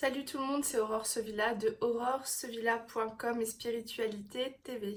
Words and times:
Salut 0.00 0.24
tout 0.24 0.38
le 0.38 0.44
monde, 0.44 0.64
c'est 0.64 0.78
Aurore 0.78 1.04
Sevilla 1.04 1.54
de 1.54 1.76
aurore-sevilla.com 1.82 3.38
et 3.38 3.44
Spiritualité 3.44 4.56
TV. 4.64 4.96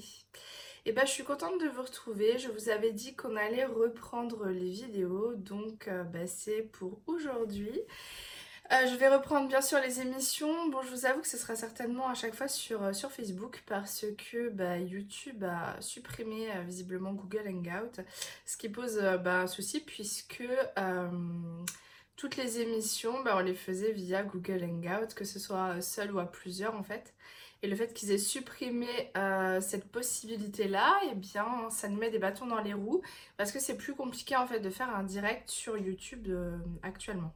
Et 0.85 0.93
ben, 0.93 1.05
je 1.05 1.11
suis 1.11 1.25
contente 1.25 1.59
de 1.59 1.67
vous 1.67 1.81
retrouver. 1.81 2.39
Je 2.39 2.47
vous 2.47 2.69
avais 2.69 2.93
dit 2.93 3.13
qu'on 3.13 3.35
allait 3.35 3.65
reprendre 3.65 4.47
les 4.47 4.69
vidéos, 4.69 5.33
donc 5.35 5.89
euh, 5.89 6.03
bah, 6.03 6.25
c'est 6.25 6.61
pour 6.61 7.01
aujourd'hui. 7.05 7.81
Euh, 8.71 8.87
je 8.87 8.95
vais 8.95 9.09
reprendre 9.09 9.49
bien 9.49 9.59
sûr 9.59 9.81
les 9.81 9.99
émissions. 9.99 10.69
Bon, 10.69 10.81
je 10.83 10.91
vous 10.91 11.05
avoue 11.05 11.19
que 11.19 11.27
ce 11.27 11.37
sera 11.37 11.57
certainement 11.57 12.07
à 12.07 12.13
chaque 12.13 12.33
fois 12.33 12.47
sur, 12.47 12.81
euh, 12.81 12.93
sur 12.93 13.11
Facebook 13.11 13.61
parce 13.65 14.05
que 14.31 14.47
bah, 14.47 14.77
YouTube 14.77 15.43
a 15.43 15.81
supprimé 15.81 16.47
visiblement 16.65 17.11
Google 17.11 17.49
Hangout, 17.49 17.99
ce 18.45 18.55
qui 18.55 18.69
pose 18.69 19.01
bah, 19.21 19.41
un 19.41 19.47
souci 19.47 19.81
puisque 19.81 20.45
toutes 22.15 22.37
les 22.37 22.59
émissions, 22.59 23.23
bah, 23.23 23.35
on 23.37 23.39
les 23.39 23.55
faisait 23.55 23.91
via 23.91 24.23
Google 24.23 24.63
Hangout, 24.63 25.13
que 25.15 25.25
ce 25.25 25.39
soit 25.39 25.81
seul 25.81 26.13
ou 26.13 26.19
à 26.19 26.25
plusieurs 26.25 26.75
en 26.75 26.83
fait. 26.83 27.13
Et 27.63 27.67
le 27.67 27.77
fait 27.77 27.93
qu'ils 27.93 28.11
aient 28.11 28.17
supprimé 28.17 28.89
euh, 29.15 29.61
cette 29.61 29.89
possibilité-là, 29.89 30.99
eh 31.09 31.15
bien, 31.15 31.69
ça 31.69 31.87
nous 31.87 31.97
met 31.97 32.09
des 32.09 32.19
bâtons 32.19 32.45
dans 32.45 32.59
les 32.59 32.73
roues 32.73 33.01
parce 33.37 33.53
que 33.53 33.59
c'est 33.59 33.77
plus 33.77 33.95
compliqué 33.95 34.35
en 34.35 34.45
fait 34.45 34.59
de 34.59 34.69
faire 34.69 34.93
un 34.93 35.03
direct 35.03 35.49
sur 35.49 35.77
YouTube 35.77 36.27
euh, 36.27 36.57
actuellement. 36.83 37.33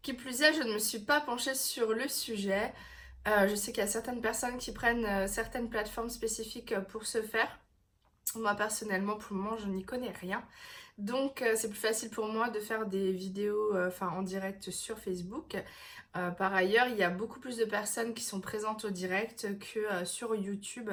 Qui 0.00 0.14
plus 0.14 0.40
est, 0.40 0.54
je 0.54 0.62
ne 0.62 0.72
me 0.72 0.78
suis 0.78 1.00
pas 1.00 1.20
penchée 1.20 1.54
sur 1.54 1.92
le 1.92 2.08
sujet. 2.08 2.72
Euh, 3.28 3.46
je 3.46 3.54
sais 3.54 3.72
qu'il 3.72 3.82
y 3.82 3.86
a 3.86 3.90
certaines 3.90 4.22
personnes 4.22 4.56
qui 4.56 4.72
prennent 4.72 5.28
certaines 5.28 5.68
plateformes 5.68 6.08
spécifiques 6.08 6.74
pour 6.88 7.04
ce 7.04 7.20
faire. 7.20 7.60
Moi 8.36 8.54
personnellement, 8.54 9.16
pour 9.16 9.36
le 9.36 9.42
moment, 9.42 9.58
je 9.58 9.66
n'y 9.66 9.84
connais 9.84 10.12
rien. 10.12 10.42
Donc 11.00 11.40
euh, 11.40 11.54
c'est 11.56 11.70
plus 11.70 11.78
facile 11.78 12.10
pour 12.10 12.26
moi 12.26 12.50
de 12.50 12.60
faire 12.60 12.86
des 12.86 13.10
vidéos 13.10 13.74
euh, 13.74 13.90
en 14.02 14.22
direct 14.22 14.70
sur 14.70 14.98
Facebook. 14.98 15.56
Euh, 16.16 16.30
par 16.30 16.54
ailleurs, 16.54 16.88
il 16.88 16.96
y 16.96 17.02
a 17.02 17.08
beaucoup 17.08 17.40
plus 17.40 17.56
de 17.56 17.64
personnes 17.64 18.12
qui 18.12 18.22
sont 18.22 18.40
présentes 18.40 18.84
au 18.84 18.90
direct 18.90 19.46
que 19.58 20.04
sur 20.04 20.34
YouTube. 20.34 20.90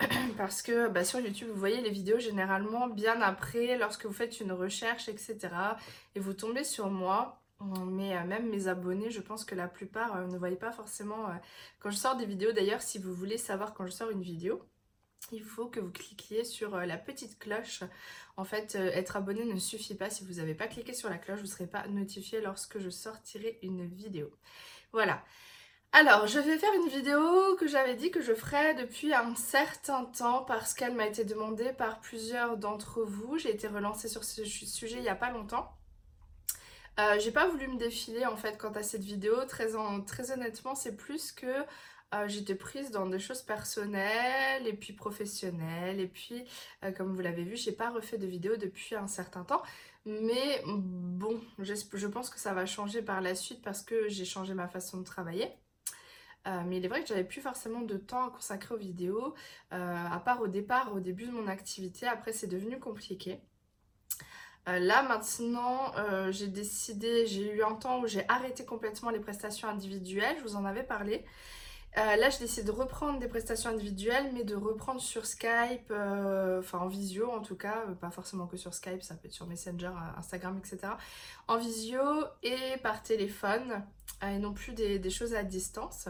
Parce 0.36 0.62
que 0.62 0.88
bah, 0.88 1.04
sur 1.04 1.20
YouTube, 1.20 1.48
vous 1.52 1.58
voyez 1.58 1.80
les 1.80 1.90
vidéos 1.90 2.18
généralement 2.18 2.88
bien 2.88 3.20
après, 3.20 3.78
lorsque 3.78 4.06
vous 4.06 4.12
faites 4.12 4.40
une 4.40 4.52
recherche, 4.52 5.08
etc. 5.08 5.38
Et 6.16 6.20
vous 6.20 6.34
tombez 6.34 6.64
sur 6.64 6.90
moi. 6.90 7.40
Mais 7.86 8.24
même 8.24 8.48
mes 8.48 8.68
abonnés, 8.68 9.10
je 9.10 9.20
pense 9.20 9.44
que 9.44 9.56
la 9.56 9.66
plupart 9.66 10.28
ne 10.28 10.38
voient 10.38 10.50
pas 10.56 10.70
forcément 10.70 11.26
quand 11.80 11.90
je 11.90 11.96
sors 11.96 12.16
des 12.16 12.24
vidéos. 12.24 12.52
D'ailleurs, 12.52 12.82
si 12.82 12.98
vous 13.00 13.12
voulez 13.12 13.36
savoir 13.36 13.74
quand 13.74 13.84
je 13.86 13.90
sors 13.90 14.10
une 14.10 14.22
vidéo, 14.22 14.62
il 15.32 15.42
faut 15.42 15.66
que 15.66 15.80
vous 15.80 15.90
cliquiez 15.90 16.44
sur 16.44 16.74
euh, 16.74 16.86
la 16.86 16.96
petite 16.96 17.38
cloche. 17.38 17.82
En 18.36 18.44
fait, 18.44 18.76
euh, 18.76 18.90
être 18.92 19.16
abonné 19.16 19.44
ne 19.44 19.58
suffit 19.58 19.94
pas. 19.94 20.10
Si 20.10 20.24
vous 20.24 20.34
n'avez 20.34 20.54
pas 20.54 20.66
cliqué 20.66 20.94
sur 20.94 21.08
la 21.08 21.18
cloche, 21.18 21.38
vous 21.38 21.46
ne 21.46 21.50
serez 21.50 21.66
pas 21.66 21.86
notifié 21.88 22.40
lorsque 22.40 22.78
je 22.78 22.90
sortirai 22.90 23.58
une 23.62 23.86
vidéo. 23.86 24.30
Voilà. 24.92 25.22
Alors, 25.92 26.26
je 26.26 26.38
vais 26.38 26.58
faire 26.58 26.72
une 26.74 26.88
vidéo 26.88 27.56
que 27.56 27.66
j'avais 27.66 27.94
dit 27.94 28.10
que 28.10 28.20
je 28.20 28.34
ferais 28.34 28.74
depuis 28.74 29.14
un 29.14 29.34
certain 29.34 30.04
temps 30.04 30.42
parce 30.44 30.74
qu'elle 30.74 30.94
m'a 30.94 31.06
été 31.06 31.24
demandée 31.24 31.72
par 31.72 32.00
plusieurs 32.00 32.58
d'entre 32.58 33.02
vous. 33.02 33.38
J'ai 33.38 33.50
été 33.50 33.68
relancée 33.68 34.08
sur 34.08 34.22
ce 34.22 34.44
sujet 34.44 34.96
il 34.96 35.02
n'y 35.02 35.08
a 35.08 35.14
pas 35.14 35.30
longtemps. 35.30 35.72
Euh, 36.98 37.18
j'ai 37.20 37.30
pas 37.30 37.46
voulu 37.46 37.68
me 37.68 37.76
défiler 37.76 38.26
en 38.26 38.36
fait 38.36 38.58
quant 38.58 38.72
à 38.72 38.82
cette 38.82 39.04
vidéo. 39.04 39.44
Très, 39.46 39.68
très 40.06 40.30
honnêtement, 40.32 40.74
c'est 40.74 40.96
plus 40.96 41.32
que 41.32 41.64
euh, 42.14 42.26
j'étais 42.26 42.54
prise 42.54 42.90
dans 42.90 43.06
des 43.06 43.18
choses 43.18 43.42
personnelles 43.42 44.66
et 44.66 44.72
puis 44.72 44.92
professionnelles. 44.94 46.00
Et 46.00 46.06
puis, 46.06 46.44
euh, 46.84 46.92
comme 46.92 47.14
vous 47.14 47.20
l'avez 47.20 47.44
vu, 47.44 47.56
j'ai 47.56 47.72
pas 47.72 47.90
refait 47.90 48.18
de 48.18 48.26
vidéo 48.26 48.56
depuis 48.56 48.94
un 48.94 49.06
certain 49.06 49.44
temps. 49.44 49.62
Mais 50.06 50.62
bon, 50.66 51.40
je 51.58 52.06
pense 52.06 52.30
que 52.30 52.38
ça 52.38 52.54
va 52.54 52.64
changer 52.64 53.02
par 53.02 53.20
la 53.20 53.34
suite 53.34 53.60
parce 53.62 53.82
que 53.82 54.08
j'ai 54.08 54.24
changé 54.24 54.54
ma 54.54 54.68
façon 54.68 54.98
de 54.98 55.04
travailler. 55.04 55.50
Euh, 56.46 56.62
mais 56.66 56.78
il 56.78 56.84
est 56.84 56.88
vrai 56.88 57.02
que 57.02 57.08
j'avais 57.08 57.24
plus 57.24 57.42
forcément 57.42 57.82
de 57.82 57.98
temps 57.98 58.28
à 58.28 58.30
consacrer 58.30 58.74
aux 58.74 58.78
vidéos, 58.78 59.34
à 59.70 60.22
part 60.24 60.40
au 60.40 60.46
départ, 60.46 60.94
au 60.94 61.00
début 61.00 61.26
de 61.26 61.32
mon 61.32 61.46
activité. 61.46 62.06
Après, 62.06 62.32
c'est 62.32 62.46
devenu 62.46 62.78
compliqué. 62.78 63.40
là 64.66 65.02
maintenant, 65.02 65.92
j'ai 66.30 66.46
décidé, 66.46 67.26
j'ai 67.26 67.52
eu 67.52 67.62
un 67.62 67.74
temps 67.74 68.00
où 68.00 68.06
j'ai 68.06 68.24
arrêté 68.28 68.64
complètement 68.64 69.10
les 69.10 69.20
prestations 69.20 69.68
individuelles, 69.68 70.36
je 70.38 70.42
vous 70.44 70.56
en 70.56 70.64
avais 70.64 70.84
parlé. 70.84 71.26
Euh, 71.96 72.16
là, 72.16 72.30
je 72.30 72.38
décide 72.38 72.66
de 72.66 72.70
reprendre 72.70 73.18
des 73.18 73.28
prestations 73.28 73.70
individuelles, 73.70 74.30
mais 74.34 74.44
de 74.44 74.54
reprendre 74.54 75.00
sur 75.00 75.24
Skype, 75.24 75.90
euh, 75.90 76.60
enfin 76.60 76.78
en 76.78 76.88
visio 76.88 77.30
en 77.30 77.40
tout 77.40 77.56
cas, 77.56 77.84
euh, 77.88 77.94
pas 77.94 78.10
forcément 78.10 78.46
que 78.46 78.56
sur 78.56 78.74
Skype, 78.74 79.02
ça 79.02 79.14
peut 79.14 79.26
être 79.26 79.32
sur 79.32 79.46
Messenger, 79.46 79.92
Instagram, 80.16 80.58
etc. 80.58 80.92
En 81.48 81.56
visio 81.56 82.00
et 82.42 82.76
par 82.82 83.02
téléphone, 83.02 83.82
et 84.22 84.38
non 84.38 84.52
plus 84.52 84.74
des, 84.74 85.10
choses 85.10 85.34
à 85.34 85.42
distance. 85.42 86.08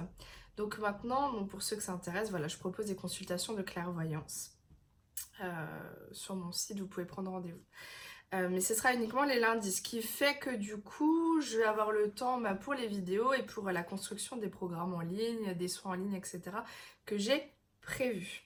Donc 0.57 0.79
maintenant, 0.79 1.45
pour 1.45 1.63
ceux 1.63 1.77
que 1.77 1.83
ça 1.83 1.93
intéresse, 1.93 2.31
voilà, 2.31 2.49
je 2.49 2.59
propose 2.59 2.87
des 2.87 2.97
consultations 2.97 3.55
de 3.55 3.63
clairvoyance. 3.63 4.57
sur 6.13 6.35
mon 6.35 6.51
site, 6.51 6.81
vous 6.81 6.89
pouvez 6.89 7.07
prendre 7.07 7.31
rendez-vous. 7.31 7.65
Euh, 8.35 8.49
mais 8.51 8.61
ce 8.61 8.75
sera 8.75 8.93
uniquement 8.93 9.25
les 9.25 9.41
lundis, 9.41 9.73
ce 9.73 9.81
qui 9.83 10.03
fait 10.03 10.39
que 10.39 10.51
du 10.55 10.77
coup, 10.77 11.41
je 11.41 11.57
vais 11.59 11.65
avoir 11.65 11.93
le 11.93 12.11
temps 12.11 12.39
bah, 12.39 12.55
pour 12.55 12.75
les 12.75 12.87
vidéos 12.87 13.33
et 13.33 13.43
pour 13.43 13.71
la 13.71 13.83
construction 13.83 14.37
des 14.37 14.51
programmes 14.51 14.93
en 14.93 15.01
ligne, 15.01 15.55
des 15.55 15.69
soins 15.69 15.93
en 15.93 15.95
ligne, 15.95 16.15
etc. 16.15 16.43
que 17.07 17.17
j'ai 17.17 17.55
prévu. 17.81 18.43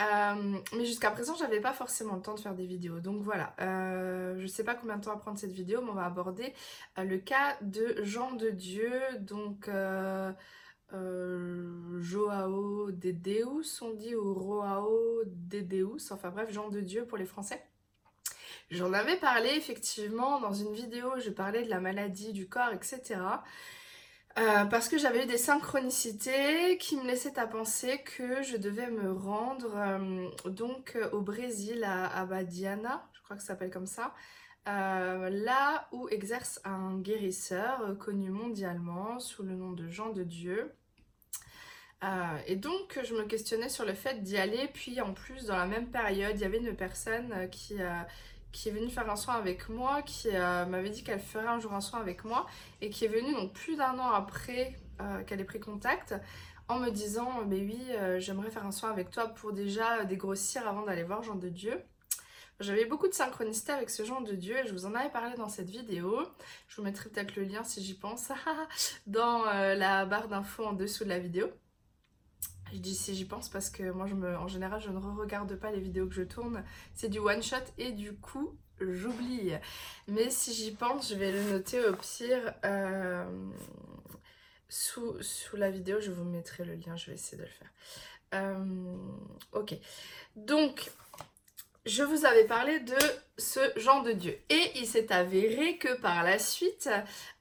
Euh, 0.00 0.58
mais 0.74 0.86
jusqu'à 0.86 1.10
présent, 1.10 1.34
j'avais 1.36 1.60
pas 1.60 1.74
forcément 1.74 2.16
le 2.16 2.22
temps 2.22 2.34
de 2.34 2.40
faire 2.40 2.54
des 2.54 2.64
vidéos. 2.66 3.00
Donc 3.00 3.22
voilà, 3.22 3.54
euh, 3.60 4.34
je 4.38 4.46
sais 4.46 4.64
pas 4.64 4.74
combien 4.74 4.96
de 4.96 5.04
temps 5.04 5.12
va 5.12 5.18
prendre 5.18 5.38
cette 5.38 5.52
vidéo, 5.52 5.82
mais 5.82 5.90
on 5.90 5.94
va 5.94 6.06
aborder 6.06 6.54
le 6.96 7.18
cas 7.18 7.58
de 7.60 8.02
Jean 8.02 8.32
de 8.32 8.48
Dieu, 8.48 8.92
donc 9.20 9.68
Joao 12.00 12.90
de 12.90 13.10
Deus, 13.10 13.82
on 13.82 13.90
dit, 13.92 14.14
ou 14.16 14.32
Roao 14.34 15.22
de 15.26 15.60
Deus, 15.60 16.10
enfin 16.12 16.30
bref, 16.30 16.50
Jean 16.50 16.70
de 16.70 16.80
Dieu 16.80 17.04
pour 17.04 17.18
les 17.18 17.26
Français. 17.26 17.62
J'en 18.72 18.94
avais 18.94 19.16
parlé 19.16 19.50
effectivement 19.50 20.40
dans 20.40 20.54
une 20.54 20.72
vidéo, 20.72 21.12
je 21.18 21.28
parlais 21.28 21.62
de 21.62 21.68
la 21.68 21.78
maladie 21.78 22.32
du 22.32 22.48
corps, 22.48 22.72
etc. 22.72 23.20
Euh, 24.38 24.64
parce 24.64 24.88
que 24.88 24.96
j'avais 24.96 25.24
eu 25.24 25.26
des 25.26 25.36
synchronicités 25.36 26.78
qui 26.78 26.96
me 26.96 27.06
laissaient 27.06 27.38
à 27.38 27.46
penser 27.46 28.02
que 28.16 28.42
je 28.42 28.56
devais 28.56 28.90
me 28.90 29.12
rendre 29.12 29.76
euh, 29.76 30.48
donc 30.48 30.96
au 31.12 31.20
Brésil, 31.20 31.84
à 31.84 32.18
Abadiana, 32.18 33.06
je 33.12 33.20
crois 33.20 33.36
que 33.36 33.42
ça 33.42 33.48
s'appelle 33.48 33.70
comme 33.70 33.84
ça, 33.84 34.14
euh, 34.68 35.28
là 35.28 35.86
où 35.92 36.08
exerce 36.08 36.58
un 36.64 36.98
guérisseur 36.98 37.94
connu 37.98 38.30
mondialement 38.30 39.20
sous 39.20 39.42
le 39.42 39.54
nom 39.54 39.72
de 39.72 39.86
Jean 39.86 40.08
de 40.08 40.22
Dieu. 40.22 40.72
et 42.46 42.56
donc 42.56 42.98
je 43.04 43.14
me 43.14 43.24
questionnais 43.24 43.68
sur 43.68 43.84
le 43.84 43.92
fait 43.92 44.22
d'y 44.22 44.38
aller, 44.38 44.66
puis 44.72 45.02
en 45.02 45.12
plus 45.12 45.44
dans 45.44 45.56
la 45.56 45.66
même 45.66 45.90
période 45.90 46.32
il 46.36 46.40
y 46.40 46.44
avait 46.46 46.58
une 46.58 46.74
personne 46.74 47.50
qui 47.50 47.76
qui 48.52 48.68
est 48.68 48.72
venue 48.72 48.90
faire 48.90 49.10
un 49.10 49.16
soin 49.16 49.34
avec 49.34 49.68
moi, 49.68 50.02
qui 50.02 50.28
euh, 50.32 50.66
m'avait 50.66 50.90
dit 50.90 51.02
qu'elle 51.02 51.20
ferait 51.20 51.48
un 51.48 51.58
jour 51.58 51.72
un 51.72 51.80
soin 51.80 52.00
avec 52.00 52.24
moi 52.24 52.46
et 52.80 52.90
qui 52.90 53.04
est 53.04 53.08
venue 53.08 53.34
donc 53.34 53.52
plus 53.52 53.76
d'un 53.76 53.98
an 53.98 54.10
après 54.10 54.78
euh, 55.00 55.24
qu'elle 55.24 55.40
ait 55.40 55.44
pris 55.44 55.60
contact 55.60 56.14
en 56.68 56.78
me 56.78 56.90
disant 56.90 57.44
mais 57.46 57.60
oui 57.60 57.82
euh, 57.90 58.20
j'aimerais 58.20 58.50
faire 58.50 58.66
un 58.66 58.72
soin 58.72 58.90
avec 58.90 59.10
toi 59.10 59.28
pour 59.28 59.52
déjà 59.52 60.04
dégrossir 60.04 60.68
avant 60.68 60.82
d'aller 60.82 61.02
voir 61.02 61.22
Jean 61.22 61.34
de 61.34 61.48
Dieu. 61.48 61.82
J'avais 62.60 62.84
beaucoup 62.84 63.08
de 63.08 63.14
synchronicité 63.14 63.72
avec 63.72 63.90
ce 63.90 64.04
Jean 64.04 64.20
de 64.20 64.34
Dieu 64.34 64.56
et 64.56 64.66
je 64.66 64.72
vous 64.72 64.86
en 64.86 64.94
avais 64.94 65.10
parlé 65.10 65.34
dans 65.36 65.48
cette 65.48 65.70
vidéo. 65.70 66.22
Je 66.68 66.76
vous 66.76 66.82
mettrai 66.82 67.08
peut-être 67.08 67.34
le 67.34 67.42
lien 67.42 67.64
si 67.64 67.82
j'y 67.82 67.94
pense 67.94 68.30
dans 69.08 69.44
la 69.44 70.04
barre 70.04 70.28
d'infos 70.28 70.66
en 70.66 70.72
dessous 70.72 71.02
de 71.02 71.08
la 71.08 71.18
vidéo. 71.18 71.50
Je 72.72 72.78
dis 72.78 72.94
si 72.94 73.14
j'y 73.14 73.26
pense 73.26 73.50
parce 73.50 73.68
que 73.68 73.90
moi, 73.90 74.06
je 74.06 74.14
me, 74.14 74.34
en 74.36 74.48
général, 74.48 74.80
je 74.80 74.88
ne 74.88 74.96
re-regarde 74.98 75.54
pas 75.56 75.70
les 75.70 75.80
vidéos 75.80 76.06
que 76.06 76.14
je 76.14 76.22
tourne. 76.22 76.64
C'est 76.94 77.10
du 77.10 77.18
one 77.18 77.42
shot 77.42 77.56
et 77.76 77.92
du 77.92 78.14
coup, 78.14 78.56
j'oublie. 78.80 79.52
Mais 80.08 80.30
si 80.30 80.54
j'y 80.54 80.72
pense, 80.72 81.10
je 81.10 81.14
vais 81.14 81.32
le 81.32 81.42
noter 81.50 81.84
au 81.84 81.92
pire 81.94 82.54
euh, 82.64 83.24
sous, 84.70 85.22
sous, 85.22 85.56
la 85.56 85.70
vidéo. 85.70 86.00
Je 86.00 86.10
vous 86.10 86.24
mettrai 86.24 86.64
le 86.64 86.74
lien, 86.74 86.96
je 86.96 87.06
vais 87.10 87.14
essayer 87.14 87.36
de 87.36 87.42
le 87.42 87.48
faire. 87.48 87.70
Euh, 88.34 88.96
ok. 89.52 89.74
Donc, 90.36 90.90
je 91.84 92.02
vous 92.02 92.24
avais 92.24 92.44
parlé 92.44 92.80
de 92.80 92.96
ce 93.36 93.60
Jean 93.76 94.02
de 94.02 94.12
Dieu. 94.12 94.38
Et 94.48 94.72
il 94.76 94.86
s'est 94.86 95.12
avéré 95.12 95.76
que 95.76 95.92
par 96.00 96.22
la 96.22 96.38
suite, 96.38 96.88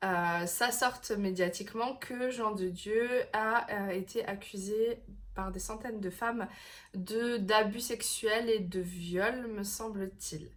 euh, 0.04 0.46
ça 0.46 0.72
sorte 0.72 1.12
médiatiquement 1.12 1.96
que 1.96 2.32
Jean 2.32 2.52
de 2.52 2.68
Dieu 2.68 3.08
a 3.32 3.94
été 3.94 4.26
accusé 4.26 5.00
par 5.34 5.52
des 5.52 5.60
centaines 5.60 6.00
de 6.00 6.10
femmes 6.10 6.48
d'abus 6.94 7.80
sexuels 7.80 8.50
et 8.50 8.60
de 8.60 8.80
viols, 8.80 9.48
me 9.48 9.64
semble-t-il. 9.64 10.50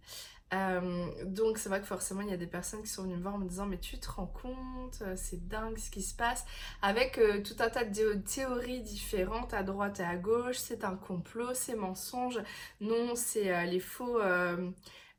Euh, 0.53 1.07
donc 1.25 1.57
c'est 1.57 1.69
vrai 1.69 1.81
que 1.81 1.87
forcément 1.87 2.21
il 2.21 2.29
y 2.29 2.33
a 2.33 2.37
des 2.37 2.45
personnes 2.45 2.83
qui 2.83 2.87
sont 2.87 3.03
venues 3.03 3.15
me 3.17 3.21
voir 3.21 3.33
en 3.33 3.39
me 3.39 3.47
disant 3.49 3.65
mais 3.65 3.79
tu 3.79 3.97
te 3.97 4.09
rends 4.09 4.27
compte, 4.27 5.01
euh, 5.01 5.15
c'est 5.17 5.47
dingue 5.47 5.77
ce 5.79 5.89
qui 5.89 6.03
se 6.03 6.15
passe, 6.15 6.45
avec 6.83 7.17
euh, 7.17 7.41
tout 7.41 7.55
un 7.59 7.69
tas 7.69 7.83
de 7.83 8.13
théories 8.13 8.81
différentes 8.81 9.55
à 9.55 9.63
droite 9.63 9.99
et 9.99 10.03
à 10.03 10.15
gauche, 10.15 10.57
c'est 10.57 10.83
un 10.83 10.95
complot, 10.95 11.55
c'est 11.55 11.75
mensonge, 11.75 12.39
non 12.79 13.15
c'est 13.15 13.65
les 13.65 13.79
faux... 13.79 14.19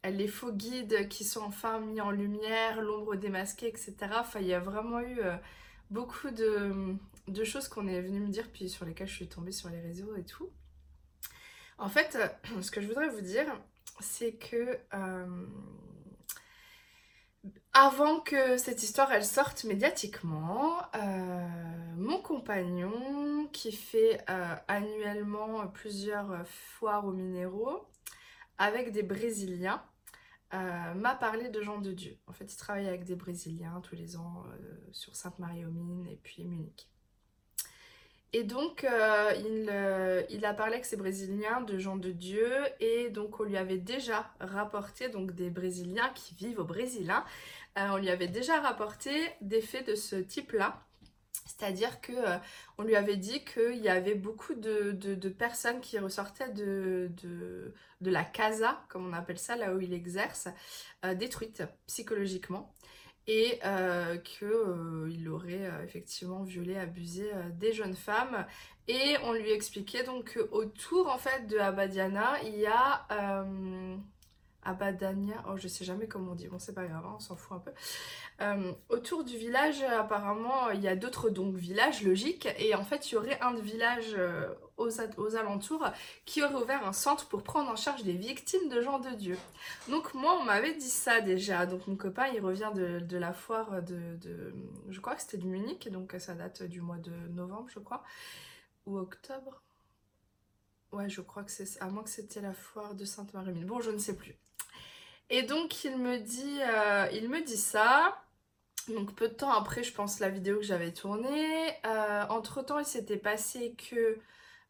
les 0.04 0.28
faux 0.28 0.52
guides 0.52 1.08
qui 1.08 1.24
sont 1.24 1.42
enfin 1.42 1.80
mis 1.80 2.00
en 2.00 2.12
lumière, 2.12 2.80
l'ombre 2.80 3.16
démasquée, 3.16 3.66
etc. 3.66 3.94
Enfin, 4.20 4.38
il 4.40 4.46
y 4.46 4.54
a 4.54 4.60
vraiment 4.60 5.00
eu 5.00 5.18
beaucoup 5.90 6.30
de, 6.30 6.96
choses 7.44 7.68
qu'on 7.68 7.86
est 7.88 8.00
venu 8.00 8.20
me 8.20 8.28
dire, 8.28 8.50
puis 8.52 8.68
sur 8.68 8.84
lesquelles 8.84 9.08
je 9.08 9.14
suis 9.14 9.28
tombée 9.28 9.52
sur 9.52 9.68
les 9.68 9.80
réseaux 9.80 10.14
et 10.16 10.24
tout. 10.24 10.50
En 11.78 11.88
fait, 11.88 12.18
ce 12.60 12.70
que 12.70 12.80
je 12.80 12.86
voudrais 12.86 13.08
vous 13.08 13.20
dire, 13.20 13.46
c'est 14.00 14.34
que 14.34 14.78
euh, 14.94 15.46
avant 17.72 18.20
que 18.20 18.56
cette 18.56 18.82
histoire 18.82 19.12
elle 19.12 19.24
sorte 19.24 19.64
médiatiquement, 19.64 20.78
euh, 20.94 21.48
mon 21.96 22.20
compagnon 22.20 23.48
qui 23.52 23.72
fait 23.72 24.22
euh, 24.28 24.54
annuellement 24.68 25.66
plusieurs 25.68 26.46
foires 26.46 27.06
aux 27.06 27.12
minéraux 27.12 27.86
avec 28.58 28.92
des 28.92 29.02
Brésiliens 29.02 29.82
m'a 30.52 31.14
parlé 31.14 31.50
de 31.50 31.60
gens 31.60 31.82
de 31.82 31.92
Dieu. 31.92 32.16
En 32.26 32.32
fait, 32.32 32.50
il 32.50 32.56
travaille 32.56 32.86
avec 32.86 33.04
des 33.04 33.14
Brésiliens 33.14 33.82
tous 33.82 33.94
les 33.94 34.16
ans 34.16 34.44
sur 34.90 35.14
Sainte-Marie-aux-Mines 35.14 36.06
et 36.06 36.18
puis 36.22 36.46
Munich. 36.46 36.88
Et 38.36 38.44
donc, 38.44 38.84
euh, 38.84 39.32
il, 39.38 39.70
euh, 39.72 40.22
il, 40.28 40.44
a 40.44 40.52
parlé 40.52 40.74
avec 40.74 40.84
ces 40.84 40.98
Brésiliens 40.98 41.62
de 41.62 41.78
gens 41.78 41.96
de 41.96 42.10
Dieu, 42.10 42.52
et 42.80 43.08
donc 43.08 43.40
on 43.40 43.44
lui 43.44 43.56
avait 43.56 43.78
déjà 43.78 44.30
rapporté, 44.40 45.08
donc 45.08 45.34
des 45.34 45.48
Brésiliens 45.48 46.10
qui 46.14 46.34
vivent 46.34 46.58
au 46.58 46.64
Brésil, 46.64 47.10
hein, 47.10 47.24
euh, 47.78 47.88
on 47.92 47.96
lui 47.96 48.10
avait 48.10 48.28
déjà 48.28 48.60
rapporté 48.60 49.10
des 49.40 49.62
faits 49.62 49.86
de 49.86 49.94
ce 49.94 50.16
type-là. 50.16 50.82
C'est-à-dire 51.46 52.02
que 52.02 52.12
on 52.76 52.82
lui 52.82 52.94
avait 52.94 53.16
dit 53.16 53.42
qu'il 53.42 53.78
y 53.78 53.88
avait 53.88 54.16
beaucoup 54.16 54.52
de, 54.52 54.90
de, 54.92 55.28
personnes 55.30 55.80
qui 55.80 55.98
ressortaient 55.98 56.52
de, 56.52 57.10
de, 57.22 58.10
la 58.10 58.24
casa, 58.24 58.84
comme 58.90 59.06
on 59.06 59.14
appelle 59.14 59.38
ça, 59.38 59.56
là 59.56 59.72
où 59.72 59.80
il 59.80 59.94
exerce, 59.94 60.48
détruites 61.14 61.62
psychologiquement 61.86 62.74
et 63.26 63.58
euh, 63.64 64.16
qu'il 64.18 64.48
euh, 64.48 65.30
aurait 65.30 65.66
euh, 65.66 65.82
effectivement 65.84 66.42
violé, 66.42 66.76
abusé 66.76 67.30
des 67.58 67.72
jeunes 67.72 67.96
femmes. 67.96 68.46
Et 68.88 69.16
on 69.24 69.32
lui 69.32 69.50
expliquait 69.50 70.04
donc 70.04 70.34
qu'autour 70.34 71.08
en 71.08 71.18
fait 71.18 71.46
de 71.48 71.58
Abadiana, 71.58 72.40
il 72.44 72.56
y 72.56 72.66
a 72.66 73.06
Abadania, 74.62 75.44
oh 75.48 75.56
je 75.56 75.66
sais 75.66 75.84
jamais 75.84 76.06
comment 76.06 76.32
on 76.32 76.34
dit, 76.36 76.46
bon 76.48 76.58
c'est 76.60 76.74
pas 76.74 76.86
grave, 76.86 77.04
hein, 77.04 77.14
on 77.16 77.20
s'en 77.20 77.34
fout 77.34 77.56
un 77.56 77.60
peu. 77.60 78.74
Autour 78.88 79.24
du 79.24 79.36
village, 79.36 79.82
apparemment, 79.82 80.70
il 80.70 80.80
y 80.80 80.88
a 80.88 80.94
d'autres 80.94 81.30
donc 81.30 81.56
villages 81.56 82.04
logiques, 82.04 82.48
et 82.58 82.76
en 82.76 82.84
fait 82.84 83.10
il 83.10 83.14
y 83.14 83.16
aurait 83.16 83.40
un 83.40 83.54
village 83.54 84.16
aux, 84.76 85.36
alentours 85.36 85.86
qui 86.24 86.42
aurait 86.42 86.54
ouvert 86.54 86.86
un 86.86 86.92
centre 86.92 87.28
pour 87.28 87.42
prendre 87.42 87.70
en 87.70 87.76
charge 87.76 88.04
les 88.04 88.16
victimes 88.16 88.68
de 88.68 88.80
gens 88.80 88.98
de 88.98 89.10
Dieu. 89.10 89.38
Donc 89.88 90.14
moi 90.14 90.38
on 90.40 90.44
m'avait 90.44 90.74
dit 90.74 90.90
ça 90.90 91.20
déjà, 91.20 91.66
donc 91.66 91.86
mon 91.86 91.96
copain 91.96 92.26
il 92.28 92.40
revient 92.40 92.70
de, 92.74 93.16
la 93.16 93.32
foire 93.32 93.82
de, 93.82 94.18
je 94.88 95.00
crois 95.00 95.14
que 95.14 95.22
c'était 95.22 95.38
de 95.38 95.46
Munich, 95.46 95.90
donc 95.90 96.14
ça 96.18 96.34
date 96.34 96.62
du 96.62 96.80
mois 96.80 96.98
de 96.98 97.12
novembre 97.28 97.68
je 97.72 97.78
crois, 97.78 98.02
ou 98.86 98.98
octobre. 98.98 99.62
Ouais, 100.92 101.08
je 101.10 101.20
crois 101.20 101.42
que 101.42 101.50
c'est 101.50 101.80
à 101.82 101.86
moins 101.86 102.04
que 102.04 102.10
c'était 102.10 102.40
la 102.40 102.52
foire 102.52 102.94
de 102.94 103.04
Sainte-Marie. 103.04 103.64
Bon, 103.64 103.80
je 103.80 103.90
ne 103.90 103.98
sais 103.98 104.16
plus. 104.16 104.36
Et 105.30 105.42
donc 105.42 105.84
il 105.84 105.98
me 105.98 106.18
dit, 106.18 106.58
euh, 106.62 107.08
il 107.12 107.28
me 107.28 107.42
dit 107.42 107.56
ça. 107.56 108.22
Donc 108.88 109.14
peu 109.14 109.28
de 109.28 109.34
temps 109.34 109.52
après, 109.52 109.82
je 109.82 109.92
pense, 109.92 110.20
la 110.20 110.28
vidéo 110.28 110.58
que 110.58 110.64
j'avais 110.64 110.92
tournée. 110.92 111.70
Euh, 111.84 112.24
entre 112.28 112.62
temps, 112.62 112.78
il 112.78 112.86
s'était 112.86 113.16
passé 113.16 113.74
que 113.90 114.18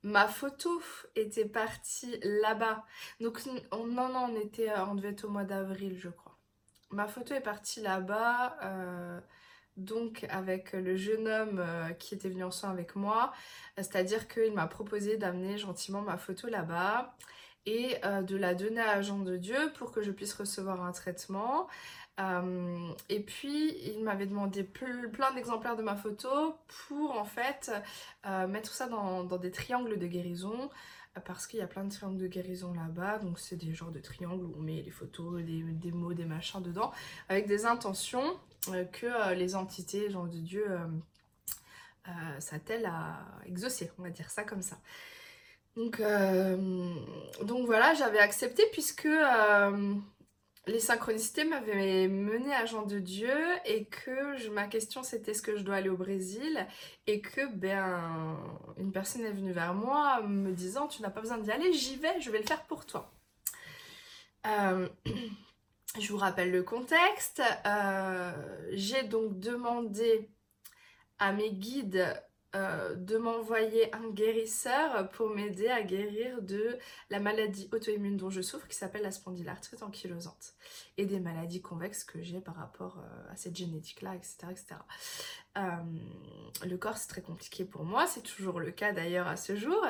ma 0.07 0.29
photo 0.29 0.81
était 1.17 1.45
partie 1.45 2.19
là-bas. 2.23 2.85
Donc 3.21 3.45
non, 3.73 3.87
non, 4.09 4.31
on 4.31 4.37
était, 4.37 4.71
on 4.79 4.95
devait 4.95 5.11
être 5.11 5.25
au 5.25 5.29
mois 5.29 5.45
d'avril, 5.45 5.99
je 5.99 6.09
crois. 6.09 6.39
Ma 6.91 7.09
photo 7.09 7.35
est 7.35 7.41
partie 7.41 7.81
là-bas. 7.81 8.57
Euh, 8.63 9.21
donc 9.77 10.25
avec 10.31 10.73
le 10.73 10.97
jeune 10.97 11.29
homme 11.29 11.63
qui 11.99 12.15
était 12.15 12.31
venu 12.31 12.45
ensemble 12.45 12.75
avec 12.75 12.97
moi. 12.97 13.33
C'est-à-dire 13.77 14.29
qu'il 14.29 14.55
m'a 14.55 14.69
proposé 14.69 15.17
d'amener 15.19 15.59
gentiment 15.59 16.01
ma 16.01 16.17
photo 16.17 16.49
là-bas 16.49 17.17
et 17.67 17.97
euh, 18.05 18.23
de 18.23 18.37
la 18.37 18.55
donner 18.55 18.81
à 18.81 19.03
Jean 19.03 19.19
de 19.19 19.37
Dieu 19.37 19.73
pour 19.77 19.91
que 19.91 20.03
je 20.03 20.13
puisse 20.13 20.33
recevoir 20.35 20.83
un 20.83 20.93
traitement. 20.93 21.67
Euh, 22.19 22.93
et 23.09 23.21
puis, 23.21 23.77
il 23.85 24.03
m'avait 24.03 24.27
demandé 24.27 24.65
plein 24.65 25.33
d'exemplaires 25.35 25.77
de 25.77 25.83
ma 25.83 25.97
photo 25.97 26.57
pour 26.89 27.19
en 27.19 27.25
fait 27.25 27.71
euh, 28.27 28.47
mettre 28.47 28.73
ça 28.73 28.89
dans, 28.89 29.25
des 29.25 29.51
triangles 29.51 29.99
de 29.99 30.07
guérison 30.07 30.71
parce 31.25 31.47
qu'il 31.47 31.59
y 31.61 31.63
a 31.63 31.67
plein 31.67 31.85
de 31.85 31.91
triangles 31.91 32.19
de 32.19 32.27
guérison 32.27 32.75
là-bas. 32.75 33.19
Donc, 33.19 33.39
c'est 33.39 33.57
des 33.57 33.73
genres 33.73 33.91
de 33.91 34.01
triangles 34.01 34.45
où 34.45 34.55
on 34.59 34.63
met 34.63 34.83
les 34.83 34.91
photos, 34.91 35.43
des, 35.43 35.93
mots, 35.93 36.15
des 36.15 36.27
machins 36.27 36.63
dedans 36.63 36.93
avec 37.29 37.47
des 37.47 37.65
intentions 37.67 38.39
que 38.93 39.35
les 39.35 39.55
entités, 39.55 40.11
Jean 40.11 40.27
de 40.27 40.39
Dieu, 40.39 40.67
s'attellent 42.39 42.87
à 42.87 43.25
exaucer, 43.47 43.91
on 43.99 44.03
va 44.03 44.11
dire 44.11 44.31
ça 44.31 44.45
comme 44.45 44.63
ça. 44.63 44.77
Donc, 45.77 46.01
euh, 46.01 46.57
donc 47.43 47.67
voilà, 47.67 47.93
j'avais 47.95 48.19
accepté 48.19 48.65
puisque 48.73 49.05
euh, 49.07 49.95
les 50.67 50.81
synchronicités 50.81 51.45
m'avaient 51.45 52.09
mené 52.09 52.53
à 52.55 52.67
Jean 52.67 52.83
de 52.83 52.99
Dieu 52.99 53.37
et 53.65 53.85
que 53.85 54.49
ma 54.51 54.67
question 54.67 55.03
c'était 55.03 55.31
est-ce 55.31 55.43
que 55.43 55.57
je 55.57 55.63
dois 55.63 55.77
aller 55.77 55.89
au 55.89 55.97
Brésil 55.97 56.67
et 57.07 57.21
que 57.21 57.47
ben 57.55 58.37
une 58.77 58.93
personne 58.93 59.25
est 59.25 59.33
venue 59.33 59.53
vers 59.53 59.75
moi 59.75 60.23
me 60.23 60.53
disant 60.53 60.89
tu 60.89 61.03
n'as 61.03 61.11
pas 61.11 61.21
besoin 61.21 61.39
d'y 61.39 61.53
aller, 61.53 61.73
j'y 61.73 61.97
vais, 61.97 62.21
je 62.21 62.31
vais 62.31 62.39
le 62.39 62.47
faire 62.47 62.65
pour 62.65 62.85
toi. 62.85 63.13
Euh, 64.47 64.89
je 66.01 66.13
vous 66.13 66.19
rappelle 66.19 66.51
le 66.51 66.63
contexte. 66.63 67.43
J'ai 68.73 69.05
donc 69.05 69.39
demandé 69.39 70.29
à 71.19 71.33
mes 71.33 71.53
guides 71.53 72.05
euh, 72.55 72.95
de 72.95 73.19
m'envoyer 73.19 73.95
un 73.95 74.09
guérisseur 74.11 75.11
pour 75.11 75.31
m'aider 75.31 75.69
à 75.69 75.83
guérir 75.83 76.41
de 76.43 76.79
la 77.11 77.21
maladie 77.21 77.69
auto-immune 77.73 78.17
dont 78.17 78.31
je 78.31 78.41
souffre 78.41 78.69
qui 78.69 78.77
s'appelle 78.77 79.03
la 79.03 79.11
spondylarthrite 79.11 79.83
ankylosante 79.83 80.55
et 80.97 81.07
des 81.07 81.21
maladies 81.21 81.61
convexes 81.61 82.05
que 82.05 82.23
j'ai 82.23 82.41
par 82.41 82.57
rapport 82.57 82.99
euh, 82.99 83.33
à 83.33 83.37
cette 83.37 83.57
génétique-là, 83.57 84.15
etc. 84.15 84.37
etc. 84.51 84.67
Euh, 85.59 85.61
le 86.65 86.77
corps 86.77 86.97
c'est 86.97 87.09
très 87.09 87.23
compliqué 87.23 87.65
pour 87.65 87.85
moi, 87.85 88.07
c'est 88.07 88.23
toujours 88.23 88.61
le 88.61 88.71
cas 88.71 88.93
d'ailleurs 88.93 89.27
à 89.27 89.37
ce 89.37 89.57
jour. 89.57 89.85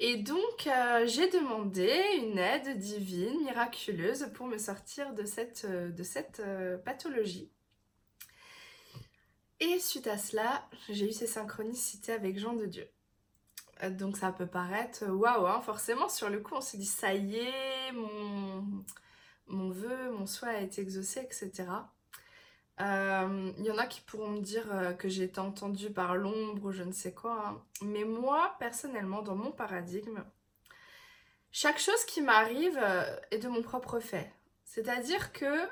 Et 0.00 0.16
donc 0.16 0.68
j'ai 1.06 1.28
demandé 1.30 1.92
une 2.22 2.38
aide 2.38 2.78
divine, 2.78 3.44
miraculeuse 3.44 4.30
pour 4.34 4.46
me 4.46 4.58
sortir 4.58 5.14
de 5.14 5.24
cette, 5.24 5.66
de 5.66 6.02
cette 6.02 6.42
pathologie 6.84 7.50
et 9.60 9.78
suite 9.78 10.06
à 10.06 10.18
cela, 10.18 10.66
j'ai 10.88 11.08
eu 11.08 11.12
ces 11.12 11.26
synchronicités 11.26 12.12
avec 12.12 12.38
Jean 12.38 12.54
de 12.54 12.66
Dieu. 12.66 12.88
Euh, 13.82 13.90
donc 13.90 14.16
ça 14.16 14.32
peut 14.32 14.46
paraître 14.46 15.06
waouh, 15.06 15.46
hein, 15.46 15.60
forcément 15.60 16.08
sur 16.08 16.28
le 16.28 16.40
coup 16.40 16.54
on 16.54 16.60
s'est 16.60 16.78
dit 16.78 16.86
ça 16.86 17.14
y 17.14 17.36
est, 17.36 17.92
mon, 17.92 18.64
mon 19.46 19.70
vœu, 19.70 20.10
mon 20.10 20.26
souhait 20.26 20.48
a 20.50 20.60
été 20.60 20.82
exaucé, 20.82 21.20
etc. 21.20 21.66
Il 22.80 22.84
euh, 22.84 23.52
y 23.58 23.70
en 23.70 23.78
a 23.78 23.86
qui 23.86 24.00
pourront 24.02 24.28
me 24.28 24.40
dire 24.40 24.66
euh, 24.72 24.92
que 24.92 25.08
j'ai 25.08 25.24
été 25.24 25.40
entendue 25.40 25.90
par 25.90 26.16
l'ombre 26.16 26.66
ou 26.66 26.72
je 26.72 26.84
ne 26.84 26.92
sais 26.92 27.12
quoi. 27.12 27.48
Hein. 27.48 27.62
Mais 27.82 28.04
moi, 28.04 28.54
personnellement, 28.60 29.22
dans 29.22 29.34
mon 29.34 29.50
paradigme, 29.50 30.24
chaque 31.50 31.80
chose 31.80 32.04
qui 32.04 32.20
m'arrive 32.20 32.80
est 33.32 33.38
de 33.38 33.48
mon 33.48 33.62
propre 33.62 33.98
fait. 33.98 34.30
C'est-à-dire 34.64 35.32
que 35.32 35.68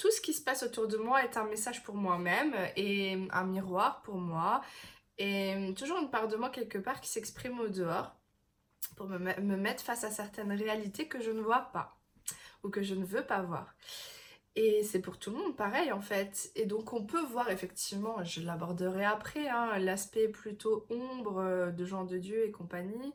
tout 0.00 0.10
ce 0.10 0.22
qui 0.22 0.32
se 0.32 0.42
passe 0.42 0.62
autour 0.62 0.88
de 0.88 0.96
moi 0.96 1.22
est 1.22 1.36
un 1.36 1.44
message 1.44 1.82
pour 1.82 1.94
moi-même 1.94 2.56
et 2.74 3.18
un 3.32 3.44
miroir 3.44 4.00
pour 4.00 4.16
moi. 4.16 4.62
Et 5.18 5.74
toujours 5.76 5.98
une 5.98 6.10
part 6.10 6.26
de 6.26 6.36
moi 6.36 6.48
quelque 6.48 6.78
part 6.78 7.02
qui 7.02 7.10
s'exprime 7.10 7.60
au 7.60 7.68
dehors 7.68 8.16
pour 8.96 9.08
me, 9.08 9.18
mettre 9.18 9.84
face 9.84 10.02
à 10.04 10.10
certaines 10.10 10.52
réalités 10.52 11.06
que 11.06 11.20
je 11.20 11.30
ne 11.30 11.42
vois 11.42 11.68
pas 11.74 12.00
ou 12.62 12.70
que 12.70 12.82
je 12.82 12.94
ne 12.94 13.04
veux 13.04 13.26
pas 13.26 13.42
voir. 13.42 13.74
Et 14.56 14.82
c'est 14.84 15.00
pour 15.00 15.18
tout 15.18 15.32
le 15.32 15.36
monde 15.36 15.54
pareil 15.54 15.92
en 15.92 16.00
fait. 16.00 16.50
Et 16.54 16.64
donc 16.64 16.94
on 16.94 17.04
peut 17.04 17.22
voir 17.26 17.50
effectivement, 17.50 18.24
je 18.24 18.40
l'aborderai 18.40 19.04
après, 19.04 19.48
hein, 19.48 19.78
l'aspect 19.78 20.28
plutôt 20.28 20.86
ombre 20.88 21.72
de 21.76 21.84
gens 21.84 22.04
de 22.04 22.16
Dieu 22.16 22.46
et 22.46 22.50
compagnie. 22.50 23.12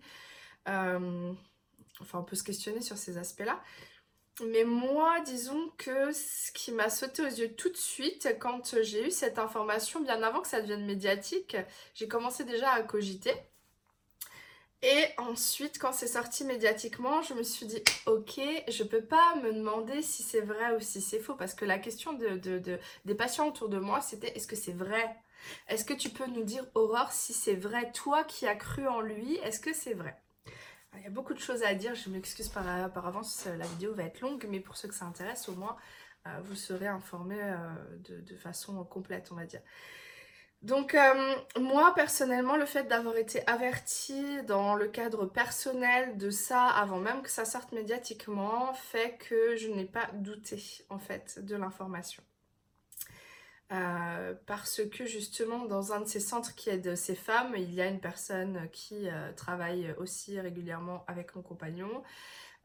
Euh, 0.68 1.34
enfin 2.00 2.20
on 2.20 2.24
peut 2.24 2.36
se 2.36 2.44
questionner 2.44 2.82
sur 2.82 2.98
ces 2.98 3.18
aspects-là. 3.18 3.60
Mais 4.44 4.65
moi, 4.65 5.22
disons 5.22 5.72
que 5.77 6.12
ce 6.12 6.51
qui 6.51 6.72
m'a 6.72 6.89
sauté 6.89 7.22
aux 7.22 7.25
yeux 7.25 7.56
tout 7.56 7.70
de 7.70 7.77
suite 7.77 8.36
quand 8.39 8.75
j'ai 8.82 9.08
eu 9.08 9.12
cette 9.12 9.39
information, 9.39 10.01
bien 10.01 10.22
avant 10.24 10.42
que 10.42 10.48
ça 10.48 10.62
devienne 10.62 10.86
médiatique, 10.86 11.56
j'ai 11.94 12.08
commencé 12.08 12.44
déjà 12.44 12.72
à 12.72 12.84
cogiter. 12.84 13.34
Et 14.82 15.06
ensuite, 15.18 15.80
quand 15.80 15.94
c'est 15.94 16.08
sorti 16.08 16.44
médiatiquement, 16.44 17.22
je 17.22 17.34
me 17.34 17.44
suis 17.44 17.65
dit, 17.65 17.82
ok, 18.06 18.39
je 18.68 18.84
peux 18.84 19.04
pas 19.04 19.36
me 19.38 19.54
demander 19.54 20.01
si 20.01 20.22
c'est 20.22 20.42
vrai 20.42 20.75
ou 20.75 20.80
si 20.80 21.01
c'est 21.01 21.20
faux, 21.20 21.36
parce 21.36 21.54
que 21.56 21.65
la 21.65 21.80
question 21.80 22.13
de, 22.13 22.38
des 23.06 23.15
patients 23.15 23.48
autour 23.48 23.70
de 23.70 23.80
moi, 23.80 24.01
c'était, 24.01 24.36
est-ce 24.36 24.48
que 24.48 24.56
c'est 24.56 24.74
vrai? 24.74 25.15
Est-ce 25.70 25.86
que 25.86 25.94
tu 25.94 26.10
peux 26.10 26.27
nous 26.27 26.44
dire, 26.44 26.65
Aurore, 26.75 27.12
si 27.13 27.34
c'est 27.34 27.56
vrai, 27.56 27.92
toi 27.94 28.24
qui 28.25 28.48
as 28.48 28.56
cru 28.56 28.88
en 28.88 29.01
lui, 29.01 29.36
est-ce 29.38 29.60
que 29.60 29.74
c'est 29.74 29.94
vrai? 29.94 30.22
Il 30.98 31.04
y 31.04 31.08
a 31.08 31.10
beaucoup 31.10 31.34
de 31.34 31.40
choses 31.40 31.64
à 31.64 31.74
dire, 31.74 31.96
je 31.96 32.10
m'excuse 32.10 32.50
par, 32.50 32.92
par, 32.92 33.06
avance, 33.08 33.46
la 33.46 33.66
vidéo 33.68 33.94
va 33.94 34.04
être 34.04 34.22
longue, 34.22 34.46
mais 34.50 34.60
pour 34.60 34.78
ceux 34.78 34.88
que 34.88 34.96
ça 34.96 35.06
intéresse, 35.06 35.50
au 35.50 35.54
moins, 35.54 35.75
euh, 36.28 36.40
vous 36.44 36.56
serez 36.56 36.88
informés 36.88 37.42
euh, 37.42 38.22
de, 38.22 38.36
façon 38.36 38.84
complète, 38.84 39.30
on 39.32 39.36
va 39.36 39.46
dire. 39.46 39.62
Donc 40.62 40.96
euh, 40.96 41.36
moi 41.60 41.94
personnellement 41.94 42.56
le 42.56 42.66
fait 42.66 42.86
d'avoir 42.86 43.18
été 43.18 43.46
avertie 43.48 44.42
dans 44.44 44.74
le 44.74 44.88
cadre 44.88 45.28
personnel 45.28 46.18
de 46.18 46.32
ça 46.32 46.66
avant 46.68 46.98
même 46.98 47.22
que 47.22 47.30
ça 47.30 47.46
sorte 47.46 47.72
médiatiquement 47.72 48.74
fait 48.74 49.18
que 49.20 49.56
je 49.58 49.68
n'ai 49.68 49.86
pas 49.86 50.10
douté 50.14 50.60
en 50.90 50.98
fait 50.98 51.46
de 51.46 51.56
l'information. 51.56 52.24
Euh, 53.72 54.36
parce 54.46 54.82
que 54.92 55.08
justement 55.08 55.66
dans 55.66 55.92
un 55.92 56.02
de 56.02 56.08
ces 56.08 56.20
centres 56.20 56.54
qui 56.54 56.70
aide 56.70 56.96
ces 56.96 57.16
femmes, 57.16 57.56
il 57.58 57.74
y 57.74 57.82
a 57.82 57.88
une 57.88 58.00
personne 58.00 58.70
qui 58.72 59.10
euh, 59.10 59.32
travaille 59.34 59.92
aussi 59.98 60.40
régulièrement 60.40 61.04
avec 61.08 61.36
mon 61.36 61.42
compagnon 61.42 62.04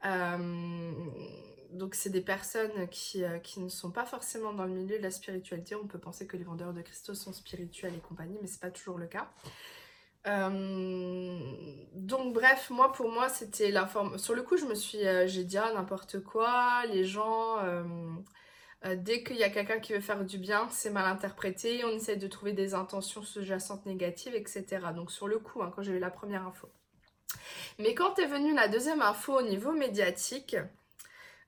euh, 0.04 0.92
donc 1.72 1.94
c'est 1.94 2.10
des 2.10 2.20
personnes 2.20 2.88
qui, 2.88 3.22
qui, 3.42 3.60
ne 3.60 3.68
sont 3.68 3.90
pas 3.90 4.04
forcément 4.06 4.52
dans 4.52 4.64
le 4.64 4.72
milieu 4.72 4.96
de 4.98 5.02
la 5.02 5.10
spiritualité. 5.10 5.74
On 5.74 5.86
peut 5.86 5.98
penser 5.98 6.26
que 6.26 6.38
les 6.38 6.44
vendeurs 6.44 6.72
de 6.72 6.80
cristaux 6.80 7.14
sont 7.14 7.34
spirituels 7.34 7.94
et 7.94 8.00
compagnie, 8.00 8.38
mais 8.40 8.48
c'est 8.48 8.60
pas 8.60 8.70
toujours 8.70 8.98
le 8.98 9.06
cas. 9.06 9.30
Donc 11.94 12.32
bref, 12.34 12.70
moi 12.70 12.92
pour 12.92 13.10
moi 13.10 13.28
c'était 13.28 13.70
l'information. 13.70 14.18
Sur 14.18 14.34
le 14.34 14.42
coup, 14.42 14.56
je 14.56 14.64
me 14.64 14.74
suis, 14.74 15.00
j'ai 15.26 15.44
dit 15.44 15.58
ah, 15.58 15.70
n'importe 15.74 16.20
quoi. 16.20 16.82
Les 16.86 17.04
gens, 17.04 17.58
dès 18.96 19.22
qu'il 19.22 19.36
y 19.36 19.44
a 19.44 19.50
quelqu'un 19.50 19.78
qui 19.78 19.92
veut 19.92 20.00
faire 20.00 20.24
du 20.24 20.38
bien, 20.38 20.68
c'est 20.70 20.90
mal 20.90 21.06
interprété. 21.06 21.84
On 21.84 21.90
essaye 21.90 22.16
de 22.16 22.28
trouver 22.28 22.52
des 22.52 22.74
intentions 22.74 23.22
sous-jacentes 23.22 23.86
négatives, 23.86 24.34
etc. 24.34 24.64
Donc 24.94 25.10
sur 25.10 25.28
le 25.28 25.38
coup, 25.38 25.62
hein, 25.62 25.72
quand 25.74 25.82
j'ai 25.82 25.92
eu 25.92 25.98
la 25.98 26.10
première 26.10 26.46
info. 26.46 26.68
Mais 27.78 27.94
quand 27.94 28.18
est 28.18 28.26
venue 28.26 28.54
la 28.54 28.68
deuxième 28.68 29.02
info 29.02 29.38
au 29.38 29.42
niveau 29.42 29.72
médiatique, 29.72 30.56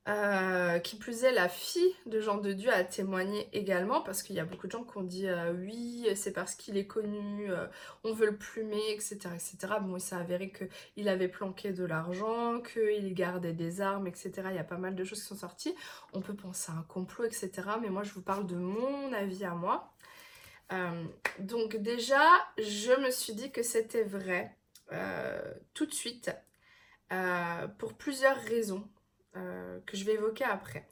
euh, 0.08 0.80
qui 0.80 0.96
plus 0.96 1.22
est, 1.22 1.30
la 1.30 1.48
fille 1.48 1.94
de 2.06 2.18
Jean 2.18 2.38
de 2.38 2.52
Dieu 2.52 2.72
a 2.72 2.82
témoigné 2.82 3.48
également 3.52 4.00
parce 4.00 4.24
qu'il 4.24 4.34
y 4.34 4.40
a 4.40 4.44
beaucoup 4.44 4.66
de 4.66 4.72
gens 4.72 4.82
qui 4.82 4.98
ont 4.98 5.04
dit 5.04 5.28
euh, 5.28 5.52
oui, 5.52 6.08
c'est 6.16 6.32
parce 6.32 6.56
qu'il 6.56 6.76
est 6.76 6.88
connu, 6.88 7.48
euh, 7.52 7.68
on 8.02 8.12
veut 8.12 8.26
le 8.26 8.36
plumer, 8.36 8.82
etc. 8.90 9.20
etc. 9.32 9.74
Bon, 9.80 9.96
il 9.96 10.00
s'est 10.00 10.16
avéré 10.16 10.50
qu'il 10.50 11.08
avait 11.08 11.28
planqué 11.28 11.70
de 11.70 11.84
l'argent, 11.84 12.60
qu'il 12.60 13.14
gardait 13.14 13.52
des 13.52 13.80
armes, 13.80 14.08
etc. 14.08 14.32
Il 14.50 14.56
y 14.56 14.58
a 14.58 14.64
pas 14.64 14.76
mal 14.76 14.96
de 14.96 15.04
choses 15.04 15.20
qui 15.20 15.28
sont 15.28 15.36
sorties. 15.36 15.76
On 16.12 16.20
peut 16.20 16.34
penser 16.34 16.72
à 16.72 16.74
un 16.74 16.82
complot, 16.82 17.24
etc. 17.24 17.50
Mais 17.80 17.88
moi, 17.88 18.02
je 18.02 18.12
vous 18.12 18.22
parle 18.22 18.46
de 18.46 18.56
mon 18.56 19.12
avis 19.12 19.44
à 19.44 19.54
moi. 19.54 19.94
donc 21.38 21.76
déjà, 21.76 22.24
je 22.58 23.00
me 23.00 23.10
suis 23.10 23.34
dit 23.34 23.52
que 23.52 23.62
c'était 23.62 24.04
vrai 24.04 24.56
tout 25.74 25.86
de 25.86 25.94
suite 25.94 26.32
pour 27.78 27.94
plusieurs 27.94 28.36
raisons 28.36 28.88
euh, 29.36 29.80
que 29.86 29.96
je 29.96 30.04
vais 30.04 30.14
évoquer 30.14 30.44
après. 30.44 30.88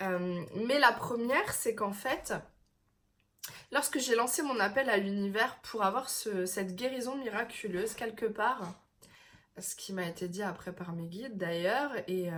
mais 0.00 0.78
la 0.78 0.92
première, 0.92 1.52
c'est 1.52 1.74
qu'en 1.74 1.92
fait, 1.92 2.34
lorsque 3.72 3.98
j'ai 3.98 4.14
lancé 4.14 4.42
mon 4.42 4.58
appel 4.60 4.90
à 4.90 4.96
l'univers 4.96 5.60
pour 5.62 5.84
avoir 5.84 6.08
cette 6.08 6.76
guérison 6.76 7.16
miraculeuse 7.16 7.94
quelque 7.94 8.26
part, 8.26 8.62
ce 9.58 9.74
qui 9.74 9.94
m'a 9.94 10.06
été 10.06 10.28
dit 10.28 10.42
après 10.42 10.74
par 10.74 10.92
mes 10.92 11.06
guides 11.06 11.38
d'ailleurs, 11.38 11.92
et, 12.08 12.30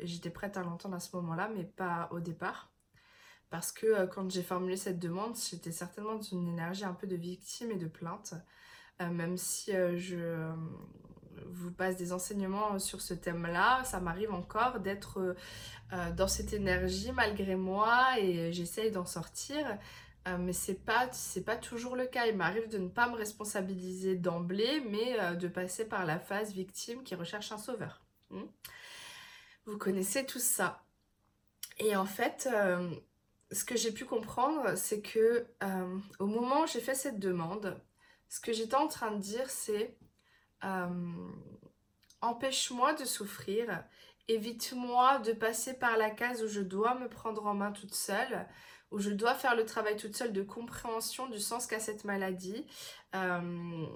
j'étais 0.00 0.30
prête 0.30 0.56
à 0.56 0.62
l'entendre 0.62 0.96
à 0.96 1.00
ce 1.00 1.16
moment-là, 1.16 1.50
mais 1.54 1.64
pas 1.64 2.08
au 2.10 2.20
départ. 2.20 2.70
Parce 3.50 3.72
que 3.72 4.06
quand 4.06 4.30
j'ai 4.30 4.42
formulé 4.42 4.76
cette 4.76 4.98
demande, 4.98 5.36
j'étais 5.36 5.72
certainement 5.72 6.16
dans 6.16 6.22
une 6.22 6.48
énergie 6.48 6.84
un 6.84 6.94
peu 6.94 7.06
de 7.06 7.16
victime 7.16 7.70
et 7.70 7.76
de 7.76 7.86
plainte. 7.86 8.34
Euh, 9.00 9.10
même 9.10 9.36
si 9.36 9.74
euh, 9.74 9.96
je 9.96 10.16
euh, 10.16 10.54
vous 11.46 11.70
passe 11.70 11.96
des 11.96 12.12
enseignements 12.12 12.78
sur 12.78 13.00
ce 13.00 13.14
thème-là, 13.14 13.84
ça 13.84 14.00
m'arrive 14.00 14.32
encore 14.32 14.80
d'être 14.80 15.36
dans 16.16 16.28
cette 16.28 16.52
énergie 16.52 17.12
malgré 17.12 17.54
moi 17.54 18.18
et 18.18 18.52
j'essaye 18.52 18.90
d'en 18.90 19.04
sortir. 19.04 19.78
mais 20.38 20.52
c'est 20.52 20.84
pas 20.84 21.08
pas 21.46 21.56
toujours 21.56 21.96
le 21.96 22.06
cas. 22.06 22.26
Il 22.26 22.36
m'arrive 22.36 22.68
de 22.68 22.78
ne 22.78 22.88
pas 22.88 23.08
me 23.08 23.16
responsabiliser 23.16 24.16
d'emblée, 24.16 24.82
mais 24.90 25.36
de 25.36 25.48
passer 25.48 25.84
par 25.84 26.04
la 26.04 26.18
phase 26.18 26.52
victime 26.52 27.02
qui 27.04 27.14
recherche 27.14 27.52
un 27.52 27.58
sauveur. 27.58 28.02
Hmm. 28.30 28.46
Vous 29.66 29.78
connaissez 29.78 30.26
tout 30.26 30.40
ça. 30.40 30.82
Et 31.78 31.96
en 31.96 32.06
fait, 32.06 32.48
ce 33.52 33.64
que 33.64 33.76
j'ai 33.76 33.92
pu 33.92 34.04
comprendre, 34.04 34.76
c'est 34.76 35.00
que 35.00 35.46
au 36.18 36.26
moment 36.26 36.62
où 36.62 36.66
j'ai 36.66 36.80
fait 36.80 36.94
cette 36.94 37.18
demande, 37.18 37.80
ce 38.28 38.40
que 38.40 38.52
j'étais 38.52 38.74
en 38.74 38.88
train 38.88 39.12
de 39.12 39.20
dire, 39.20 39.48
c'est 39.48 39.96
euh, 40.64 40.88
empêche-moi 42.20 42.94
de 42.94 43.04
souffrir, 43.04 43.84
évite-moi 44.28 45.18
de 45.18 45.32
passer 45.32 45.74
par 45.74 45.96
la 45.96 46.10
case 46.10 46.42
où 46.42 46.48
je 46.48 46.60
dois 46.60 46.94
me 46.94 47.08
prendre 47.08 47.46
en 47.46 47.54
main 47.54 47.72
toute 47.72 47.94
seule, 47.94 48.46
où 48.90 48.98
je 48.98 49.10
dois 49.10 49.34
faire 49.34 49.54
le 49.54 49.64
travail 49.66 49.96
toute 49.96 50.16
seule 50.16 50.32
de 50.32 50.42
compréhension 50.42 51.26
du 51.28 51.38
sens 51.38 51.66
qu'a 51.66 51.80
cette 51.80 52.04
maladie. 52.04 52.66
Euh, 53.14 53.86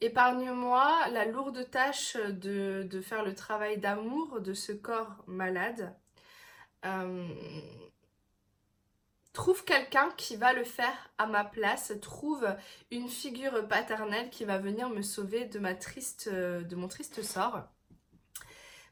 épargne-moi 0.00 1.08
la 1.12 1.24
lourde 1.24 1.68
tâche 1.70 2.16
de, 2.16 3.00
faire 3.02 3.24
le 3.24 3.34
travail 3.34 3.78
d'amour 3.78 4.40
de 4.40 4.54
ce 4.54 4.72
corps 4.72 5.22
malade. 5.26 5.94
Euh, 6.84 7.28
Trouve 9.32 9.64
quelqu'un 9.64 10.10
qui 10.16 10.36
va 10.36 10.52
le 10.52 10.64
faire 10.64 11.10
à 11.16 11.26
ma 11.26 11.44
place, 11.44 11.92
trouve 12.02 12.46
une 12.90 13.08
figure 13.08 13.66
paternelle 13.68 14.28
qui 14.30 14.44
va 14.44 14.58
venir 14.58 14.90
me 14.90 15.02
sauver 15.02 15.44
de, 15.44 15.58
de 16.62 16.76
mon 16.76 16.88
triste 16.88 17.22
sort. 17.22 17.62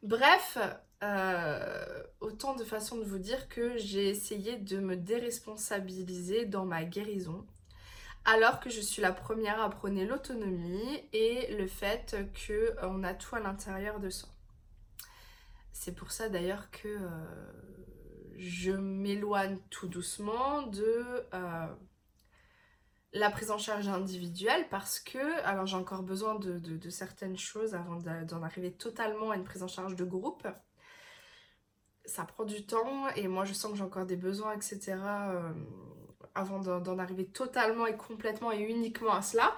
Bref, 0.04 0.58
euh, 1.02 2.02
autant 2.20 2.54
de 2.54 2.62
façons 2.62 2.98
de 2.98 3.04
vous 3.04 3.18
dire 3.18 3.48
que 3.48 3.76
j'ai 3.78 4.08
essayé 4.08 4.56
de 4.56 4.78
me 4.78 4.96
déresponsabiliser 4.96 6.44
dans 6.44 6.64
ma 6.64 6.84
guérison, 6.84 7.44
alors 8.24 8.60
que 8.60 8.70
je 8.70 8.80
suis 8.80 9.02
la 9.02 9.12
première 9.12 9.60
à 9.60 9.70
prôner 9.70 10.06
l'autonomie 10.06 11.02
et 11.12 11.54
le 11.56 11.66
fait 11.66 12.16
qu'on 12.46 13.02
a 13.02 13.14
tout 13.14 13.34
à 13.34 13.40
l'intérieur 13.40 13.98
de 13.98 14.10
soi. 14.10 14.28
C'est 15.72 15.94
pour 15.94 16.10
ça 16.10 16.28
d'ailleurs 16.28 16.70
que 16.70 16.88
euh, 16.88 17.08
je 18.38 18.70
m'éloigne 18.70 19.58
tout 19.68 19.88
doucement 19.88 20.62
de 20.62 21.26
euh, 21.34 21.66
la 23.12 23.30
prise 23.30 23.50
en 23.50 23.58
charge 23.58 23.88
individuelle 23.88 24.66
parce 24.70 25.00
que, 25.00 25.42
alors 25.42 25.66
j'ai 25.66 25.76
encore 25.76 26.02
besoin 26.02 26.36
de, 26.36 26.90
certaines 26.90 27.36
choses 27.36 27.74
avant 27.74 27.96
d'en 27.96 28.42
arriver 28.42 28.72
totalement 28.72 29.32
à 29.32 29.36
une 29.36 29.44
prise 29.44 29.62
en 29.62 29.68
charge 29.68 29.96
de 29.96 30.04
groupe. 30.04 30.46
Ça 32.04 32.24
prend 32.24 32.44
du 32.44 32.64
temps 32.64 33.08
et 33.16 33.26
moi 33.26 33.44
je 33.44 33.52
sens 33.52 33.72
que 33.72 33.78
j'ai 33.78 33.84
encore 33.84 34.06
des 34.06 34.16
besoins, 34.16 34.54
etc. 34.54 34.96
Euh, 35.02 35.52
avant 36.34 36.60
d'en 36.60 36.98
arriver 36.98 37.26
totalement 37.26 37.86
et 37.86 37.96
complètement 37.96 38.52
et 38.52 38.60
uniquement 38.60 39.14
à 39.14 39.22
cela. 39.22 39.56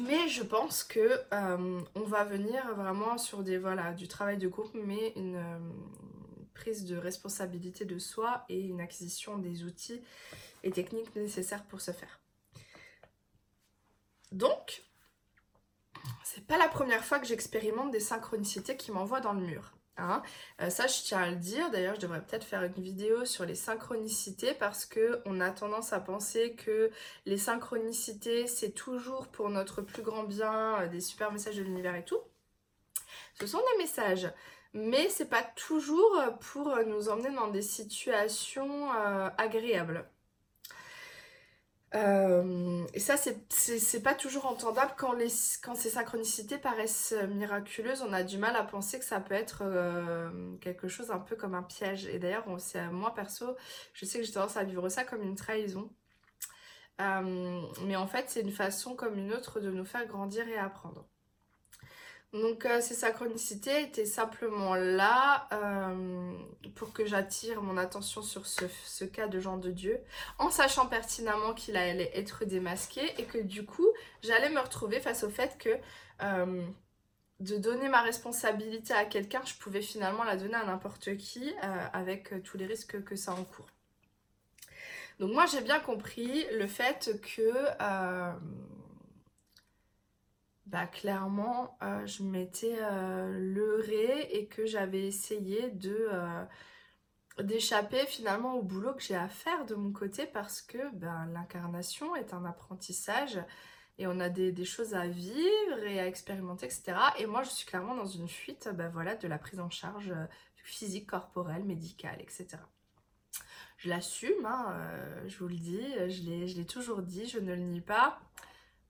Mais 0.00 0.28
je 0.28 0.42
pense 0.42 0.82
que 0.82 1.20
euh, 1.32 1.80
on 1.94 2.04
va 2.04 2.24
venir 2.24 2.74
vraiment 2.74 3.18
sur 3.18 3.42
des 3.42 3.58
voilà 3.58 3.92
du 3.92 4.08
travail 4.08 4.38
de 4.38 4.48
groupe, 4.48 4.74
mais 4.74 5.12
une, 5.16 5.38
prise 6.56 6.84
de 6.84 6.96
responsabilité 6.96 7.84
de 7.84 7.98
soi 7.98 8.44
et 8.48 8.60
une 8.60 8.80
acquisition 8.80 9.38
des 9.38 9.64
outils 9.64 10.00
et 10.62 10.70
techniques 10.70 11.14
nécessaires 11.14 11.64
pour 11.64 11.80
ce 11.80 11.92
faire. 11.92 12.20
Donc, 14.32 14.82
c'est 16.24 16.46
pas 16.46 16.58
la 16.58 16.68
première 16.68 17.04
fois 17.04 17.18
que 17.18 17.26
j'expérimente 17.26 17.90
des 17.90 18.00
synchronicités 18.00 18.76
qui 18.76 18.90
m'envoient 18.90 19.20
dans 19.20 19.34
le 19.34 19.42
mur. 19.42 19.72
Hein. 19.98 20.22
Euh, 20.60 20.70
ça, 20.70 20.86
je 20.86 21.02
tiens 21.02 21.20
à 21.20 21.30
le 21.30 21.36
dire. 21.36 21.70
D'ailleurs, 21.70 21.94
je 21.94 22.00
devrais 22.00 22.22
peut-être 22.22 22.44
faire 22.44 22.62
une 22.62 22.82
vidéo 22.82 23.24
sur 23.24 23.44
les 23.46 23.54
synchronicités 23.54 24.54
parce 24.54 24.84
que 24.84 25.22
on 25.24 25.40
a 25.40 25.50
tendance 25.50 25.92
à 25.92 26.00
penser 26.00 26.54
que 26.54 26.90
les 27.24 27.38
synchronicités, 27.38 28.46
c'est 28.46 28.72
toujours 28.72 29.28
pour 29.28 29.48
notre 29.48 29.82
plus 29.82 30.02
grand 30.02 30.24
bien, 30.24 30.80
euh, 30.80 30.88
des 30.88 31.00
super 31.00 31.32
messages 31.32 31.56
de 31.56 31.62
l'univers 31.62 31.94
et 31.94 32.04
tout. 32.04 32.20
Ce 33.38 33.46
sont 33.46 33.62
des 33.72 33.82
messages 33.82 34.30
mais 34.76 35.08
c'est 35.08 35.28
pas 35.30 35.42
toujours 35.42 36.22
pour 36.52 36.76
nous 36.86 37.08
emmener 37.08 37.34
dans 37.34 37.48
des 37.48 37.62
situations 37.62 38.92
euh, 38.92 39.30
agréables. 39.38 40.04
Euh, 41.94 42.84
et 42.92 43.00
ça, 43.00 43.16
c'est 43.16 44.02
pas 44.02 44.14
toujours 44.14 44.44
entendable 44.46 44.92
quand, 44.98 45.12
les, 45.12 45.28
quand 45.62 45.74
ces 45.76 45.88
synchronicités 45.88 46.58
paraissent 46.58 47.14
miraculeuses. 47.30 48.02
On 48.02 48.12
a 48.12 48.22
du 48.22 48.36
mal 48.36 48.54
à 48.54 48.64
penser 48.64 48.98
que 48.98 49.04
ça 49.06 49.18
peut 49.18 49.34
être 49.34 49.62
euh, 49.62 50.56
quelque 50.60 50.88
chose 50.88 51.10
un 51.10 51.20
peu 51.20 51.36
comme 51.36 51.54
un 51.54 51.62
piège. 51.62 52.06
Et 52.06 52.18
d'ailleurs, 52.18 52.46
moi 52.92 53.14
perso, 53.14 53.56
je 53.94 54.04
sais 54.04 54.18
que 54.18 54.26
j'ai 54.26 54.32
tendance 54.32 54.58
à 54.58 54.64
vivre 54.64 54.88
ça 54.90 55.04
comme 55.04 55.22
une 55.22 55.36
trahison. 55.36 55.90
mais 56.98 57.96
en 57.96 58.06
fait, 58.06 58.26
c'est 58.28 58.40
une 58.42 58.52
façon 58.52 58.94
comme 58.94 59.16
une 59.16 59.32
autre 59.32 59.60
de 59.60 59.70
nous 59.70 59.86
faire 59.86 60.06
grandir 60.06 60.46
et 60.48 60.58
apprendre. 60.58 61.06
Donc 62.32 62.66
euh, 62.66 62.80
ces 62.80 62.94
synchronicités 62.94 63.82
étaient 63.82 64.04
simplement 64.04 64.74
là 64.74 65.48
euh, 65.52 66.32
pour 66.74 66.92
que 66.92 67.06
j'attire 67.06 67.62
mon 67.62 67.76
attention 67.76 68.20
sur 68.20 68.46
ce, 68.46 69.04
cas 69.04 69.28
de 69.28 69.38
Jean 69.40 69.56
de 69.56 69.70
Dieu, 69.70 70.00
en 70.38 70.50
sachant 70.50 70.86
pertinemment 70.86 71.54
qu'il 71.54 71.76
allait 71.76 72.10
être 72.14 72.44
démasqué 72.44 73.00
et 73.18 73.24
que 73.24 73.38
du 73.38 73.64
coup 73.64 73.86
j'allais 74.22 74.50
me 74.50 74.60
retrouver 74.60 75.00
face 75.00 75.22
au 75.22 75.30
fait 75.30 75.56
que 75.58 75.70
euh, 76.22 76.62
de 77.40 77.56
donner 77.58 77.88
ma 77.88 78.02
responsabilité 78.02 78.92
à 78.92 79.04
quelqu'un, 79.04 79.42
je 79.44 79.54
pouvais 79.54 79.82
finalement 79.82 80.24
la 80.24 80.36
donner 80.36 80.54
à 80.54 80.64
n'importe 80.64 81.16
qui 81.16 81.54
avec 81.92 82.42
tous 82.42 82.56
les 82.56 82.66
risques 82.66 83.04
que 83.04 83.14
ça 83.14 83.32
encourt. 83.32 83.66
Donc 85.20 85.32
moi 85.32 85.44
j'ai 85.46 85.60
bien 85.60 85.78
compris 85.78 86.46
le 86.52 86.66
fait 86.66 87.20
que 87.22 87.52
bah, 90.66 90.86
clairement 90.86 91.78
euh, 91.82 92.04
je 92.06 92.22
m'étais 92.22 92.76
euh, 92.80 93.38
leurrée 93.38 94.28
et 94.32 94.46
que 94.46 94.66
j'avais 94.66 95.06
essayé 95.06 95.70
de 95.70 96.08
d'échapper 97.40 98.06
finalement 98.06 98.54
au 98.54 98.62
boulot 98.62 98.94
que 98.94 99.02
j'ai 99.02 99.14
à 99.14 99.28
faire 99.28 99.66
de 99.66 99.74
mon 99.74 99.92
côté 99.92 100.26
parce 100.26 100.62
que 100.62 100.78
ben, 100.94 101.26
l'incarnation 101.34 102.16
est 102.16 102.32
un 102.32 102.46
apprentissage 102.46 103.38
et 103.98 104.06
on 104.06 104.20
a 104.20 104.28
des, 104.28 104.64
choses 104.64 104.94
à 104.94 105.06
vivre 105.06 105.78
et 105.86 106.00
à 106.00 106.06
expérimenter, 106.06 106.66
etc. 106.66 106.94
Et 107.18 107.26
moi, 107.26 107.42
je 107.42 107.50
suis 107.50 107.66
clairement 107.66 107.94
dans 107.94 108.06
une 108.06 108.28
fuite 108.28 108.68
ben, 108.74 108.88
voilà, 108.88 109.16
de 109.16 109.26
la 109.26 109.38
prise 109.38 109.60
en 109.60 109.70
charge 109.70 110.10
euh, 110.10 110.26
physique, 110.56 111.06
corporelle, 111.06 111.64
médicale, 111.64 112.20
etc. 112.20 112.58
Je 113.78 113.88
l'assume, 113.88 114.44
hein, 114.44 114.66
euh, 114.70 115.28
je 115.28 115.38
vous 115.38 115.48
le 115.48 115.56
dis, 115.56 115.82
je 116.08 116.56
l'ai 116.56 116.66
toujours 116.66 117.02
dit, 117.02 117.26
je 117.26 117.38
ne 117.38 117.54
le 117.54 117.60
nie 117.60 117.80
pas. 117.80 118.20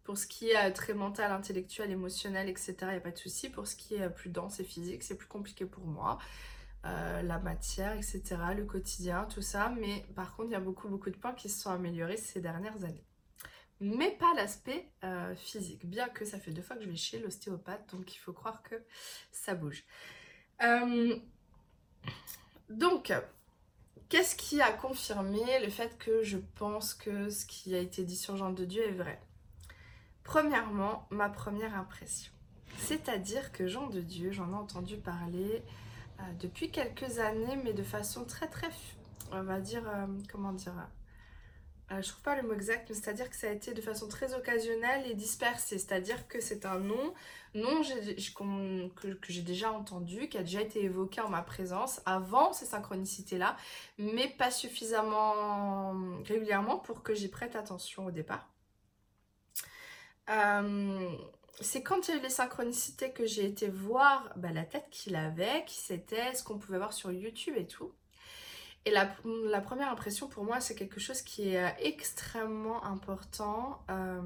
Pour 0.07 0.17
ce 0.17 0.27
qui 0.27 0.51
est 0.51 0.57
euh, 0.57 0.73
très 0.73 0.95
mental, 0.95 1.31
intellectuel, 1.33 1.91
émotionnel, 1.91 2.49
etc., 2.49 2.77
il 2.83 2.89
n'y 2.89 2.97
a 2.97 3.01
pas 3.01 3.11
de 3.11 3.19
souci. 3.19 3.51
Pour 3.51 3.67
ce 3.67 3.77
qui 3.77 3.97
est 3.97 4.09
plus 4.09 4.31
dense 4.31 4.61
et 4.61 4.65
physique, 4.65 5.03
c'est 5.03 5.17
plus 5.17 5.29
compliqué 5.29 5.67
pour 5.67 5.85
moi. 5.85 6.19
la 6.85 7.39
matière, 7.41 7.93
etc., 7.93 8.23
le 8.57 8.65
quotidien, 8.65 9.25
tout 9.25 9.43
ça. 9.43 9.75
Mais 9.81 10.05
par 10.15 10.35
contre, 10.37 10.51
il 10.51 10.53
y 10.53 10.57
a 10.57 10.61
beaucoup, 10.61 10.89
beaucoup 10.89 11.11
de 11.11 11.17
points 11.17 11.35
qui 11.35 11.49
se 11.49 11.61
sont 11.61 11.71
améliorés 11.71 12.17
ces 12.17 12.41
dernières 12.41 12.85
années 12.85 13.05
mais 13.81 14.11
pas 14.13 14.33
l'aspect 14.35 14.89
euh, 15.05 15.35
physique, 15.37 15.87
bien 15.87 16.09
que 16.09 16.25
ça 16.25 16.39
fait 16.39 16.51
deux 16.51 16.63
fois 16.63 16.77
que 16.77 16.83
je 16.83 16.89
vais 16.89 16.97
chez 16.97 17.19
l'ostéopathe, 17.19 17.95
donc 17.95 18.15
il 18.15 18.19
faut 18.19 18.33
croire 18.33 18.63
que 18.63 18.77
ça 19.31 19.55
bouge. 19.55 19.85
Euh, 20.63 21.17
donc, 22.71 23.13
qu'est-ce 24.09 24.35
qui 24.35 24.61
a 24.61 24.73
confirmé 24.73 25.61
le 25.63 25.71
fait 25.71 25.99
que 25.99 26.23
je 26.23 26.39
pense 26.55 26.95
que 26.95 27.29
ce 27.29 27.45
qui 27.45 27.75
a 27.75 27.79
été 27.79 28.05
dit 28.05 28.17
sur 28.17 28.37
Jean 28.37 28.51
de 28.51 28.65
Dieu 28.65 28.83
est 28.83 28.93
vrai? 28.93 29.21
Premièrement, 30.27 31.07
ma 31.11 31.29
première 31.29 31.77
impression. 31.77 32.33
C'est-à-dire 32.79 33.53
que 33.53 33.69
Jean 33.69 33.87
de 33.87 34.01
Dieu, 34.01 34.33
j'en 34.33 34.51
ai 34.51 34.57
entendu 34.57 34.97
parler 34.97 35.63
euh, 36.19 36.23
depuis 36.41 36.73
quelques 36.73 37.21
années, 37.21 37.57
mais 37.63 37.73
de 37.73 37.85
façon 37.85 38.25
très 38.25 38.49
très, 38.49 38.69
on 39.31 39.45
va 39.45 39.61
dire, 39.61 39.85
comment 40.33 40.53
dire, 40.53 40.75
euh, 41.93 42.03
je 42.03 42.09
trouve 42.09 42.23
pas 42.23 42.35
le 42.35 42.43
mot 42.43 42.55
exact, 42.55 42.87
mais 42.89 42.97
c'est-à-dire 42.97 43.31
que 43.31 43.37
ça 43.37 43.47
a 43.47 43.51
été 43.51 43.73
de 43.73 43.81
façon 43.81 44.09
très 44.09 44.35
occasionnelle 44.35 45.09
et 45.09 45.15
dispersée. 45.15 45.79
C'est-à-dire 45.79 46.27
que 46.27 46.41
c'est 46.41 46.67
un 46.67 46.81
nom, 46.81 47.15
nom 47.55 47.83
que, 48.97 49.15
que 49.15 49.33
j'ai 49.33 49.43
déjà 49.43 49.71
entendu, 49.71 50.29
qui 50.29 50.39
a 50.39 50.43
déjà 50.43 50.61
été 50.61 50.83
évoqué 50.83 51.21
en 51.21 51.29
ma 51.29 51.43
présence 51.43 52.01
avant 52.05 52.53
ces 52.53 52.67
synchronicités-là, 52.67 53.57
mais 53.97 54.27
pas 54.27 54.51
suffisamment 54.51 55.95
régulièrement 56.25 56.79
pour 56.79 57.05
que 57.05 57.15
j'y 57.15 57.29
prête 57.29 57.55
attention 57.55 58.07
au 58.07 58.11
départ. 58.11 58.56
Euh, 60.31 61.11
c'est 61.61 61.83
quand 61.83 62.09
il 62.09 62.15
y 62.15 62.15
a 62.15 62.21
eu 62.21 62.23
les 62.23 62.31
synchronicités 62.31 63.13
que 63.13 63.27
j'ai 63.27 63.47
été 63.47 63.69
voir 63.69 64.31
bah, 64.37 64.53
la 64.53 64.65
tête 64.65 64.87
qu'il 64.91 65.17
avait, 65.17 65.65
qui 65.67 65.77
c'était, 65.77 66.35
ce 66.35 66.43
qu'on 66.43 66.59
pouvait 66.59 66.79
voir 66.79 66.93
sur 66.93 67.13
YouTube 67.13 67.55
et 67.57 67.67
tout. 67.67 67.93
Et 68.85 68.91
la, 68.93 69.07
première 69.61 69.91
impression 69.91 70.29
pour 70.29 70.45
moi, 70.45 70.61
c'est 70.61 70.77
quelque 70.77 71.01
chose 71.01 71.23
qui 71.23 71.49
est 71.49 71.65
euh, 71.65 71.69
extrêmement 71.81 72.85
important, 72.85 73.83
euh, 73.91 74.21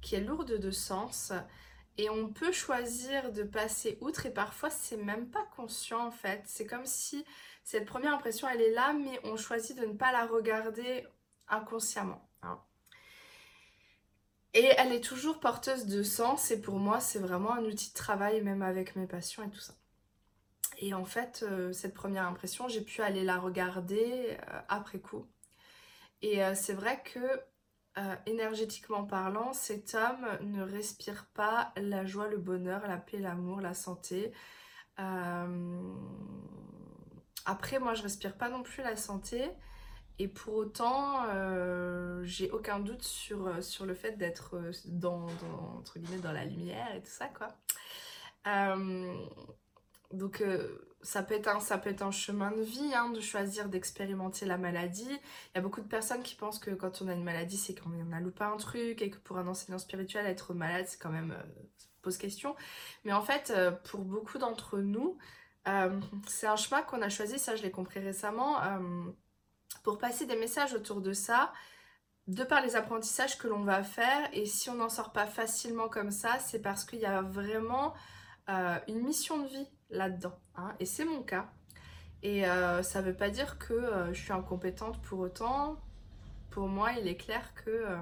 qui 0.00 0.16
est 0.16 0.20
lourde 0.20 0.58
de 0.58 0.70
sens. 0.72 1.32
Et 1.96 2.10
on 2.10 2.28
peut 2.28 2.50
choisir 2.50 3.30
de 3.30 3.44
passer 3.44 3.98
outre 4.00 4.26
et 4.26 4.30
parfois 4.32 4.70
c'est 4.70 4.96
même 4.96 5.28
pas 5.30 5.46
conscient 5.56 6.04
en 6.04 6.10
fait. 6.10 6.42
C'est 6.46 6.66
comme 6.66 6.86
si 6.86 7.24
cette 7.62 7.86
première 7.86 8.12
impression 8.14 8.48
elle 8.48 8.60
est 8.60 8.72
là 8.72 8.92
mais 8.92 9.20
on 9.22 9.36
choisit 9.36 9.78
de 9.78 9.86
ne 9.86 9.92
pas 9.92 10.10
la 10.10 10.26
regarder 10.26 11.06
inconsciemment. 11.46 12.28
Et 14.54 14.70
elle 14.78 14.92
est 14.92 15.02
toujours 15.02 15.40
porteuse 15.40 15.86
de 15.86 16.02
sens 16.02 16.50
et 16.50 16.60
pour 16.60 16.78
moi 16.78 17.00
c'est 17.00 17.18
vraiment 17.18 17.52
un 17.52 17.64
outil 17.64 17.90
de 17.90 17.94
travail 17.94 18.40
même 18.42 18.62
avec 18.62 18.96
mes 18.96 19.06
patients 19.06 19.44
et 19.44 19.50
tout 19.50 19.60
ça. 19.60 19.74
Et 20.78 20.94
en 20.94 21.04
fait, 21.04 21.44
euh, 21.48 21.72
cette 21.72 21.94
première 21.94 22.26
impression, 22.26 22.68
j'ai 22.68 22.80
pu 22.80 23.02
aller 23.02 23.24
la 23.24 23.38
regarder 23.38 24.36
euh, 24.50 24.60
après 24.68 24.98
coup. 24.98 25.26
Et 26.22 26.42
euh, 26.44 26.54
c'est 26.54 26.72
vrai 26.72 27.02
que, 27.02 27.42
énergétiquement 28.26 29.04
parlant, 29.04 29.52
cet 29.52 29.94
homme 29.94 30.26
ne 30.40 30.62
respire 30.62 31.26
pas 31.32 31.72
la 31.76 32.04
joie, 32.04 32.26
le 32.26 32.38
bonheur, 32.38 32.84
la 32.88 32.96
paix, 32.96 33.18
l'amour, 33.18 33.60
la 33.60 33.72
santé. 33.72 34.32
Après, 37.46 37.78
moi, 37.78 37.94
je 37.94 38.02
respire 38.02 38.36
pas 38.36 38.48
non 38.48 38.64
plus 38.64 38.82
la 38.82 38.96
santé. 38.96 39.48
Et 40.18 40.28
pour 40.28 40.54
autant, 40.54 41.24
j'ai 42.22 42.50
aucun 42.50 42.78
doute 42.78 43.02
sur, 43.02 43.62
sur 43.62 43.84
le 43.84 43.94
fait 43.94 44.12
d'être 44.12 44.56
dans, 44.86 45.26
dans, 45.26 45.78
entre 45.78 45.98
guillemets, 45.98 46.22
dans 46.22 46.32
la 46.32 46.44
lumière 46.44 46.94
et 46.94 47.00
tout 47.00 47.10
ça, 47.10 47.28
quoi. 47.28 47.48
Donc 50.14 50.40
euh, 50.40 50.78
ça, 51.02 51.22
peut 51.22 51.34
être 51.34 51.48
un, 51.48 51.60
ça 51.60 51.76
peut 51.76 51.90
être 51.90 52.02
un 52.02 52.10
chemin 52.10 52.52
de 52.52 52.62
vie 52.62 52.94
hein, 52.94 53.10
de 53.10 53.20
choisir 53.20 53.68
d'expérimenter 53.68 54.46
la 54.46 54.58
maladie. 54.58 55.08
Il 55.08 55.56
y 55.56 55.58
a 55.58 55.60
beaucoup 55.60 55.80
de 55.80 55.88
personnes 55.88 56.22
qui 56.22 56.34
pensent 56.34 56.58
que 56.58 56.70
quand 56.70 57.02
on 57.02 57.08
a 57.08 57.12
une 57.12 57.24
maladie, 57.24 57.56
c'est 57.56 57.74
qu'on 57.74 58.12
a 58.12 58.20
loupé 58.20 58.44
un 58.44 58.56
truc 58.56 59.02
et 59.02 59.10
que 59.10 59.18
pour 59.18 59.38
un 59.38 59.46
enseignant 59.46 59.78
spirituel, 59.78 60.26
être 60.26 60.54
malade, 60.54 60.86
c'est 60.88 60.98
quand 60.98 61.10
même... 61.10 61.32
Euh, 61.32 61.42
pose 62.02 62.18
question. 62.18 62.54
Mais 63.04 63.14
en 63.14 63.22
fait, 63.22 63.50
euh, 63.50 63.70
pour 63.70 64.00
beaucoup 64.00 64.36
d'entre 64.36 64.78
nous, 64.78 65.16
c'est 66.26 66.46
un 66.46 66.56
chemin 66.56 66.82
qu'on 66.82 67.00
a 67.00 67.08
choisi, 67.08 67.38
ça 67.38 67.56
je 67.56 67.62
l'ai 67.62 67.70
compris 67.70 67.98
récemment, 67.98 68.58
pour 69.82 69.98
passer 69.98 70.26
des 70.26 70.36
messages 70.36 70.74
autour 70.74 71.00
de 71.00 71.12
ça, 71.12 71.52
de 72.26 72.44
par 72.44 72.62
les 72.62 72.76
apprentissages 72.76 73.38
que 73.38 73.48
l'on 73.48 73.64
va 73.64 73.82
faire. 73.82 74.28
Et 74.32 74.46
si 74.46 74.70
on 74.70 74.74
n'en 74.74 74.88
sort 74.88 75.12
pas 75.12 75.26
facilement 75.26 75.88
comme 75.88 76.10
ça, 76.10 76.38
c'est 76.38 76.60
parce 76.60 76.84
qu'il 76.84 77.00
y 77.00 77.06
a 77.06 77.22
vraiment 77.22 77.94
une 78.46 79.02
mission 79.02 79.42
de 79.42 79.48
vie 79.48 79.68
là-dedans. 79.90 80.38
Hein. 80.56 80.74
Et 80.80 80.86
c'est 80.86 81.04
mon 81.04 81.22
cas. 81.22 81.50
Et 82.24 82.46
euh, 82.46 82.82
ça 82.82 83.02
ne 83.02 83.06
veut 83.06 83.14
pas 83.14 83.28
dire 83.28 83.58
que 83.58 83.74
euh, 83.74 84.12
je 84.14 84.20
suis 84.20 84.32
incompétente 84.32 85.00
pour 85.02 85.20
autant. 85.20 85.78
Pour 86.50 86.68
moi, 86.68 86.92
il 86.92 87.06
est 87.06 87.18
clair 87.18 87.52
que 87.54 87.70
euh, 87.70 87.98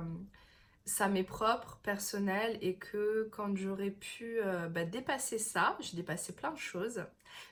ça 0.85 1.09
m'est 1.09 1.25
propre, 1.25 1.81
personnel, 1.83 2.57
et 2.61 2.77
que 2.77 3.29
quand 3.33 3.57
j'aurais 3.57 3.91
pu 3.91 4.39
bah, 4.71 4.85
dépasser 4.85 5.39
ça, 5.39 5.77
j'ai 5.81 5.97
dépassé 5.97 6.35
plein 6.35 6.53
de 6.53 6.59
choses. 6.59 7.05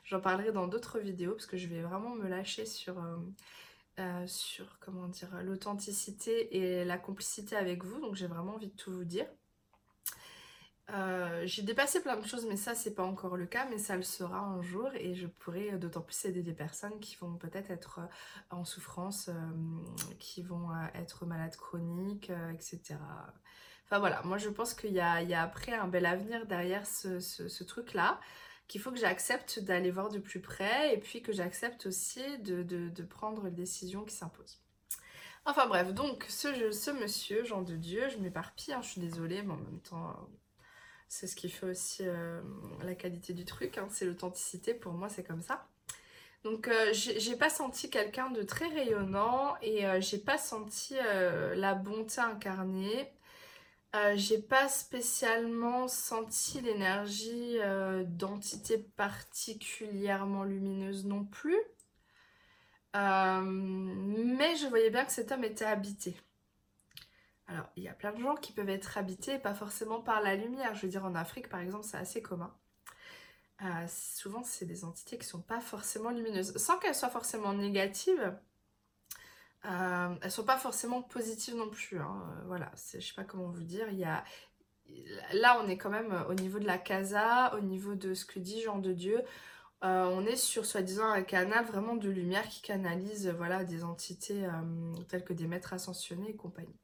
J'en 0.04 0.20
parlerai 0.20 0.52
dans 0.52 0.66
d'autres 0.66 0.98
vidéos 0.98 1.32
parce 1.32 1.46
que 1.46 1.56
je 1.56 1.66
vais 1.68 1.80
vraiment 1.80 2.14
me 2.14 2.28
lâcher 2.28 2.66
sur, 2.66 2.96
sur 4.26 4.78
comment 4.80 5.08
dire 5.08 5.42
l'authenticité 5.42 6.56
et 6.56 6.84
la 6.84 6.98
complicité 6.98 7.56
avec 7.56 7.84
vous. 7.84 8.00
Donc 8.00 8.14
j'ai 8.14 8.26
vraiment 8.26 8.54
envie 8.54 8.68
de 8.68 8.76
tout 8.76 8.92
vous 8.92 9.04
dire. 9.04 9.26
Euh, 10.92 11.42
j'ai 11.46 11.62
dépassé 11.62 12.00
plein 12.00 12.16
de 12.16 12.26
choses, 12.26 12.46
mais 12.46 12.56
ça, 12.56 12.74
c'est 12.74 12.94
pas 12.94 13.04
encore 13.04 13.36
le 13.36 13.46
cas, 13.46 13.66
mais 13.70 13.78
ça 13.78 13.96
le 13.96 14.02
sera 14.02 14.38
un 14.38 14.60
jour 14.62 14.90
et 14.94 15.14
je 15.14 15.26
pourrai 15.26 15.78
d'autant 15.78 16.00
plus 16.00 16.24
aider 16.24 16.42
des 16.42 16.52
personnes 16.52 16.98
qui 17.00 17.16
vont 17.16 17.36
peut-être 17.36 17.70
être 17.70 18.00
euh, 18.00 18.56
en 18.56 18.64
souffrance, 18.64 19.28
euh, 19.28 19.34
qui 20.18 20.42
vont 20.42 20.68
être 20.94 21.26
malades 21.26 21.56
chroniques, 21.56 22.32
etc. 22.52 22.96
Enfin 23.86 23.98
voilà, 23.98 24.22
moi 24.22 24.38
je 24.38 24.48
pense 24.48 24.74
qu'il 24.74 24.92
y, 24.92 25.00
a, 25.00 25.42
après 25.42 25.74
un 25.74 25.88
bel 25.88 26.06
avenir 26.06 26.46
derrière 26.46 26.86
ce, 26.86 27.64
truc-là, 27.64 28.20
qu'il 28.70 28.80
faut 28.80 28.92
que 28.92 28.98
j'accepte 28.98 29.58
d'aller 29.58 29.90
voir 29.90 30.10
de 30.10 30.20
plus 30.20 30.38
près 30.38 30.94
et 30.94 30.96
puis 30.96 31.22
que 31.22 31.32
j'accepte 31.32 31.86
aussi 31.86 32.38
de, 32.38 33.02
prendre 33.02 33.46
les 33.46 33.50
décisions 33.50 34.04
qui 34.04 34.14
s'imposent. 34.14 34.60
Enfin 35.44 35.66
bref, 35.66 35.92
donc 35.92 36.24
ce, 36.28 36.70
ce 36.70 36.92
monsieur, 36.92 37.44
Jean 37.44 37.62
de 37.62 37.74
Dieu, 37.74 38.08
je 38.10 38.18
m'éparpille, 38.18 38.72
hein, 38.72 38.80
je 38.80 38.90
suis 38.90 39.00
désolée, 39.00 39.42
mais 39.42 39.54
en 39.54 39.56
même 39.56 39.80
temps, 39.80 40.14
c'est 41.08 41.26
ce 41.26 41.34
qui 41.34 41.50
fait 41.50 41.66
aussi 41.66 42.04
euh, 42.06 42.40
la 42.84 42.94
qualité 42.94 43.32
du 43.32 43.44
truc, 43.44 43.76
hein. 43.76 43.88
c'est 43.90 44.04
l'authenticité, 44.04 44.72
pour 44.72 44.92
moi 44.92 45.08
c'est 45.08 45.24
comme 45.24 45.42
ça. 45.42 45.66
Donc 46.44 46.68
euh, 46.68 46.92
j'ai 46.92 47.34
pas 47.34 47.50
senti 47.50 47.90
quelqu'un 47.90 48.30
de 48.30 48.44
très 48.44 48.68
rayonnant 48.68 49.56
et 49.62 49.84
euh, 49.84 50.00
j'ai 50.00 50.18
pas 50.18 50.38
senti 50.38 50.94
la 51.56 51.74
bonté 51.74 52.20
incarnée. 52.20 53.10
J'ai 54.14 54.40
pas 54.40 54.68
spécialement 54.68 55.88
senti 55.88 56.60
l'énergie 56.60 57.58
d'entité 58.06 58.78
particulièrement 58.96 60.44
lumineuse 60.44 61.06
non 61.06 61.24
plus. 61.24 61.58
mais 62.94 64.56
je 64.56 64.66
voyais 64.68 64.90
bien 64.90 65.04
que 65.04 65.12
cet 65.12 65.32
homme 65.32 65.44
était 65.44 65.64
habité. 65.64 66.16
Alors, 67.50 67.68
il 67.76 67.82
y 67.82 67.88
a 67.88 67.94
plein 67.94 68.12
de 68.12 68.20
gens 68.20 68.36
qui 68.36 68.52
peuvent 68.52 68.68
être 68.68 68.96
habités, 68.96 69.38
pas 69.38 69.54
forcément 69.54 70.00
par 70.00 70.20
la 70.20 70.36
lumière. 70.36 70.74
Je 70.76 70.82
veux 70.82 70.88
dire, 70.88 71.04
en 71.04 71.16
Afrique, 71.16 71.48
par 71.48 71.60
exemple, 71.60 71.84
c'est 71.84 71.96
assez 71.96 72.22
commun. 72.22 72.54
Euh, 73.62 73.86
souvent, 73.88 74.44
c'est 74.44 74.66
des 74.66 74.84
entités 74.84 75.18
qui 75.18 75.26
sont 75.26 75.42
pas 75.42 75.60
forcément 75.60 76.10
lumineuses. 76.10 76.56
Sans 76.56 76.78
qu'elles 76.78 76.94
soient 76.94 77.10
forcément 77.10 77.52
négatives, 77.52 78.38
euh, 79.66 80.14
elles 80.22 80.30
sont 80.30 80.44
pas 80.44 80.56
forcément 80.56 81.02
positives 81.02 81.56
non 81.56 81.68
plus. 81.68 81.98
Hein. 81.98 82.22
Euh, 82.30 82.42
voilà, 82.46 82.70
je 82.94 83.00
sais 83.00 83.14
pas 83.14 83.24
comment 83.24 83.50
vous 83.50 83.64
dire. 83.64 83.86
Là, 85.32 85.60
on 85.62 85.68
est 85.68 85.76
quand 85.76 85.90
même 85.90 86.24
au 86.28 86.34
niveau 86.34 86.58
de 86.58 86.66
la 86.66 86.78
casa, 86.78 87.54
au 87.56 87.60
niveau 87.60 87.94
de 87.94 88.14
ce 88.14 88.24
que 88.24 88.38
dit 88.38 88.62
Jean 88.62 88.78
de 88.78 88.92
Dieu. 88.92 89.22
on 89.82 90.26
est 90.26 90.36
sur 90.36 90.66
soi-disant 90.66 91.06
un 91.08 91.22
canal 91.22 91.64
vraiment 91.64 91.94
de 91.96 92.08
lumière 92.10 92.48
qui 92.48 92.62
canalise 92.62 93.28
voilà, 93.28 93.64
des 93.64 93.84
entités 93.84 94.48
telles 95.08 95.24
que 95.24 95.32
des 95.32 95.46
maîtres 95.46 95.72
ascensionnés 95.74 96.30
et 96.30 96.36
compagnie. 96.36 96.74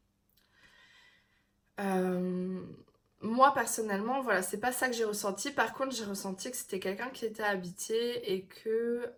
moi 3.23 3.53
personnellement, 3.55 4.21
voilà, 4.23 4.43
c'est 4.43 4.61
pas 4.61 4.73
ça 4.73 4.89
que 4.89 4.95
j'ai 4.95 5.05
ressenti. 5.05 5.51
Par 5.51 5.73
contre, 5.75 5.97
j'ai 5.97 6.05
ressenti 6.05 6.51
que 6.51 6.57
c'était 6.57 6.81
quelqu'un 6.81 7.11
qui 7.11 7.25
était 7.25 7.43
habité 7.43 8.33
et 8.35 8.45
que 8.47 9.11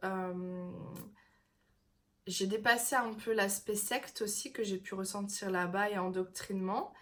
j'ai 2.29 2.47
dépassé 2.47 2.95
un 2.95 3.15
peu 3.15 3.33
l'aspect 3.33 3.75
secte 3.75 4.21
aussi 4.21 4.53
que 4.53 4.63
j'ai 4.63 4.77
pu 4.77 4.95
ressentir 4.95 5.51
là-bas 5.51 5.89
et 5.89 5.99
endoctrinement 5.99 6.93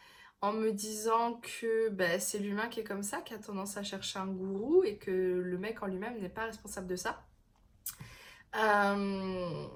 en 0.41 0.53
me 0.53 0.71
disant 0.71 1.41
que 1.43 1.89
ben, 1.89 2.21
c'est 2.21 2.39
l'humain 2.39 2.69
qui 2.69 2.81
est 2.81 2.85
comme 2.85 3.03
ça, 3.03 3.21
qui 3.23 3.35
a 3.35 3.39
tendance 3.39 3.77
à 3.77 3.83
chercher 3.83 4.21
un 4.21 4.29
gourou 4.29 4.85
et 4.85 4.99
que 4.99 5.11
le 5.11 5.59
mec 5.59 5.83
en 5.83 5.87
lui-même 5.87 6.21
n'est 6.21 6.29
pas 6.29 6.45
responsable 6.45 6.87
de 6.87 6.95
ça. 6.95 7.25
Euh, 8.55 9.67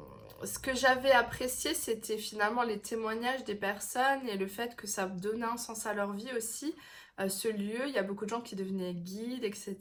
ce 0.45 0.59
que 0.61 0.73
j'avais 0.73 1.11
apprécié, 1.11 1.75
c'était 1.75 2.17
finalement 2.17 2.63
les 2.63 2.79
témoignages 2.79 3.43
des 3.45 3.57
personnes 3.57 4.29
et 4.29 4.37
le 4.37 4.47
fait 4.47 4.77
que 4.77 4.87
ça 4.87 5.07
donnait 5.07 5.47
un 5.47 5.57
sens 5.57 5.85
à 5.85 5.95
leur 5.95 6.13
vie 6.13 6.31
aussi. 6.37 6.77
Euh, 7.19 7.29
ce 7.29 7.49
lieu, 7.49 7.89
il 7.89 7.93
y 7.93 7.99
a 7.99 8.05
beaucoup 8.05 8.25
de 8.25 8.31
gens 8.31 8.41
qui 8.41 8.55
devenaient 8.55 8.95
guides, 8.95 9.43
etc. 9.43 9.77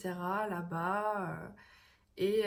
là-bas. 0.50 1.30
Euh, 1.30 1.48
et 2.18 2.44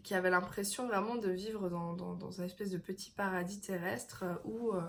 qui 0.00 0.14
avait 0.14 0.30
l'impression 0.30 0.86
vraiment 0.86 1.16
de 1.16 1.30
vivre 1.30 1.68
dans, 1.68 1.92
dans, 1.94 2.40
un 2.40 2.44
espèce 2.44 2.70
de 2.70 2.78
petit 2.78 3.10
paradis 3.10 3.60
terrestre 3.60 4.24
euh, 4.24 4.34
où 4.44 4.72
euh, 4.72 4.80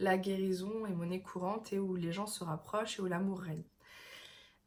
la 0.00 0.18
guérison 0.18 0.86
est 0.86 0.94
monnaie 0.94 1.22
courante 1.22 1.72
et 1.72 1.78
où 1.78 1.94
les 1.94 2.12
gens 2.12 2.26
se 2.26 2.42
rapprochent 2.42 2.98
et 2.98 3.02
où 3.02 3.06
l'amour 3.06 3.40
règne. 3.40 3.62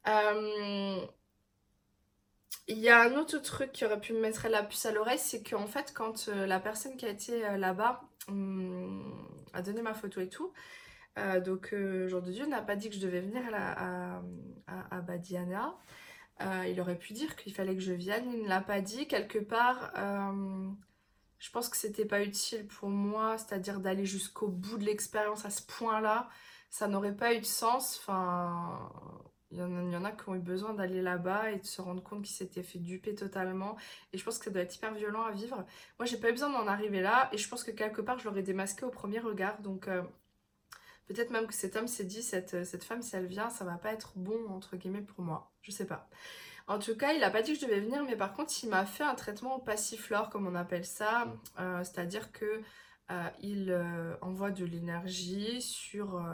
Euh, 0.08 1.00
il 2.68 2.78
y 2.78 2.88
a 2.88 3.02
un 3.02 3.16
autre 3.16 3.38
truc 3.38 3.72
qui 3.72 3.84
aurait 3.84 4.00
pu 4.00 4.12
me 4.12 4.20
mettre 4.20 4.48
la 4.48 4.62
puce 4.62 4.86
à 4.86 4.92
l'oreille, 4.92 5.18
c'est 5.18 5.42
qu'en 5.42 5.66
fait, 5.66 5.92
quand 5.94 6.28
la 6.28 6.60
personne 6.60 6.96
qui 6.96 7.04
a 7.04 7.08
été 7.08 7.40
là-bas 7.58 8.02
hum, 8.28 9.28
a 9.52 9.62
donné 9.62 9.82
ma 9.82 9.94
photo 9.94 10.20
et 10.20 10.28
tout, 10.28 10.52
donc 11.44 11.74
Jour 12.06 12.22
de 12.22 12.30
Dieu 12.30 12.46
n'a 12.46 12.62
pas 12.62 12.76
dit 12.76 12.88
que 12.88 12.94
je 12.94 13.00
devais 13.00 13.20
venir 13.20 13.42
à, 13.52 14.22
à 14.66 15.00
Badiana. 15.00 15.76
Euh, 16.46 16.66
il 16.68 16.80
aurait 16.80 16.98
pu 16.98 17.12
dire 17.12 17.36
qu'il 17.36 17.54
fallait 17.54 17.74
que 17.74 17.80
je 17.80 17.92
vienne, 17.92 18.30
il 18.32 18.42
ne 18.42 18.48
l'a 18.48 18.60
pas 18.60 18.80
dit. 18.80 19.06
Quelque 19.06 19.38
part, 19.38 19.92
euh, 19.96 20.70
je 21.38 21.50
pense 21.50 21.68
que 21.68 21.76
c'était 21.76 22.04
pas 22.04 22.22
utile 22.22 22.66
pour 22.66 22.88
moi, 22.88 23.38
c'est-à-dire 23.38 23.80
d'aller 23.80 24.06
jusqu'au 24.06 24.48
bout 24.48 24.78
de 24.78 24.84
l'expérience 24.84 25.44
à 25.44 25.50
ce 25.50 25.62
point-là. 25.62 26.28
Ça 26.70 26.88
n'aurait 26.88 27.16
pas 27.16 27.34
eu 27.34 27.40
de 27.40 27.44
sens. 27.44 27.98
Enfin, 28.00 28.90
il 29.50 29.58
y, 29.58 29.96
en 29.96 30.04
a, 30.04 30.12
qui 30.12 30.28
ont 30.28 30.34
eu 30.34 30.40
besoin 30.40 30.72
d'aller 30.72 31.02
là-bas 31.02 31.50
et 31.50 31.58
de 31.58 31.66
se 31.66 31.82
rendre 31.82 32.02
compte 32.02 32.22
qu'ils 32.22 32.34
s'étaient 32.34 32.62
fait 32.62 32.78
duper 32.78 33.14
totalement. 33.14 33.76
Et 34.12 34.18
je 34.18 34.24
pense 34.24 34.38
que 34.38 34.46
ça 34.46 34.50
doit 34.50 34.62
être 34.62 34.74
hyper 34.74 34.94
violent 34.94 35.24
à 35.24 35.30
vivre. 35.30 35.66
Moi, 35.98 36.06
j'ai 36.06 36.16
pas 36.16 36.30
eu 36.30 36.32
besoin 36.32 36.48
d'en 36.50 36.66
arriver 36.66 37.02
là. 37.02 37.28
Et 37.32 37.38
je 37.38 37.48
pense 37.48 37.62
que 37.62 37.70
quelque 37.70 38.00
part, 38.00 38.18
je 38.18 38.24
l'aurais 38.24 38.42
démasqué 38.42 38.86
au 38.86 38.90
premier 38.90 39.18
regard. 39.18 39.60
Donc, 39.60 39.88
euh, 39.88 40.02
Peut-être 41.06 41.30
même 41.30 41.46
que 41.46 41.54
cet 41.54 41.76
homme 41.76 41.88
s'est 41.88 42.04
dit, 42.04 42.22
cette, 42.22 42.64
cette 42.64 42.84
femme, 42.84 43.02
si 43.02 43.16
elle 43.16 43.26
vient, 43.26 43.50
ça 43.50 43.64
va 43.64 43.76
pas 43.76 43.92
être 43.92 44.12
bon, 44.16 44.48
entre 44.48 44.76
guillemets, 44.76 45.02
pour 45.02 45.24
moi. 45.24 45.52
Je 45.62 45.70
sais 45.70 45.86
pas. 45.86 46.08
En 46.68 46.78
tout 46.78 46.96
cas, 46.96 47.12
il 47.12 47.24
a 47.24 47.30
pas 47.30 47.42
dit 47.42 47.54
que 47.54 47.60
je 47.60 47.66
devais 47.66 47.80
venir, 47.80 48.04
mais 48.04 48.16
par 48.16 48.32
contre, 48.34 48.52
il 48.62 48.68
m'a 48.68 48.86
fait 48.86 49.02
un 49.02 49.14
traitement 49.14 49.58
passiflore, 49.58 50.30
comme 50.30 50.46
on 50.46 50.54
appelle 50.54 50.84
ça. 50.84 51.32
Euh, 51.58 51.82
c'est-à-dire 51.82 52.30
que 52.32 52.62
euh, 53.10 53.28
il 53.40 53.70
euh, 53.70 54.14
envoie 54.20 54.50
de 54.50 54.64
l'énergie 54.64 55.60
sur 55.60 56.24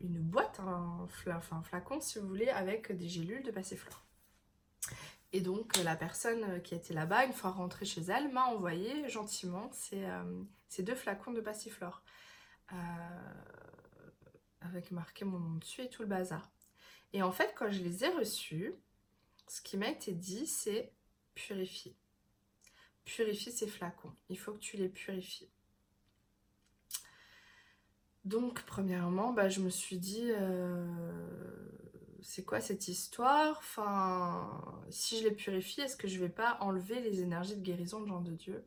une 0.00 0.18
boîte, 0.18 0.60
un, 0.60 1.06
un, 1.50 1.62
flacon, 1.62 2.00
si 2.00 2.18
vous 2.18 2.26
voulez, 2.26 2.48
avec 2.48 2.92
des 2.96 3.08
gélules 3.08 3.42
de 3.42 3.50
passiflore. 3.50 4.02
Et 5.32 5.40
donc, 5.40 5.76
la 5.78 5.96
personne 5.96 6.62
qui 6.62 6.74
était 6.74 6.94
là-bas, 6.94 7.26
une 7.26 7.32
fois 7.32 7.50
rentrée 7.50 7.84
chez 7.84 8.02
elle, 8.02 8.32
m'a 8.32 8.46
envoyé 8.46 9.08
gentiment 9.08 9.70
ces, 9.72 10.82
deux 10.82 10.94
flacons 10.94 11.32
de 11.32 11.40
passiflore. 11.40 12.02
Euh, 12.72 12.76
avec 14.60 14.90
marqué 14.90 15.24
mon 15.24 15.38
nom 15.38 15.56
dessus 15.56 15.82
et 15.82 15.88
tout 15.88 16.02
le 16.02 16.08
bazar. 16.08 16.50
Et 17.12 17.22
en 17.22 17.32
fait, 17.32 17.54
quand 17.56 17.70
je 17.70 17.82
les 17.82 18.04
ai 18.04 18.08
reçus, 18.08 18.74
ce 19.46 19.60
qui 19.60 19.76
m'a 19.76 19.88
été 19.88 20.12
dit, 20.12 20.46
c'est 20.46 20.92
purifie. 21.34 21.96
Purifie 23.04 23.52
ces 23.52 23.68
flacons. 23.68 24.12
Il 24.28 24.38
faut 24.38 24.52
que 24.52 24.58
tu 24.58 24.76
les 24.76 24.88
purifies. 24.88 25.50
Donc, 28.24 28.62
premièrement, 28.64 29.32
bah, 29.32 29.48
je 29.48 29.60
me 29.60 29.70
suis 29.70 29.98
dit, 29.98 30.32
euh, 30.32 30.88
c'est 32.26 32.44
quoi 32.44 32.60
cette 32.60 32.88
histoire? 32.88 33.58
Enfin, 33.58 34.60
si 34.90 35.18
je 35.18 35.24
les 35.24 35.30
purifie, 35.30 35.80
est-ce 35.80 35.96
que 35.96 36.08
je 36.08 36.18
vais 36.18 36.28
pas 36.28 36.58
enlever 36.60 37.00
les 37.00 37.22
énergies 37.22 37.56
de 37.56 37.62
guérison 37.62 38.00
de 38.00 38.08
gens 38.08 38.20
de 38.20 38.32
Dieu? 38.32 38.66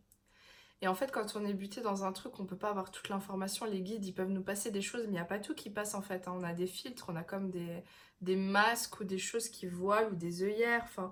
Et 0.82 0.88
en 0.88 0.95
fait, 0.95 1.12
quand 1.12 1.36
on 1.36 1.45
est 1.45 1.54
buté 1.54 1.82
dans 1.82 2.06
un 2.06 2.13
truc, 2.13 2.39
on 2.39 2.45
peut 2.45 2.58
pas 2.58 2.69
avoir 2.69 2.89
toute 2.89 3.10
l'information. 3.10 3.65
Les 3.65 3.82
guides, 3.82 4.06
ils 4.06 4.13
peuvent 4.13 4.30
nous 4.30 4.43
passer 4.43 4.72
des 4.72 4.82
choses, 4.82 5.02
mais 5.04 5.10
il 5.10 5.12
n'y 5.13 5.19
a 5.19 5.26
pas 5.26 5.39
tout 5.39 5.56
qui 5.56 5.69
passe 5.69 5.93
en 5.93 6.02
fait. 6.02 6.28
Hein. 6.28 6.36
On 6.38 6.43
a 6.43 6.54
des 6.54 6.67
filtres, 6.67 7.08
on 7.10 7.17
a 7.17 7.24
comme 7.24 7.52
des, 7.52 8.36
masques 8.38 9.02
ou 9.02 9.04
des 9.04 9.17
choses 9.17 9.50
qui 9.50 9.67
voilent 9.67 10.13
ou 10.13 10.15
des 10.15 10.43
œillères. 10.43 10.84
Enfin, 10.86 11.12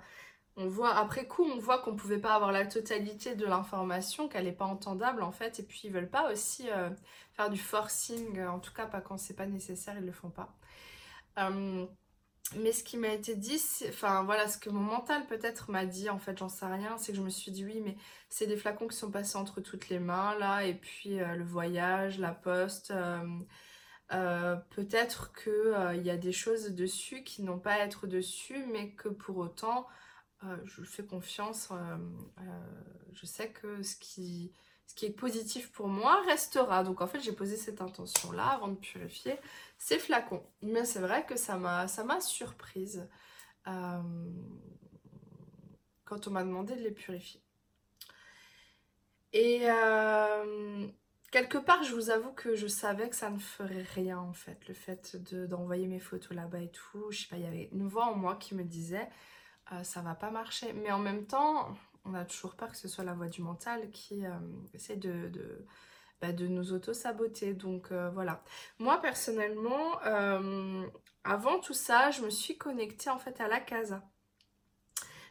on 0.55 0.67
voit 0.67 0.95
après 0.95 1.27
coup, 1.27 1.43
on 1.43 1.59
voit 1.59 1.79
qu'on 1.79 1.97
pouvait 1.97 2.19
pas 2.19 2.33
avoir 2.33 2.53
la 2.53 2.65
totalité 2.65 3.35
de 3.35 3.45
l'information, 3.45 4.29
qu'elle 4.29 4.45
n'est 4.45 4.53
pas 4.53 4.65
entendable 4.65 5.21
en 5.21 5.33
fait. 5.33 5.59
Et 5.59 5.63
puis 5.63 5.81
ils 5.85 5.91
veulent 5.91 6.09
pas 6.09 6.31
aussi 6.31 6.69
euh, 6.69 6.89
faire 7.33 7.49
du 7.49 7.59
forcing, 7.59 8.41
en 8.43 8.59
tout 8.59 8.73
cas 8.73 8.85
pas 8.85 9.01
quand 9.01 9.17
c'est 9.17 9.35
pas 9.35 9.47
nécessaire, 9.47 9.97
ils 9.97 10.05
le 10.05 10.13
font 10.13 10.29
pas. 10.29 10.55
Euh, 11.39 11.85
mais 12.55 12.71
ce 12.71 12.83
qui 12.83 12.97
m'a 12.97 13.09
été 13.09 13.35
dit, 13.35 13.61
enfin 13.89 14.23
voilà, 14.23 14.47
ce 14.47 14.57
que 14.57 14.69
mon 14.69 14.79
mental 14.79 15.25
peut-être 15.27 15.69
m'a 15.69 15.85
dit, 15.85 16.09
en 16.09 16.17
fait, 16.17 16.37
j'en 16.37 16.47
sais 16.49 16.65
rien, 16.65 16.97
c'est 16.97 17.11
que 17.11 17.17
je 17.17 17.23
me 17.23 17.29
suis 17.29 17.51
dit 17.51 17.65
oui, 17.65 17.81
mais 17.83 17.97
c'est 18.29 18.47
des 18.47 18.55
flacons 18.55 18.87
qui 18.87 18.95
sont 18.95 19.11
passés 19.11 19.37
entre 19.37 19.59
toutes 19.59 19.89
les 19.89 19.99
mains 19.99 20.37
là, 20.39 20.63
et 20.65 20.73
puis 20.73 21.19
euh, 21.19 21.35
le 21.35 21.43
voyage, 21.43 22.19
la 22.19 22.31
poste. 22.31 22.91
Euh, 22.91 23.21
euh, 24.13 24.55
peut-être 24.71 25.33
qu'il 25.33 26.03
y 26.05 26.09
a 26.09 26.17
des 26.17 26.31
choses 26.31 26.71
dessus 26.71 27.23
qui 27.23 27.43
n'ont 27.43 27.59
pas 27.59 27.73
à 27.73 27.79
être 27.79 28.07
dessus, 28.07 28.65
mais 28.71 28.91
que 28.91 29.09
pour 29.09 29.37
autant, 29.37 29.87
je 30.65 30.83
fais 30.83 31.03
confiance. 31.03 31.69
je 33.13 33.25
sais 33.25 33.49
que 33.51 33.83
ce 33.83 33.95
qui, 33.97 34.53
ce 34.87 34.95
qui 34.95 35.05
est 35.05 35.11
positif 35.11 35.71
pour 35.71 35.87
moi 35.87 36.21
restera. 36.25 36.83
Donc 36.83 37.01
en 37.01 37.07
fait, 37.07 37.19
j'ai 37.19 37.33
posé 37.33 37.57
cette 37.57 37.81
intention-là 37.81 38.47
avant 38.47 38.69
de 38.69 38.75
purifier 38.75 39.35
ces 39.77 39.99
flacons. 39.99 40.43
Mais 40.61 40.85
c'est 40.85 40.99
vrai 40.99 41.25
que 41.25 41.35
ça 41.35 41.57
m'a 41.57 42.21
surprise 42.21 43.07
euh, 43.67 44.01
quand 46.05 46.27
on 46.27 46.31
m'a 46.31 46.43
demandé 46.43 46.75
de 46.75 46.81
les 46.81 46.91
purifier. 46.91 47.41
Et 49.33 49.69
euh, 49.69 50.87
quelque 51.31 51.57
part, 51.57 51.83
je 51.83 51.93
vous 51.93 52.09
avoue 52.09 52.31
que 52.31 52.55
je 52.55 52.67
savais 52.67 53.09
que 53.09 53.15
ça 53.15 53.29
ne 53.29 53.39
ferait 53.39 53.85
rien 53.93 54.17
en 54.17 54.33
fait, 54.33 54.67
le 54.69 54.73
fait 54.73 55.17
d'envoyer 55.47 55.87
mes 55.87 55.99
photos 55.99 56.31
là-bas 56.31 56.61
et 56.61 56.71
tout. 56.71 57.11
Je 57.11 57.21
sais 57.21 57.27
pas, 57.27 57.35
il 57.35 57.43
y 57.43 57.47
avait 57.47 57.69
une 57.73 57.87
voix 57.87 58.05
en 58.05 58.15
moi 58.15 58.37
qui 58.37 58.55
me 58.55 58.63
disait 58.63 59.09
euh, 59.73 59.83
ça 59.83 60.01
va 60.01 60.15
pas 60.15 60.31
marcher. 60.31 60.71
Mais 60.73 60.91
en 60.91 60.99
même 60.99 61.25
temps, 61.25 61.77
on 62.07 62.13
a 62.13 62.25
toujours 62.25 62.55
peur 62.55 62.71
que 62.71 62.77
ce 62.77 62.87
soit 62.87 63.03
la 63.03 63.13
voix 63.13 63.27
du 63.27 63.41
mental 63.41 63.89
qui 63.91 64.25
euh, 64.25 64.31
essaie 64.73 64.95
de, 64.95 65.29
de, 65.29 65.65
bah, 66.21 66.31
de 66.31 66.47
nous 66.47 66.73
auto-saboter. 66.73 67.53
Donc 67.53 67.91
euh, 67.91 68.09
voilà. 68.09 68.43
Moi 68.79 68.99
personnellement, 69.01 70.01
euh, 70.05 70.85
avant 71.23 71.59
tout 71.59 71.73
ça, 71.73 72.11
je 72.11 72.21
me 72.21 72.29
suis 72.29 72.57
connectée 72.57 73.09
en 73.09 73.19
fait 73.19 73.39
à 73.41 73.47
la 73.47 73.59
casa. 73.59 74.03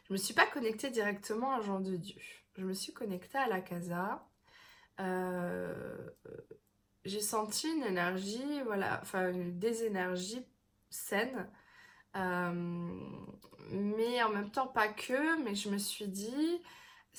Je 0.07 0.13
me 0.13 0.17
suis 0.17 0.33
pas 0.33 0.45
connectée 0.45 0.89
directement 0.89 1.53
à 1.53 1.61
Jean 1.61 1.79
de 1.79 1.95
Dieu. 1.95 2.21
Je 2.55 2.65
me 2.65 2.73
suis 2.73 2.93
connectée 2.93 3.37
à 3.37 3.47
la 3.47 3.61
casa. 3.61 4.25
J'ai 7.05 7.21
senti 7.21 7.69
une 7.69 7.83
énergie, 7.83 8.61
voilà, 8.65 8.99
enfin 9.01 9.31
des 9.31 9.83
énergies 9.83 10.45
saines. 10.89 11.49
Mais 12.15 14.23
en 14.23 14.29
même 14.29 14.51
temps 14.51 14.67
pas 14.67 14.87
que, 14.87 15.43
mais 15.43 15.55
je 15.55 15.69
me 15.69 15.77
suis 15.77 16.07
dit, 16.07 16.61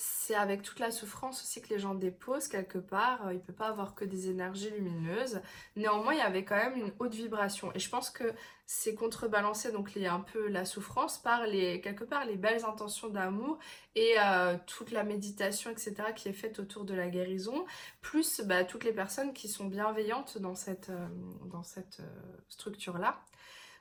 c'est 0.01 0.33
avec 0.33 0.61
toute 0.61 0.79
la 0.79 0.91
souffrance 0.91 1.43
aussi 1.43 1.61
que 1.61 1.73
les 1.73 1.77
gens 1.77 1.93
déposent 1.93 2.47
quelque 2.47 2.77
part. 2.77 3.27
Euh, 3.27 3.33
il 3.33 3.41
peut 3.41 3.51
pas 3.51 3.67
avoir 3.67 3.95
que 3.95 4.05
des 4.05 4.29
énergies 4.29 4.69
lumineuses. 4.69 5.41
Néanmoins, 5.75 6.13
il 6.13 6.19
y 6.19 6.21
avait 6.21 6.45
quand 6.45 6.55
même 6.55 6.77
une 6.77 6.93
haute 6.99 7.13
vibration. 7.13 7.69
Et 7.75 7.79
je 7.79 7.89
pense 7.89 8.09
que 8.09 8.33
c'est 8.65 8.95
contrebalancé, 8.95 9.73
donc 9.73 9.97
a 9.97 10.13
un 10.13 10.21
peu 10.21 10.47
la 10.47 10.63
souffrance 10.63 11.17
par 11.17 11.45
les, 11.47 11.81
quelque 11.81 12.05
part 12.05 12.23
les 12.23 12.37
belles 12.37 12.63
intentions 12.63 13.09
d'amour 13.09 13.59
et 13.95 14.15
euh, 14.21 14.55
toute 14.67 14.91
la 14.91 15.03
méditation, 15.03 15.69
etc., 15.69 15.95
qui 16.15 16.29
est 16.29 16.33
faite 16.33 16.59
autour 16.59 16.85
de 16.85 16.93
la 16.93 17.09
guérison, 17.09 17.65
plus 17.99 18.39
bah, 18.39 18.63
toutes 18.63 18.85
les 18.85 18.93
personnes 18.93 19.33
qui 19.33 19.49
sont 19.49 19.65
bienveillantes 19.65 20.37
dans 20.37 20.55
cette, 20.55 20.91
euh, 20.91 21.61
cette 21.63 22.01
structure-là. 22.47 23.21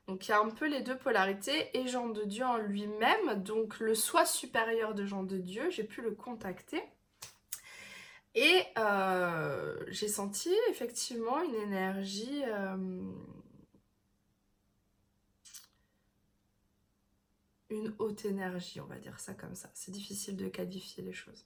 Donc 0.09 0.27
il 0.27 0.31
y 0.31 0.35
a 0.35 0.41
un 0.41 0.49
peu 0.49 0.67
les 0.67 0.81
deux 0.81 0.97
polarités 0.97 1.69
et 1.79 1.87
Jean 1.87 2.09
de 2.09 2.25
Dieu 2.25 2.45
en 2.45 2.57
lui-même, 2.57 3.43
donc 3.43 3.79
le 3.79 3.95
soi 3.95 4.25
supérieur 4.25 4.95
de 4.95 5.05
Jean 5.05 5.23
de 5.23 5.37
Dieu, 5.37 5.69
j'ai 5.69 5.85
pu 5.85 6.01
le 6.01 6.13
contacter. 6.13 6.83
Et 8.35 8.63
euh, 8.79 9.77
j'ai 9.89 10.09
senti 10.09 10.51
effectivement 10.71 11.43
une 11.43 11.55
énergie... 11.55 12.43
Euh, 12.47 13.13
une 17.71 17.95
haute 17.99 18.25
énergie, 18.25 18.81
on 18.81 18.87
va 18.87 18.97
dire 18.97 19.21
ça 19.21 19.35
comme 19.35 19.55
ça. 19.55 19.71
C'est 19.75 19.91
difficile 19.91 20.37
de 20.37 20.49
qualifier 20.49 21.05
les 21.05 21.13
choses. 21.13 21.45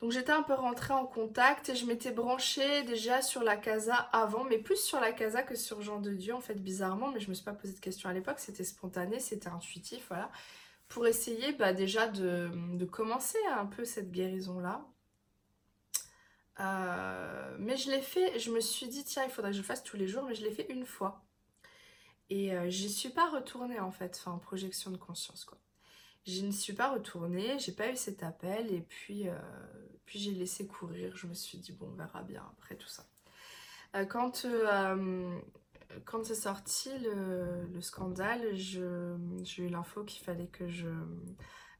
Donc 0.00 0.12
j'étais 0.12 0.32
un 0.32 0.42
peu 0.42 0.54
rentrée 0.54 0.94
en 0.94 1.04
contact 1.04 1.68
et 1.68 1.76
je 1.76 1.84
m'étais 1.84 2.10
branchée 2.10 2.82
déjà 2.84 3.20
sur 3.20 3.42
la 3.42 3.56
casa 3.56 3.94
avant, 3.94 4.44
mais 4.44 4.56
plus 4.56 4.78
sur 4.78 4.98
la 4.98 5.12
casa 5.12 5.42
que 5.42 5.54
sur 5.54 5.82
Jean 5.82 6.00
de 6.00 6.12
Dieu 6.12 6.34
en 6.34 6.40
fait 6.40 6.54
bizarrement, 6.54 7.10
mais 7.10 7.20
je 7.20 7.28
me 7.28 7.34
suis 7.34 7.44
pas 7.44 7.52
posé 7.52 7.74
de 7.74 7.80
questions 7.80 8.08
à 8.08 8.14
l'époque, 8.14 8.38
c'était 8.38 8.64
spontané, 8.64 9.20
c'était 9.20 9.48
intuitif, 9.48 10.06
voilà. 10.08 10.30
Pour 10.88 11.06
essayer 11.06 11.52
bah, 11.52 11.74
déjà 11.74 12.08
de, 12.08 12.50
commencer 12.90 13.38
un 13.56 13.66
peu 13.66 13.84
cette 13.84 14.10
guérison-là. 14.10 14.86
Euh, 16.60 17.56
mais 17.58 17.76
je 17.76 17.90
l'ai 17.90 18.02
fait, 18.02 18.38
je 18.38 18.50
me 18.50 18.60
suis 18.60 18.86
dit 18.88 19.04
tiens 19.04 19.24
il 19.24 19.30
faudrait 19.30 19.50
que 19.50 19.56
je 19.56 19.62
le 19.62 19.66
fasse 19.66 19.82
tous 19.84 19.96
les 19.96 20.08
jours, 20.08 20.24
mais 20.24 20.34
je 20.34 20.44
l'ai 20.44 20.50
fait 20.50 20.66
une 20.70 20.86
fois. 20.86 21.22
Et 22.30 22.54
euh, 22.54 22.70
j'y 22.70 22.90
suis 22.90 23.10
pas 23.10 23.28
retournée 23.30 23.80
en 23.80 23.90
fait, 23.92 24.16
enfin 24.20 24.38
projection 24.38 24.90
de 24.90 24.96
conscience 24.96 25.44
quoi. 25.44 25.58
Je 26.26 26.44
ne 26.44 26.50
suis 26.50 26.74
pas 26.74 26.92
retournée, 26.92 27.58
j'ai 27.58 27.72
pas 27.72 27.90
eu 27.90 27.96
cet 27.96 28.22
appel 28.22 28.72
et 28.72 28.82
puis, 28.82 29.28
euh, 29.28 29.38
puis 30.04 30.18
j'ai 30.18 30.32
laissé 30.32 30.66
courir. 30.66 31.16
Je 31.16 31.26
me 31.26 31.34
suis 31.34 31.58
dit 31.58 31.72
bon 31.72 31.88
on 31.92 31.96
verra 31.96 32.22
bien 32.22 32.44
après 32.58 32.76
tout 32.76 32.88
ça. 32.88 33.06
Euh, 33.96 34.04
quand 34.04 34.46
quand 36.04 36.24
c'est 36.24 36.36
sorti 36.36 36.90
le, 37.00 37.80
scandale, 37.80 38.54
j'ai 38.54 39.62
eu 39.62 39.68
l'info 39.68 40.04
qu'il 40.04 40.24
fallait 40.24 40.46
que 40.46 40.68
je 40.68 40.88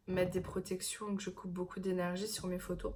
mette 0.09 0.31
des 0.31 0.41
protections, 0.41 1.15
que 1.15 1.23
je 1.23 1.31
coupe 1.31 1.53
beaucoup 1.53 1.79
d'énergie 1.79 2.27
sur 2.27 2.49
mes 2.49 2.59
photos. 2.59 2.93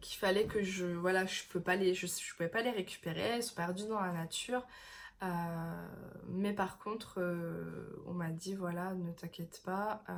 qu'il 0.00 0.18
fallait 0.18 0.46
que 0.46 0.62
je 0.62 0.86
voilà 0.86 1.26
je 1.26 1.42
je, 1.42 2.06
je 2.06 2.34
pouvais 2.34 2.48
pas 2.48 2.62
les 2.62 2.70
récupérer 2.70 3.20
elles 3.20 3.42
sont 3.42 3.56
perdues 3.56 3.88
dans 3.88 4.00
la 4.00 4.12
nature 4.12 4.64
euh, 5.22 5.86
mais 6.28 6.52
par 6.52 6.78
contre, 6.78 7.20
euh, 7.20 8.02
on 8.06 8.12
m'a 8.12 8.30
dit 8.30 8.54
voilà, 8.54 8.94
ne 8.94 9.12
t'inquiète 9.12 9.62
pas, 9.64 10.02
euh, 10.08 10.12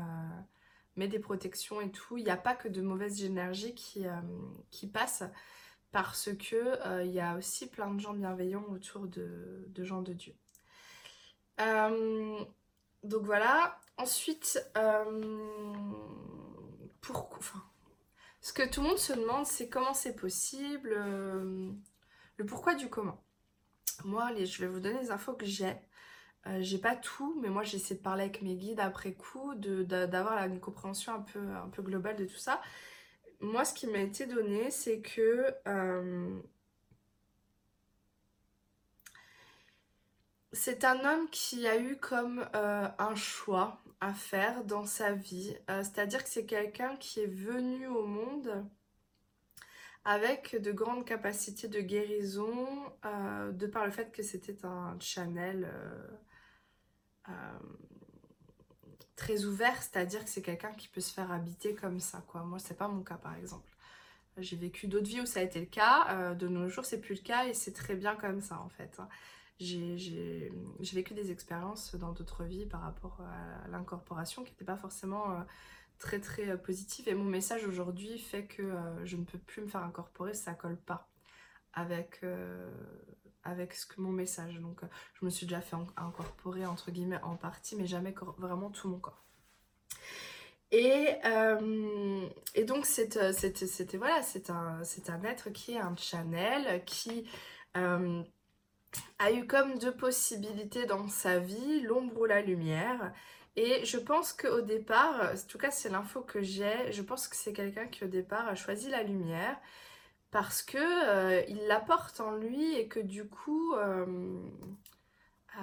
mets 0.97 1.09
des 1.09 1.19
protections 1.19 1.81
et 1.81 1.91
tout. 1.91 2.17
Il 2.17 2.25
n'y 2.25 2.31
a 2.31 2.37
pas 2.37 2.55
que 2.55 2.69
de 2.69 2.81
mauvaises 2.81 3.23
énergies 3.25 3.75
qui, 3.75 4.07
qui 4.71 4.87
passent 4.87 5.25
parce 5.93 6.31
que 6.35 7.03
il 7.05 7.13
y 7.13 7.21
a 7.21 7.37
aussi 7.37 7.69
plein 7.69 7.93
de 7.93 8.01
gens 8.01 8.15
bienveillants 8.15 8.65
autour 8.71 9.07
de, 9.07 9.69
gens 9.79 10.03
de 10.03 10.13
Dieu. 10.13 10.35
donc 11.59 13.23
voilà. 13.25 13.79
Ensuite, 13.97 14.61
pourquoi 17.01 17.39
enfin, 17.39 17.63
ce 18.41 18.53
que 18.53 18.69
tout 18.69 18.83
le 18.83 18.89
monde 18.89 18.99
se 18.99 19.13
demande, 19.13 19.47
c'est 19.47 19.69
comment 19.69 19.95
c'est 19.95 20.17
possible, 20.17 20.91
le 20.91 22.47
pourquoi 22.47 22.75
du 22.75 22.89
comment. 22.89 23.24
Moi, 24.05 24.31
je 24.37 24.61
vais 24.61 24.67
vous 24.67 24.81
donner 24.81 25.01
les 25.01 25.11
infos 25.11 25.35
que 25.35 25.47
j'ai. 25.47 25.75
Euh, 26.47 26.59
j'ai 26.61 26.79
pas 26.79 26.95
tout, 26.97 27.39
mais 27.41 27.49
moi 27.49 27.63
j'essaie 27.63 27.95
de 27.95 28.01
parler 28.01 28.25
avec 28.25 28.43
mes 28.43 28.55
guides 28.55 28.81
après 28.81 29.15
coup, 29.15 29.55
d'avoir 29.55 30.45
une 30.45 30.61
compréhension 30.61 31.15
un 31.15 31.21
peu, 31.21 31.41
un 31.41 31.69
peu 31.71 31.83
globale 31.83 32.17
de 32.17 32.27
tout 32.27 32.37
ça. 32.37 32.61
Moi, 33.41 33.65
ce 33.65 33.75
qui 33.75 33.87
m'a 33.87 33.99
été 33.99 34.27
donné, 34.27 34.71
c'est 34.71 35.01
que 35.01 35.55
euh, 35.67 36.39
c'est 40.53 40.85
un 40.85 40.99
homme 41.05 41.29
qui 41.31 41.67
a 41.67 41.79
eu 41.79 41.97
comme 41.97 42.47
euh, 42.55 42.89
un 42.99 43.15
choix 43.15 43.81
à 44.01 44.13
faire 44.13 44.65
dans 44.65 44.87
sa 44.87 45.13
vie. 45.13 45.57
C'est-à-dire 45.69 46.23
que 46.23 46.31
c'est 46.31 46.47
quelqu'un 46.47 46.97
qui 46.97 47.21
est 47.21 47.27
venu 47.27 47.87
au 47.87 48.07
monde 48.07 48.67
avec 50.05 50.61
de 50.61 50.71
grandes 50.73 51.05
capacités 51.05 51.69
de 51.69 51.81
guérison, 51.81 52.69
euh, 53.05 53.53
de 53.53 53.67
par 53.67 53.87
le 53.87 53.91
fait 53.91 54.13
que 54.13 54.23
c'était 54.23 54.65
un 54.65 54.97
channel 55.01 55.67
euh, 55.73 56.09
euh, 57.31 57.59
très 59.17 59.45
ouvert, 59.45 59.83
c'est-à-dire 59.83 60.23
que 60.25 60.31
c'est 60.31 60.43
quelqu'un 60.43 60.73
qui 60.73 60.89
peut 60.89 61.01
se 61.01 61.13
faire 61.13 61.33
habiter 61.33 61.75
comme 61.75 62.01
ça. 62.01 62.23
Quoi. 62.29 62.43
Moi, 62.43 62.59
c'est 62.59 62.77
pas 62.77 62.89
mon 62.89 63.03
cas, 63.03 63.17
par 63.17 63.35
exemple. 63.37 63.71
J'ai 64.37 64.57
vécu 64.57 64.89
d'autres 64.89 65.07
vies 65.07 65.21
où 65.21 65.27
ça 65.27 65.41
a 65.41 65.43
été 65.45 65.61
le 65.61 65.67
cas. 65.67 66.35
de 66.35 66.49
nos 66.49 66.69
jours, 66.69 66.85
c'est 66.85 67.01
plus 67.01 67.15
le 67.15 67.23
cas 67.23 67.47
et 67.47 67.55
c'est 67.55 67.73
très 67.73 67.95
bien 67.95 68.17
comme 68.17 68.41
ça, 68.41 68.61
en 68.61 68.69
fait. 68.69 68.97
Hein. 68.99 69.09
J'ai 69.61 70.53
vécu 70.81 71.15
des 71.15 71.31
expériences 71.31 71.95
dans 71.95 72.11
d'autres 72.11 72.43
vies 72.43 72.67
par 72.67 72.81
rapport 72.81 73.21
à 73.21 73.69
l'incorporation 73.69 74.43
qui 74.43 74.51
n'étaient 74.51 74.65
pas 74.65 74.77
forcément 74.77 75.45
très 75.99 76.21
très 76.21 76.49
euh, 76.51 76.57
positive 76.57 77.09
et 77.09 77.15
mon 77.15 77.25
message 77.25 77.67
aujourd'hui 77.67 78.19
fait 78.19 78.45
que 78.45 78.63
euh, 78.63 79.07
je 79.07 79.17
ne 79.17 79.25
peux 79.25 79.39
plus 79.39 79.63
me 79.63 79.69
faire 79.69 79.83
incorporer, 79.83 80.35
ça 80.35 80.55
colle 80.55 80.77
pas 80.77 81.09
avec, 81.73 82.21
euh, 82.23 82.71
avec 83.43 83.75
ce 83.75 83.87
que 83.87 84.01
mon 84.01 84.13
message. 84.13 84.61
Donc 84.61 84.81
je 85.15 85.25
me 85.25 85.31
suis 85.31 85.47
déjà 85.47 85.61
fait 85.61 85.77
incorporer 85.97 86.67
entre 86.67 86.91
guillemets 86.91 87.21
en 87.23 87.37
partie 87.37 87.77
mais 87.77 87.87
jamais 87.87 88.15
vraiment 88.39 88.71
tout 88.71 88.89
mon 88.89 88.99
corps. 88.99 89.25
Et, 90.71 91.09
et 92.57 92.65
donc 92.65 92.85
c'était 92.85 93.97
voilà, 93.97 94.23
c'est 94.23 94.51
un, 94.51 94.83
un 95.09 95.23
être 95.25 95.51
qui 95.51 95.75
est 95.75 95.79
un 95.79 95.95
channel 95.95 96.85
qui 96.85 97.29
a 97.75 99.33
eu 99.33 99.47
comme 99.47 99.79
deux 99.79 99.95
possibilités 99.95 100.87
dans 100.87 101.09
sa 101.09 101.39
vie, 101.39 101.81
l'ombre 101.83 102.23
ou 102.23 102.25
la 102.25 102.43
lumière. 102.43 103.13
Et 103.57 103.85
je 103.85 103.99
pense 103.99 104.33
qu'au 104.33 104.63
départ, 104.63 105.33
en 105.33 105.47
tout 105.49 105.59
cas 105.59 105.71
c'est 105.71 105.89
l'info 105.89 106.23
que 106.23 106.43
j'ai, 106.43 106.91
je 106.93 107.03
pense 107.03 107.29
que 107.29 107.37
c'est 107.37 107.53
quelqu'un 107.53 107.87
qui 107.87 108.05
au 108.05 108.09
départ 108.09 108.49
a 108.49 108.55
choisi 108.55 108.91
la 108.91 109.03
lumière 109.03 109.57
parce 110.35 110.65
que 110.65 110.79
euh, 110.79 111.45
il 111.49 111.69
la 111.69 111.79
porte 111.79 112.19
en 112.19 112.33
lui 112.35 112.75
et 112.75 112.89
que 112.89 112.99
du 112.99 113.29
coup, 113.29 113.73
euh, 113.75 114.05
euh, 115.57 115.61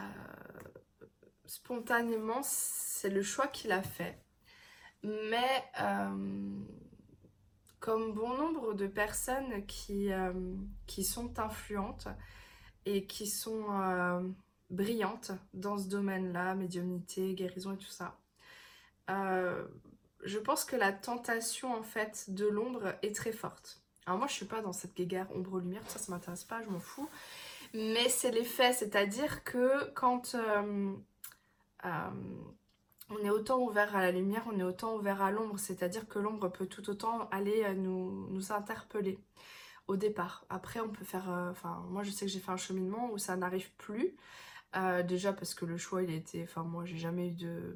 spontanément, 1.46 2.40
c'est 2.42 3.10
le 3.10 3.22
choix 3.22 3.48
qu'il 3.48 3.74
a 3.74 3.82
fait. 3.82 4.18
Mais 5.04 5.66
comme 7.82 8.14
bon 8.14 8.34
nombre 8.38 8.74
de 8.74 8.88
personnes 8.88 9.66
qui, 9.66 10.12
qui 10.88 11.04
sont 11.04 11.38
influentes 11.38 12.08
et 12.86 13.08
qui 13.08 13.28
sont 13.28 13.66
brillante 14.72 15.32
dans 15.54 15.78
ce 15.78 15.88
domaine-là, 15.88 16.56
médiumnité, 16.56 17.34
guérison 17.34 17.74
et 17.74 17.78
tout 17.78 17.86
ça. 17.90 18.18
Euh, 19.10 19.64
je 20.24 20.40
pense 20.40 20.66
que 20.66 20.76
la 20.76 20.92
tentation 20.92 21.74
en 21.74 21.84
fait 21.84 22.26
de 22.30 22.48
l'ombre 22.48 22.96
est 23.04 23.16
très 23.16 23.34
forte. 23.34 23.82
Alors 24.06 24.18
moi 24.18 24.28
je 24.28 24.34
suis 24.34 24.46
pas 24.46 24.62
dans 24.62 24.74
cette 24.74 24.96
guéguerre 24.96 25.28
ombre-lumière, 25.36 25.82
ça 25.88 26.00
ça 26.00 26.12
m'intéresse 26.12 26.46
pas, 26.46 26.64
je 26.64 26.70
m'en 26.70 26.80
fous. 26.80 27.10
Mais 27.74 28.10
c'est 28.10 28.32
l'effet, 28.32 28.74
c'est-à-dire 28.74 29.44
que 29.44 29.92
quand 29.94 30.36
euh, 30.36 30.94
euh, 31.86 32.10
on 33.10 33.18
est 33.20 33.30
autant 33.30 33.60
ouvert 33.60 33.96
à 33.96 34.02
la 34.02 34.12
lumière, 34.12 34.44
on 34.52 34.58
est 34.58 34.64
autant 34.64 34.96
ouvert 34.96 35.22
à 35.22 35.32
l'ombre, 35.32 35.60
c'est-à-dire 35.60 36.08
que 36.08 36.20
l'ombre 36.20 36.50
peut 36.50 36.66
tout 36.66 36.90
autant 36.90 37.28
aller 37.30 37.74
nous, 37.76 38.28
nous 38.30 38.52
interpeller 38.52 39.20
au 39.88 39.98
départ. 39.98 40.46
Après 40.50 40.80
on 40.80 40.90
peut 40.90 41.06
faire, 41.06 41.28
enfin 41.52 41.84
moi 41.90 42.04
je 42.04 42.12
sais 42.12 42.26
que 42.26 42.32
j'ai 42.32 42.40
fait 42.40 42.52
un 42.52 42.58
cheminement 42.58 43.12
où 43.12 43.18
ça 43.18 43.36
n'arrive 43.36 43.72
plus. 43.78 44.16
Euh, 44.76 45.04
déjà 45.04 45.34
parce 45.34 45.54
que 45.54 45.66
le 45.66 45.78
choix 45.78 46.02
il 46.02 46.12
était, 46.12 46.44
enfin 46.44 46.64
moi 46.64 46.86
j'ai 46.86 46.98
jamais 46.98 47.28
eu 47.28 47.32
de 47.32 47.76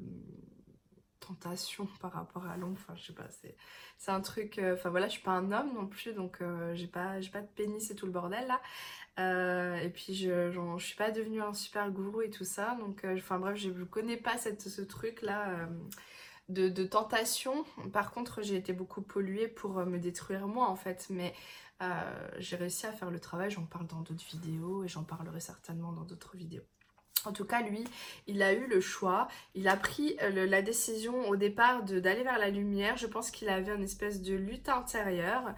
tentation 1.20 1.86
par 2.00 2.12
rapport 2.12 2.46
à 2.46 2.56
l'ombre, 2.56 2.78
enfin 2.80 2.94
je 2.96 3.06
sais 3.06 3.12
pas, 3.12 3.26
c'est 3.98 4.10
un 4.10 4.20
truc, 4.22 4.58
euh, 4.58 4.74
enfin 4.74 4.88
voilà 4.88 5.06
je 5.06 5.12
suis 5.12 5.22
pas 5.22 5.32
un 5.32 5.52
homme 5.52 5.74
non 5.74 5.86
plus 5.86 6.14
donc 6.14 6.40
euh, 6.40 6.74
j'ai 6.74 6.86
pas, 6.86 7.16
pas 7.32 7.42
de 7.42 7.48
pénis 7.48 7.90
et 7.90 7.96
tout 7.96 8.06
le 8.06 8.12
bordel 8.12 8.46
là. 8.46 9.82
et 9.82 9.90
puis 9.90 10.14
je, 10.14 10.50
je 10.50 10.84
suis 10.84 10.96
pas 10.96 11.10
devenue 11.10 11.42
un 11.42 11.52
super 11.52 11.90
gourou 11.90 12.22
et 12.22 12.30
tout 12.30 12.44
ça 12.44 12.76
donc 12.80 13.04
enfin 13.04 13.38
bref 13.38 13.56
je 13.56 13.70
connais 13.84 14.16
pas 14.16 14.38
ce 14.38 14.82
truc 14.82 15.20
là 15.22 15.68
de, 16.48 16.68
de, 16.68 16.84
tentation. 16.84 17.64
Par 17.92 18.12
contre 18.12 18.40
j'ai 18.42 18.56
été 18.56 18.72
beaucoup 18.72 19.02
polluée 19.02 19.48
pour 19.48 19.84
me 19.84 19.98
détruire 19.98 20.46
moi 20.48 20.68
en 20.68 20.76
fait 20.76 21.08
mais 21.10 21.34
j'ai 22.38 22.56
réussi 22.56 22.86
à 22.86 22.92
faire 22.92 23.10
le 23.10 23.20
travail, 23.20 23.50
j'en 23.50 23.66
parle 23.66 23.86
dans 23.86 24.00
d'autres 24.00 24.24
vidéos 24.24 24.84
et 24.84 24.88
j'en 24.88 25.04
parlerai 25.04 25.40
certainement 25.40 25.92
dans 25.92 26.04
d'autres 26.04 26.36
vidéos. 26.36 26.64
En 27.24 27.32
tout 27.32 27.44
cas, 27.44 27.62
lui, 27.62 27.84
il 28.26 28.42
a 28.42 28.52
eu 28.52 28.66
le 28.66 28.80
choix. 28.80 29.28
Il 29.54 29.68
a 29.68 29.76
pris 29.76 30.16
euh, 30.22 30.46
la 30.46 30.62
décision 30.62 31.28
au 31.28 31.36
départ 31.36 31.82
d'aller 31.82 32.22
vers 32.22 32.38
la 32.38 32.50
lumière. 32.50 32.96
Je 32.96 33.06
pense 33.06 33.30
qu'il 33.30 33.48
avait 33.48 33.74
une 33.74 33.82
espèce 33.82 34.22
de 34.22 34.34
lutte 34.34 34.68
intérieure. 34.68 35.54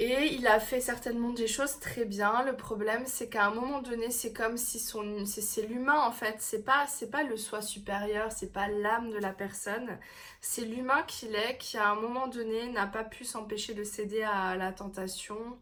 Et 0.00 0.32
il 0.32 0.46
a 0.46 0.60
fait 0.60 0.80
certainement 0.80 1.30
des 1.30 1.48
choses 1.48 1.80
très 1.80 2.04
bien. 2.04 2.44
Le 2.44 2.56
problème, 2.56 3.02
c'est 3.06 3.28
qu'à 3.28 3.46
un 3.46 3.50
moment 3.50 3.82
donné, 3.82 4.12
c'est 4.12 4.32
comme 4.32 4.56
si 4.56 4.78
c'est 4.78 5.66
l'humain 5.66 6.00
en 6.00 6.12
fait. 6.12 6.36
C'est 6.38 6.62
pas, 6.64 6.86
pas 7.10 7.24
le 7.24 7.36
soi 7.36 7.60
supérieur, 7.62 8.30
c'est 8.30 8.52
pas 8.52 8.68
l'âme 8.68 9.10
de 9.10 9.18
la 9.18 9.32
personne. 9.32 9.98
C'est 10.40 10.64
l'humain 10.64 11.02
qu'il 11.08 11.34
est, 11.34 11.58
qui 11.58 11.78
à 11.78 11.90
un 11.90 11.96
moment 11.96 12.28
donné 12.28 12.68
n'a 12.68 12.86
pas 12.86 13.02
pu 13.02 13.24
s'empêcher 13.24 13.74
de 13.74 13.82
céder 13.82 14.22
à 14.22 14.54
la 14.56 14.72
tentation 14.72 15.58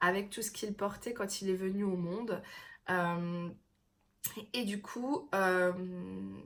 avec 0.00 0.30
tout 0.30 0.42
ce 0.42 0.52
qu'il 0.52 0.72
portait 0.72 1.12
quand 1.12 1.42
il 1.42 1.50
est 1.50 1.54
venu 1.54 1.82
au 1.82 1.96
monde. 1.96 2.40
Euh, 2.90 3.48
et 4.52 4.64
du 4.64 4.80
coup, 4.80 5.28
euh, 5.34 5.72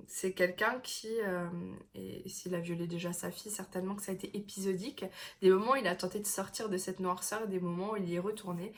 c'est 0.06 0.32
quelqu'un 0.32 0.78
qui, 0.80 1.08
euh, 1.20 1.46
et 1.94 2.28
s'il 2.28 2.54
a 2.54 2.60
violé 2.60 2.86
déjà 2.86 3.12
sa 3.12 3.30
fille, 3.30 3.50
certainement 3.50 3.94
que 3.94 4.02
ça 4.02 4.12
a 4.12 4.14
été 4.14 4.36
épisodique. 4.36 5.04
Des 5.42 5.50
moments 5.50 5.72
où 5.72 5.76
il 5.76 5.86
a 5.86 5.96
tenté 5.96 6.18
de 6.20 6.26
sortir 6.26 6.68
de 6.68 6.76
cette 6.76 7.00
noirceur, 7.00 7.46
des 7.48 7.60
moments 7.60 7.92
où 7.92 7.96
il 7.96 8.08
y 8.08 8.14
est 8.14 8.20
retourné. 8.20 8.72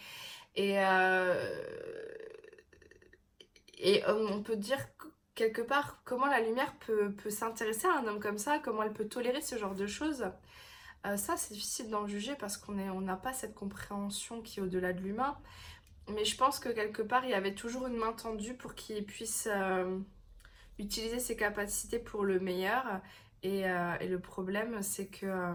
Et, 0.56 0.78
euh, 0.78 1.62
on 4.08 4.42
peut 4.42 4.56
dire 4.56 4.78
quelque 5.34 5.62
part, 5.62 6.00
comment 6.04 6.26
la 6.26 6.40
lumière 6.40 6.74
peut, 6.78 7.14
s'intéresser 7.28 7.86
à 7.86 7.98
un 7.98 8.06
homme 8.06 8.20
comme 8.20 8.38
ça, 8.38 8.58
comment 8.58 8.82
elle 8.82 8.92
peut 8.92 9.06
tolérer 9.08 9.42
ce 9.42 9.56
genre 9.58 9.74
de 9.74 9.86
choses. 9.86 10.24
Ça, 11.16 11.36
c'est 11.36 11.54
difficile 11.54 11.88
d'en 11.88 12.08
juger 12.08 12.34
parce 12.34 12.56
qu'on 12.56 12.72
n'a 12.72 13.16
pas 13.16 13.32
cette 13.32 13.54
compréhension 13.54 14.42
qui 14.42 14.58
est 14.58 14.62
au-delà 14.62 14.92
de 14.92 15.00
l'humain. 15.00 15.38
Mais 16.08 16.24
je 16.24 16.36
pense 16.36 16.60
que 16.60 16.68
quelque 16.68 17.02
part, 17.02 17.24
il 17.24 17.30
y 17.30 17.34
avait 17.34 17.54
toujours 17.54 17.86
une 17.86 17.96
main 17.96 18.12
tendue 18.12 18.54
pour 18.54 18.74
qu'il 18.74 19.04
puisse 19.04 19.48
euh, 19.50 19.98
utiliser 20.78 21.18
ses 21.18 21.36
capacités 21.36 21.98
pour 21.98 22.24
le 22.24 22.38
meilleur. 22.40 22.84
Et, 23.42 23.68
euh, 23.68 23.96
le 23.98 24.20
problème, 24.20 24.82
c'est 24.82 25.06
que 25.08 25.54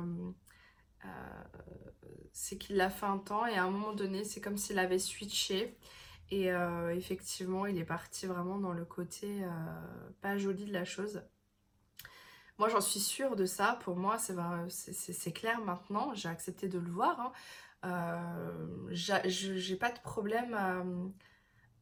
c'est 2.34 2.58
qu'il 2.58 2.78
l'a 2.78 2.90
fait 2.90 3.06
un 3.06 3.18
temps 3.18 3.46
et 3.46 3.56
à 3.56 3.64
un 3.64 3.70
moment 3.70 3.94
donné, 3.94 4.24
c'est 4.24 4.42
comme 4.42 4.58
s'il 4.58 4.80
avait 4.80 5.00
switché. 5.00 5.78
Et 6.30 6.52
euh, 6.52 6.96
effectivement, 6.96 7.66
il 7.66 7.78
est 7.78 7.86
parti 7.86 8.26
vraiment 8.26 8.58
dans 8.58 8.72
le 8.72 8.86
côté 8.86 9.44
euh, 9.44 9.50
pas 10.22 10.38
joli 10.38 10.66
de 10.66 10.74
la 10.74 10.86
chose. 10.86 11.22
Moi, 12.58 12.70
j'en 12.70 12.80
suis 12.80 13.02
sûre 13.02 13.36
de 13.36 13.46
ça. 13.46 13.78
Pour 13.84 13.98
moi, 13.98 14.18
c'est 14.18 15.34
clair 15.34 15.60
maintenant. 15.62 16.14
J'ai 16.14 16.30
accepté 16.30 16.70
de 16.70 16.80
le 16.80 16.90
voir. 16.90 17.20
Hein. 17.20 17.32
Euh, 17.86 18.89
j'ai 18.91 19.76
pas 19.76 19.91
de 19.91 20.00
problème 20.00 20.54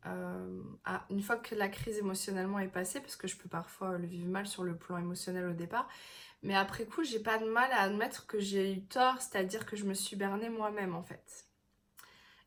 à, 0.03 1.05
une 1.09 1.21
fois 1.21 1.37
que 1.37 1.55
la 1.55 1.69
crise 1.69 1.97
émotionnellement 1.97 2.59
est 2.59 2.67
passée, 2.67 2.99
parce 3.01 3.15
que 3.15 3.27
je 3.27 3.35
peux 3.37 3.49
parfois 3.49 3.97
le 3.97 4.07
vivre 4.07 4.27
mal 4.29 4.47
sur 4.47 4.63
le 4.63 4.77
plan 4.77 4.97
émotionnel 4.97 5.45
au 5.47 5.53
départ. 5.53 5.87
Mais 6.41 6.55
après 6.55 6.85
coup, 6.85 7.03
j'ai 7.03 7.19
pas 7.19 7.37
de 7.37 7.45
mal 7.45 7.71
à 7.71 7.81
admettre 7.81 8.25
que 8.27 8.39
j'ai 8.39 8.73
eu 8.73 8.81
tort, 8.85 9.21
c'est-à-dire 9.21 9.65
que 9.65 9.75
je 9.75 9.85
me 9.85 9.93
suis 9.93 10.15
bernée 10.15 10.49
moi-même 10.49 10.95
en 10.95 11.03
fait. 11.03 11.49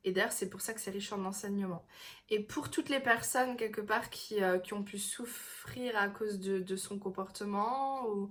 Et 0.04 0.12
d'ailleurs, 0.12 0.32
c'est 0.32 0.50
pour 0.50 0.60
ça 0.60 0.74
que 0.74 0.80
c'est 0.80 0.90
riche 0.90 1.12
en 1.12 1.24
enseignement. 1.24 1.84
Et 2.28 2.40
pour 2.40 2.70
toutes 2.70 2.88
les 2.88 3.00
personnes, 3.00 3.56
quelque 3.56 3.80
part, 3.80 4.10
qui, 4.10 4.42
euh, 4.42 4.58
qui 4.58 4.74
ont 4.74 4.82
pu 4.82 4.98
souffrir 4.98 5.96
à 5.96 6.08
cause 6.08 6.40
de, 6.40 6.76
son 6.76 6.98
comportement 6.98 8.08
ou, 8.08 8.30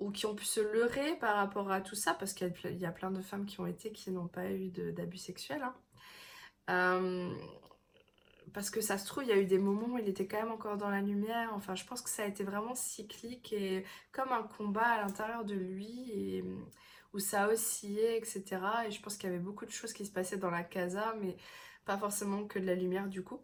ou, 0.00 0.10
qui 0.10 0.26
ont 0.26 0.34
pu 0.34 0.44
se 0.44 0.60
leurrer 0.60 1.16
par 1.16 1.36
rapport 1.36 1.70
à 1.70 1.80
tout 1.80 1.94
ça, 1.94 2.14
parce 2.14 2.32
qu'il 2.32 2.52
y, 2.78 2.86
a 2.86 2.92
plein 2.92 3.10
de 3.10 3.20
femmes 3.22 3.46
qui 3.46 3.60
ont 3.60 3.66
été 3.66 3.92
qui 3.92 4.10
n'ont 4.10 4.28
pas 4.28 4.50
eu 4.50 4.68
d'abus 4.68 5.18
sexuels. 5.18 5.62
Hein. 5.62 5.74
Euh, 6.70 7.34
parce 8.52 8.70
que 8.70 8.80
ça 8.80 8.98
se 8.98 9.06
trouve, 9.06 9.24
il 9.24 9.28
y 9.28 9.32
a 9.32 9.38
eu 9.38 9.44
des 9.44 9.58
moments 9.58 9.94
où 9.94 9.98
il 9.98 10.08
était 10.08 10.26
quand 10.26 10.38
même 10.38 10.52
encore 10.52 10.76
dans 10.76 10.90
la 10.90 11.00
lumière. 11.00 11.50
Enfin, 11.54 11.74
je 11.74 11.84
pense 11.84 12.02
que 12.02 12.10
ça 12.10 12.22
a 12.24 12.26
été 12.26 12.44
vraiment 12.44 12.74
cyclique 12.74 13.52
et 13.52 13.84
comme 14.12 14.32
un 14.32 14.42
combat 14.42 14.86
à 14.86 15.02
l'intérieur 15.02 15.44
de 15.44 15.54
lui. 15.54 16.42
Où 17.14 17.18
ça 17.18 17.48
oscillait, 17.48 18.18
etc. 18.18 18.44
Et 18.86 18.90
je 18.90 19.00
pense 19.00 19.16
qu'il 19.16 19.30
y 19.30 19.32
avait 19.32 19.42
beaucoup 19.42 19.64
de 19.64 19.70
choses 19.70 19.94
qui 19.94 20.04
se 20.04 20.12
passaient 20.12 20.36
dans 20.36 20.50
la 20.50 20.62
casa, 20.62 21.14
mais 21.18 21.38
pas 21.86 21.96
forcément 21.96 22.44
que 22.44 22.58
de 22.58 22.66
la 22.66 22.74
lumière 22.74 23.08
du 23.08 23.24
coup. 23.24 23.40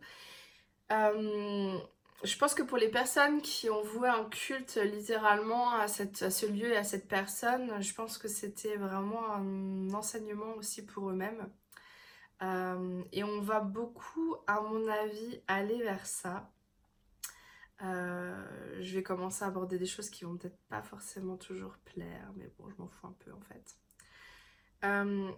Euh, 0.93 1.79
je 2.23 2.39
pense 2.39 2.55
que 2.55 2.63
pour 2.63 2.79
les 2.79 2.89
personnes 2.89 3.43
qui 3.43 3.69
ont 3.69 3.83
voué 3.83 4.09
un 4.09 4.25
culte 4.25 4.77
littéralement 4.77 5.73
à, 5.73 5.89
cette, 5.89 6.23
à 6.23 6.31
ce 6.31 6.47
lieu 6.47 6.73
et 6.73 6.77
à 6.77 6.85
cette 6.85 7.09
personne, 7.09 7.83
je 7.83 7.93
pense 7.95 8.19
que 8.19 8.29
c'était 8.29 8.77
vraiment 8.77 9.33
un 9.33 9.93
enseignement 9.93 10.55
aussi 10.57 10.85
pour 10.85 11.11
eux-mêmes. 11.11 11.51
Euh, 12.43 13.03
et 13.13 13.25
on 13.25 13.41
va 13.41 13.61
beaucoup, 13.61 14.37
à 14.47 14.61
mon 14.61 14.89
avis, 14.89 15.43
aller 15.49 15.83
vers 15.83 16.07
ça. 16.07 16.51
Euh, 17.83 18.81
je 18.81 18.95
vais 18.95 19.03
commencer 19.03 19.45
à 19.45 19.49
aborder 19.49 19.79
des 19.79 19.87
choses 19.87 20.09
qui 20.09 20.25
vont 20.25 20.37
peut-être 20.37 20.59
pas 20.69 20.83
forcément 20.83 21.37
toujours 21.37 21.77
plaire, 21.85 22.31
mais 22.37 22.51
bon, 22.59 22.71
je 22.71 22.77
m'en 22.79 22.89
fous 22.89 23.07
un 23.07 23.17
peu 23.19 23.33
en 23.33 23.41
fait. 23.41 23.77
Euh, 24.85 25.31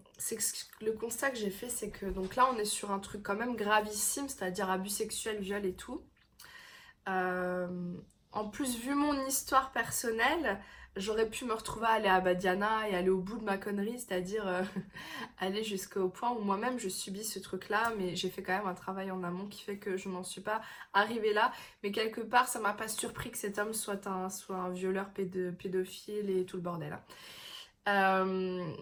le 0.80 0.92
constat 0.92 1.30
que 1.30 1.36
j'ai 1.36 1.50
fait, 1.50 1.68
c'est 1.68 1.90
que 1.90 2.06
donc 2.06 2.36
là, 2.36 2.48
on 2.52 2.58
est 2.58 2.64
sur 2.64 2.90
un 2.90 2.98
truc 2.98 3.22
quand 3.22 3.36
même 3.36 3.56
gravissime, 3.56 4.28
c'est-à-dire 4.28 4.70
abus 4.70 4.90
sexuels, 4.90 5.40
viol 5.40 5.64
et 5.64 5.74
tout. 5.74 6.02
Euh, 7.08 7.96
en 8.32 8.48
plus, 8.48 8.78
vu 8.78 8.94
mon 8.94 9.26
histoire 9.26 9.72
personnelle, 9.72 10.60
j'aurais 10.96 11.28
pu 11.28 11.44
me 11.44 11.52
retrouver 11.52 11.86
à 11.86 11.90
aller 11.90 12.08
à 12.08 12.20
Badiana 12.20 12.88
et 12.88 12.94
aller 12.94 13.10
au 13.10 13.20
bout 13.20 13.38
de 13.38 13.44
ma 13.44 13.58
connerie, 13.58 13.98
c'est-à-dire 13.98 14.46
euh, 14.46 14.62
aller 15.38 15.62
jusqu'au 15.62 16.08
point 16.08 16.32
où 16.32 16.40
moi-même 16.40 16.78
je 16.78 16.88
subis 16.88 17.24
ce 17.24 17.38
truc-là, 17.38 17.92
mais 17.98 18.16
j'ai 18.16 18.30
fait 18.30 18.42
quand 18.42 18.56
même 18.56 18.66
un 18.66 18.74
travail 18.74 19.10
en 19.10 19.22
amont 19.22 19.46
qui 19.46 19.62
fait 19.62 19.78
que 19.78 19.96
je 19.96 20.08
n'en 20.08 20.24
suis 20.24 20.40
pas 20.40 20.60
arrivée 20.92 21.32
là. 21.32 21.52
Mais 21.82 21.92
quelque 21.92 22.20
part, 22.20 22.48
ça 22.48 22.60
m'a 22.60 22.72
pas 22.72 22.88
surpris 22.88 23.30
que 23.30 23.38
cet 23.38 23.58
homme 23.58 23.72
soit 23.72 24.06
un, 24.06 24.28
soit 24.30 24.56
un 24.56 24.70
violeur 24.70 25.10
pédophile 25.10 26.30
et 26.30 26.44
tout 26.44 26.56
le 26.56 26.62
bordel. 26.62 26.92
Hein. 26.92 27.02
Euh, 27.88 28.72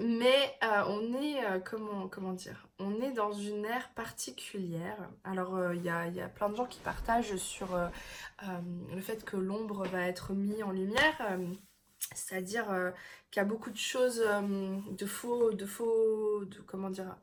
mais 0.00 0.56
euh, 0.62 0.84
on 0.86 1.20
est, 1.20 1.44
euh, 1.44 1.58
comment, 1.60 2.08
comment 2.08 2.32
dire, 2.32 2.68
on 2.78 3.00
est 3.02 3.12
dans 3.12 3.32
une 3.32 3.64
ère 3.66 3.90
particulière. 3.90 4.96
Alors, 5.22 5.56
euh, 5.56 5.74
il 5.74 5.82
y, 5.82 5.90
a, 5.90 6.08
y, 6.08 6.20
a, 6.20 6.28
plein 6.28 6.48
de 6.48 6.56
gens 6.56 6.64
qui 6.64 6.80
partagent 6.80 7.36
sur 7.36 7.78
le 8.40 9.00
fait 9.00 9.24
que 9.24 9.36
l'ombre 9.36 9.86
va 9.86 10.06
être 10.06 10.32
mise 10.32 10.62
en 10.62 10.70
lumière. 10.70 11.38
C'est-à-dire 12.14 12.66
qu'il 13.30 13.40
y 13.40 13.44
a 13.44 13.48
beaucoup 13.48 13.70
de 13.70 13.76
choses 13.76 14.24
de 14.90 15.06
faux, 15.06 15.52
de 15.52 15.66
faux, 15.66 16.44
de, 16.46 16.60
comment 16.60 16.90
dire, 16.90 17.16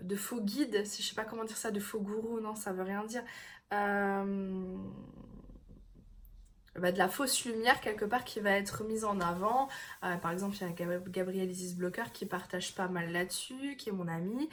de 0.00 0.16
faux 0.16 0.40
guides, 0.40 0.84
si 0.86 1.02
je 1.02 1.08
sais 1.08 1.14
pas 1.14 1.24
comment 1.24 1.44
dire 1.44 1.56
ça, 1.56 1.70
de 1.70 1.80
faux 1.80 2.00
gourous, 2.00 2.40
non, 2.40 2.54
ça 2.56 2.72
veut 2.72 2.82
rien 2.82 3.04
dire. 3.04 3.22
Bah, 6.80 6.92
de 6.92 6.98
la 6.98 7.08
fausse 7.08 7.44
lumière 7.44 7.80
quelque 7.80 8.04
part 8.04 8.24
qui 8.24 8.40
va 8.40 8.52
être 8.52 8.84
mise 8.84 9.04
en 9.04 9.20
avant. 9.20 9.68
Euh, 10.02 10.16
par 10.16 10.30
exemple, 10.30 10.56
il 10.56 10.62
y 10.62 10.64
a 10.64 10.98
Gabriel 11.08 11.50
Isis 11.50 11.76
Blocker 11.76 12.10
qui 12.12 12.26
partage 12.26 12.74
pas 12.74 12.88
mal 12.88 13.12
là-dessus, 13.12 13.76
qui 13.76 13.90
est 13.90 13.92
mon 13.92 14.08
ami. 14.08 14.48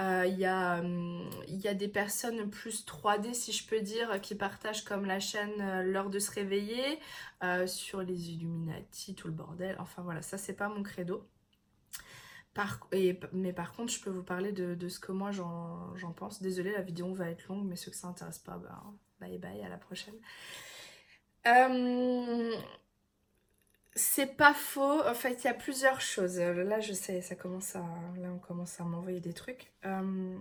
Euh, 0.00 0.26
il, 0.26 0.38
y 0.38 0.44
a, 0.44 0.80
hum, 0.80 1.28
y 1.48 1.68
a 1.68 1.74
des 1.74 1.88
personnes 1.88 2.50
plus 2.50 2.84
3D, 2.86 3.32
si 3.34 3.52
je 3.52 3.66
peux 3.66 3.80
dire, 3.80 4.20
qui 4.20 4.34
partagent 4.34 4.84
comme 4.84 5.06
la 5.06 5.20
chaîne 5.20 5.60
euh, 5.60 5.82
L'heure 5.82 6.10
de 6.10 6.18
se 6.18 6.30
réveiller, 6.30 6.98
sur 7.66 8.02
les 8.02 8.30
Illuminati, 8.30 9.14
tout 9.14 9.26
le 9.26 9.32
bordel. 9.32 9.74
Enfin 9.78 10.02
voilà, 10.02 10.20
ça 10.20 10.36
c'est 10.36 10.52
pas 10.52 10.68
mon 10.68 10.82
credo. 10.82 11.26
Mais 13.32 13.52
par 13.52 13.72
contre, 13.72 13.92
je 13.92 14.00
peux 14.00 14.10
vous 14.10 14.22
parler 14.22 14.52
de, 14.52 14.88
ce 14.88 15.00
que 15.00 15.12
moi 15.12 15.30
j'en 15.30 16.12
pense. 16.16 16.42
Désolée, 16.42 16.72
la 16.72 16.82
vidéo 16.82 17.12
va 17.14 17.30
être 17.30 17.48
longue, 17.48 17.66
mais 17.66 17.76
ceux 17.76 17.90
que 17.90 17.96
ça 17.96 18.08
intéresse 18.08 18.38
pas, 18.38 18.58
bah, 18.58 18.82
bye 19.20 19.38
bye, 19.38 19.62
à 19.62 19.68
la 19.68 19.78
prochaine. 19.78 20.14
Euh, 21.46 22.54
c'est 23.94 24.36
pas 24.36 24.54
faux. 24.54 25.06
En 25.06 25.14
fait, 25.14 25.42
il 25.42 25.44
y 25.44 25.48
a 25.48 25.54
plusieurs 25.54 26.00
choses. 26.00 26.38
Là, 26.38 26.80
je 26.80 26.92
sais, 26.92 27.20
ça 27.22 27.34
commence 27.34 27.76
à, 27.76 27.84
là, 28.16 28.28
on 28.32 28.38
commence 28.38 28.80
à 28.80 28.84
m'envoyer 28.84 29.20
des 29.20 29.32
trucs. 29.32 29.72
Euh, 29.84 30.38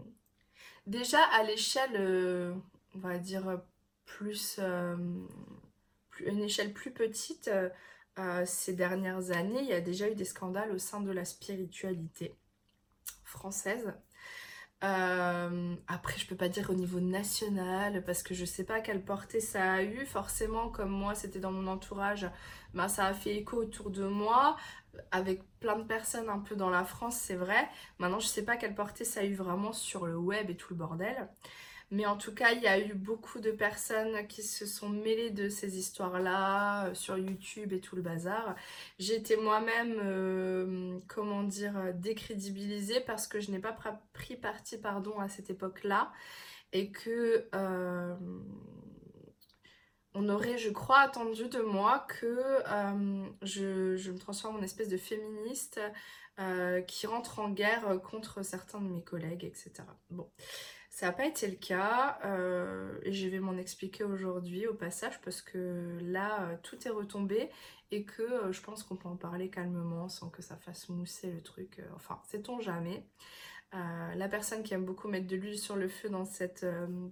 déjà, 0.88 1.24
à 1.34 1.44
l'échelle, 1.44 1.96
euh, 1.96 2.54
on 2.96 3.00
va 3.00 3.18
dire 3.18 3.62
plus, 4.06 4.60
une 4.60 6.42
échelle 6.42 6.74
plus 6.74 6.92
petite, 6.92 7.50
ces 8.46 8.74
dernières 8.74 9.32
années, 9.32 9.62
il 9.62 9.68
y 9.68 9.74
a 9.74 9.82
déjà 9.82 10.10
eu 10.10 10.16
des 10.16 10.26
scandales 10.26 10.72
au 10.72 10.80
sein 10.80 11.00
de 11.00 11.12
la 11.12 11.24
spiritualité 11.24 12.36
française. 13.24 13.94
Euh, 14.84 15.76
après, 15.88 16.18
je 16.18 16.26
peux 16.26 16.36
pas 16.38 16.48
dire 16.48 16.70
au 16.70 16.74
niveau 16.74 17.02
national 17.02 18.02
parce 18.06 18.24
que 18.24 18.34
je 18.34 18.46
sais 18.46 18.64
pas 18.64 18.80
quelle 18.80 19.04
portée 19.04 19.42
ça 19.42 19.74
a 19.74 19.82
eu. 19.84 20.06
Forcément, 20.06 20.70
comme 20.70 20.90
moi, 20.90 21.16
c'était 21.16 21.40
dans 21.40 21.52
mon 21.52 21.68
entourage, 21.68 22.30
bah, 22.74 22.88
ça 22.88 23.06
a 23.06 23.14
fait 23.14 23.36
écho 23.36 23.58
autour 23.58 23.90
de 23.90 24.06
moi 24.08 24.56
avec 25.12 25.44
plein 25.60 25.78
de 25.78 25.84
personnes 25.84 26.30
un 26.30 26.40
peu 26.40 26.56
dans 26.56 26.70
la 26.70 26.84
France, 26.86 27.18
c'est 27.18 27.36
vrai. 27.36 27.70
Maintenant, 28.00 28.20
je 28.20 28.28
sais 28.28 28.44
pas 28.44 28.58
quelle 28.58 28.76
portée 28.76 29.06
ça 29.06 29.22
a 29.22 29.24
eu 29.24 29.36
vraiment 29.36 29.74
sur 29.74 30.06
le 30.08 30.18
web 30.18 30.50
et 30.50 30.56
tout 30.56 30.74
le 30.74 30.78
bordel. 30.78 31.28
Mais 31.92 32.06
en 32.06 32.18
tout 32.18 32.34
cas, 32.36 32.52
il 32.52 32.62
y 32.62 32.68
a 32.68 32.80
eu 32.80 32.94
beaucoup 32.94 33.40
de 33.40 33.52
personnes 33.52 34.28
qui 34.28 34.44
se 34.44 34.68
sont 34.68 34.90
mêlées 34.90 35.32
de 35.32 35.50
ces 35.50 35.80
histoires-là 35.80 36.88
euh, 36.88 36.94
sur 36.94 37.18
YouTube 37.18 37.74
et 37.74 37.80
tout 37.80 37.96
le 37.96 38.04
bazar. 38.04 38.56
J'ai 39.00 39.16
été 39.16 39.38
moi-même, 39.38 40.00
euh, 40.04 41.00
comment 41.08 41.44
dire, 41.44 41.94
décrédibilisée 41.96 43.00
parce 43.02 43.28
que 43.28 43.40
je 43.40 43.50
n'ai 43.52 43.60
pas 43.60 43.76
pris 44.14 44.36
parti 44.36 44.78
pardon, 44.78 45.18
à 45.20 45.30
cette 45.30 45.50
époque-là 45.50 46.12
et 46.74 46.92
que 46.92 47.50
euh, 47.56 48.16
on 50.14 50.30
aurait, 50.30 50.60
je 50.60 50.70
crois, 50.70 51.00
attendu 51.00 51.50
de 51.50 51.62
moi 51.62 52.06
que 52.08 52.62
je, 53.42 53.96
je, 53.98 54.12
me 54.12 54.20
transforme 54.20 54.58
en 54.58 54.62
espèce 54.62 54.90
de 54.90 54.98
féministe 54.98 55.80
qui 56.88 57.08
rentre 57.08 57.40
en 57.40 57.50
guerre 57.50 58.00
contre 58.02 58.44
certains 58.44 58.80
de 58.80 58.88
mes 58.88 59.04
collègues, 59.04 59.44
etc. 59.44 59.84
Bon. 60.10 60.30
Ça 61.00 61.06
n'a 61.06 61.12
pas 61.14 61.28
été 61.28 61.48
le 61.48 61.56
cas 61.56 62.20
euh, 62.26 63.00
et 63.04 63.14
je 63.14 63.30
vais 63.30 63.40
m'en 63.40 63.56
expliquer 63.56 64.04
aujourd'hui 64.04 64.68
au 64.68 64.74
passage 64.74 65.22
parce 65.22 65.42
que 65.42 65.98
là 66.02 66.42
euh, 66.42 66.58
tout 66.62 66.86
est 66.86 66.92
retombé 66.92 67.50
et 67.90 68.04
que 68.04 68.22
euh, 68.22 68.52
je 68.52 68.62
pense 68.62 68.84
qu'on 68.84 68.98
peut 68.98 69.08
en 69.08 69.16
parler 69.16 69.50
calmement 69.50 70.10
sans 70.10 70.30
que 70.30 70.42
ça 70.42 70.58
fasse 70.58 70.90
mousser 70.90 71.32
le 71.32 71.40
truc. 71.40 71.82
enfin, 71.96 72.20
sait-on 72.26 72.60
jamais. 72.60 73.06
la 73.72 74.28
personne 74.28 74.62
qui 74.62 74.74
aime 74.74 74.84
beaucoup 74.84 75.08
mettre 75.08 75.28
de 75.28 75.38
l'huile 75.38 75.58
sur 75.58 75.78
le 75.78 75.88
feu 75.88 76.10
dans 76.10 76.26
cette, 76.26 76.66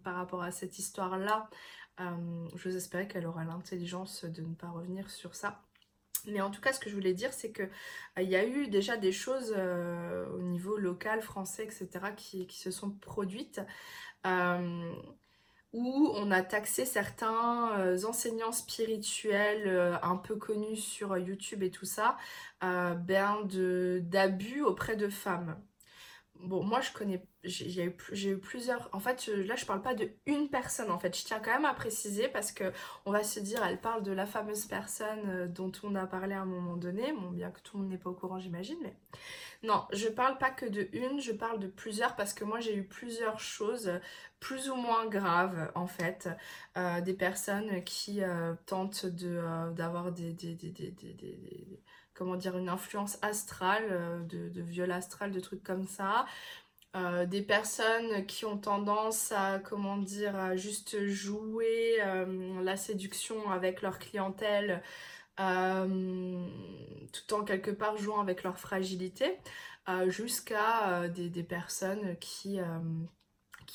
par 0.04 0.16
rapport 0.16 0.44
à 0.44 0.52
cette 0.52 0.80
histoire-là, 0.80 1.50
je 1.98 2.70
vous 2.70 2.76
espérais 2.76 3.08
qu'elle 3.08 3.26
aura 3.26 3.46
l'intelligence 3.46 4.26
de 4.26 4.42
ne 4.42 4.54
pas 4.54 4.70
revenir 4.70 5.10
sur 5.10 5.34
ça. 5.34 5.64
Mais 6.28 6.42
en 6.42 6.52
tout 6.52 6.62
cas, 6.62 6.74
ce 6.74 6.80
que 6.80 6.90
je 6.90 6.96
voulais 6.96 7.14
dire, 7.14 7.34
c'est 7.34 7.52
qu'il 7.52 7.70
euh, 8.20 8.22
y 8.22 8.36
a 8.36 8.46
eu 8.46 8.68
déjà 8.68 8.98
des 8.98 9.12
choses 9.12 9.54
euh, 9.58 10.28
au 10.34 10.42
niveau 10.42 10.78
local, 10.78 11.22
français, 11.22 11.64
etc., 11.64 11.90
qui, 12.16 12.48
se 12.50 12.72
sont 12.72 12.92
produites. 12.92 13.62
Euh, 14.26 14.92
où 15.74 16.12
on 16.16 16.32
a 16.32 16.42
taxé 16.42 16.86
certains 16.86 18.04
enseignants 18.06 18.54
spirituels 18.54 20.00
un 20.02 20.16
peu 20.16 20.38
connus 20.38 20.78
sur 20.78 21.18
YouTube 21.18 21.62
et 21.62 21.72
tout 21.72 21.86
ça, 21.86 22.18
ben 22.62 23.44
d'abus 24.02 24.62
auprès 24.62 24.96
de 24.96 25.10
femmes. 25.10 25.62
Bon, 26.42 26.64
moi 26.64 26.82
je 26.82 26.92
connais, 26.92 27.22
j'ai 27.44 27.84
eu, 27.84 27.96
eu, 28.12 28.38
plusieurs. 28.38 28.90
En 28.94 29.00
fait, 29.00 29.28
là 29.28 29.56
je 29.56 29.66
parle 29.66 29.82
pas 29.82 29.94
de 29.94 30.10
une 30.26 30.50
personne. 30.50 30.92
En 30.92 31.00
fait, 31.00 31.18
je 31.18 31.26
tiens 31.26 31.40
quand 31.40 31.52
même 31.52 31.66
à 31.66 31.74
préciser 31.74 32.28
parce 32.28 32.52
que 32.52 32.72
on 33.06 33.12
va 33.12 33.24
se 33.24 33.40
dire, 33.40 33.64
elle 33.64 33.80
parle 33.82 34.04
de 34.04 34.12
la 34.12 34.26
fameuse 34.26 34.66
personne 34.66 35.52
dont 35.54 35.72
on 35.84 35.96
a 35.96 36.08
parlé 36.08 36.36
à 36.36 36.42
un 36.42 36.46
moment 36.46 36.78
donné. 36.78 37.12
Bon, 37.14 37.32
bien 37.32 37.52
que 37.52 37.60
tout 37.62 37.78
le 37.78 37.84
monde 37.84 37.92
n'est 37.92 37.98
pas 37.98 38.10
au 38.10 38.14
courant, 38.14 38.40
j'imagine, 38.40 38.78
mais 38.82 38.96
non, 39.64 39.86
je 39.92 40.08
parle 40.08 40.38
pas 40.38 40.52
que 40.52 40.66
de 40.66 40.88
une, 40.94 41.20
je 41.20 41.32
parle 41.32 41.60
de 41.60 41.68
plusieurs 41.68 42.16
parce 42.16 42.34
que 42.34 42.44
moi 42.44 42.60
j'ai 42.60 42.76
eu 42.76 42.84
plusieurs 42.84 43.40
choses 43.40 43.92
plus 44.40 44.70
ou 44.70 44.76
moins 44.76 45.08
graves 45.08 45.72
en 45.76 45.88
fait. 45.88 46.30
Euh, 46.78 47.02
des 47.02 47.14
personnes 47.14 47.84
qui 47.84 48.24
euh, 48.24 48.54
tentent 48.66 49.06
euh, 49.24 49.72
d'avoir 49.72 50.12
des, 50.12 50.34
comment 52.18 52.36
dire, 52.36 52.58
une 52.58 52.70
influence 52.70 53.18
astrale, 53.22 54.26
de, 54.28 54.50
de 54.50 54.62
viol 54.62 54.92
astral, 54.92 55.32
de 55.32 55.40
trucs 55.40 55.64
comme 55.64 55.88
ça. 55.88 56.26
des 57.28 57.42
personnes 57.44 58.26
qui 58.26 58.46
ont 58.46 58.58
tendance 58.58 59.32
à, 59.32 59.60
comment 59.60 59.98
dire, 59.98 60.36
à 60.36 60.56
juste 60.56 61.06
jouer 61.08 61.98
la 62.64 62.76
séduction 62.76 63.52
avec 63.52 63.82
leur 63.82 64.00
clientèle 64.00 64.82
euh, 65.40 66.48
tout 67.14 67.34
en 67.36 67.44
quelque 67.44 67.70
part 67.72 67.98
jouant 67.98 68.20
avec 68.20 68.44
leur 68.44 68.58
fragilité, 68.58 69.38
euh, 69.88 70.10
jusqu'à 70.10 71.04
euh, 71.04 71.08
des, 71.10 71.44
personnes 71.44 72.18
qui 72.20 72.60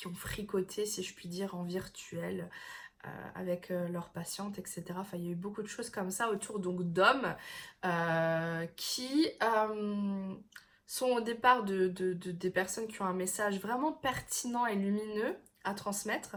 ont 0.05 0.13
fricoté, 0.13 0.85
si 0.85 1.03
je 1.03 1.13
puis 1.13 1.29
dire, 1.29 1.55
en 1.55 1.63
virtuel. 1.63 2.49
Avec 3.35 3.69
leurs 3.69 4.09
patientes, 4.09 4.59
etc. 4.59 4.83
Enfin, 4.97 5.17
il 5.17 5.25
y 5.25 5.27
a 5.27 5.31
eu 5.31 5.35
beaucoup 5.35 5.61
de 5.61 5.67
choses 5.67 5.89
comme 5.89 6.11
ça 6.11 6.29
autour 6.29 6.59
donc 6.59 6.83
d'hommes 6.83 7.35
qui 8.75 9.29
sont 10.85 11.07
au 11.07 11.21
départ 11.21 11.63
de, 11.63 11.87
des 11.87 12.49
personnes 12.49 12.87
qui 12.87 13.01
ont 13.01 13.05
un 13.05 13.13
message 13.13 13.59
vraiment 13.59 13.91
pertinent 13.91 14.65
et 14.65 14.75
lumineux, 14.75 15.35
à 15.63 15.73
transmettre, 15.73 16.35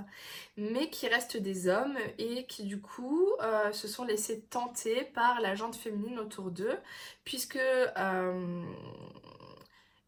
mais 0.57 0.89
qui 0.89 1.09
restent 1.09 1.37
des 1.37 1.69
hommes 1.69 1.99
et 2.19 2.47
qui 2.47 2.65
du 2.65 2.81
coup 2.81 3.27
euh, 3.43 3.73
se 3.73 3.89
sont 3.89 4.05
laissés 4.05 4.43
tenter 4.43 5.03
par 5.03 5.41
la 5.41 5.55
jante 5.55 5.75
féminine 5.75 6.19
autour 6.19 6.51
d'eux, 6.51 6.79
puisque 7.25 7.57
euh, 7.57 8.65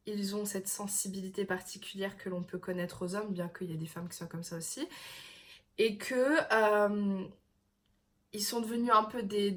ils 0.07 0.37
ont 0.37 0.45
cette 0.45 0.69
sensibilité 0.69 1.45
particulière 1.45 2.17
que 2.17 2.29
l'on 2.29 2.43
peut 2.43 2.59
connaître 2.59 3.05
aux 3.05 3.17
hommes, 3.17 3.33
bien 3.33 3.49
qu'il 3.49 3.71
y 3.71 3.75
ait 3.75 3.77
des 3.77 3.87
femmes 3.87 4.09
qui 4.09 4.17
soient 4.17 4.29
comme 4.29 4.45
ça 4.45 4.57
aussi, 4.57 4.87
et 5.79 5.97
que 5.97 6.37
euh, 6.53 7.25
ils 8.33 8.43
sont 8.43 8.61
devenus 8.61 8.91
un 8.93 9.05
peu 9.05 9.23
des, 9.23 9.55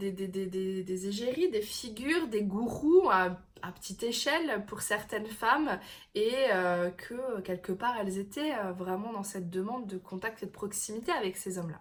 égéries, 1.08 1.50
des 1.50 1.62
figures, 1.62 2.28
des 2.28 2.44
gourous 2.44 3.10
à, 3.10 3.38
petite 3.76 4.02
échelle 4.02 4.66
pour 4.66 4.82
certaines 4.82 5.28
femmes 5.28 5.80
et 6.16 6.34
euh, 6.52 6.90
que 6.90 7.42
quelque 7.42 7.72
part 7.72 7.96
elles 8.00 8.18
étaient 8.18 8.56
euh, 8.56 8.72
vraiment 8.72 9.14
dans 9.14 9.24
cette 9.24 9.52
demande 9.52 9.86
de 9.86 10.00
contact 10.00 10.42
et 10.42 10.48
de 10.48 10.52
proximité 10.52 11.12
avec 11.12 11.38
ces 11.38 11.60
hommes-là. 11.60 11.80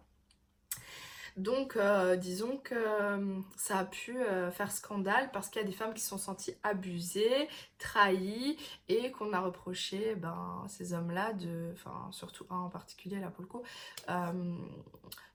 Donc, 1.36 1.76
euh, 1.76 2.16
disons 2.16 2.58
que 2.58 2.74
ça 3.56 3.78
a 3.78 3.84
pu 3.84 4.16
faire 4.52 4.70
scandale 4.72 5.30
parce 5.32 5.48
qu'il 5.48 5.62
y 5.62 5.64
a 5.64 5.68
des 5.68 5.74
femmes 5.74 5.94
qui 5.94 6.00
se 6.00 6.08
sont 6.08 6.18
senties 6.18 6.54
abusées, 6.62 7.48
trahies 7.78 8.56
et 8.88 9.10
qu'on 9.10 9.32
a 9.32 9.40
reproché 9.40 10.14
ben, 10.14 10.64
ces 10.68 10.92
hommes-là, 10.92 11.32
surtout 12.10 12.46
un 12.50 12.58
en 12.58 12.68
particulier 12.68 13.20
là 13.20 13.30
pour 13.30 13.42
le 13.42 13.48
coup, 13.48 13.62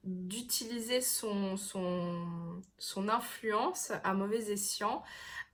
d'utiliser 0.06 1.02
son, 1.02 1.58
son, 1.58 3.10
influence 3.10 3.91
à 4.04 4.14
mauvais 4.14 4.52
escient. 4.52 5.04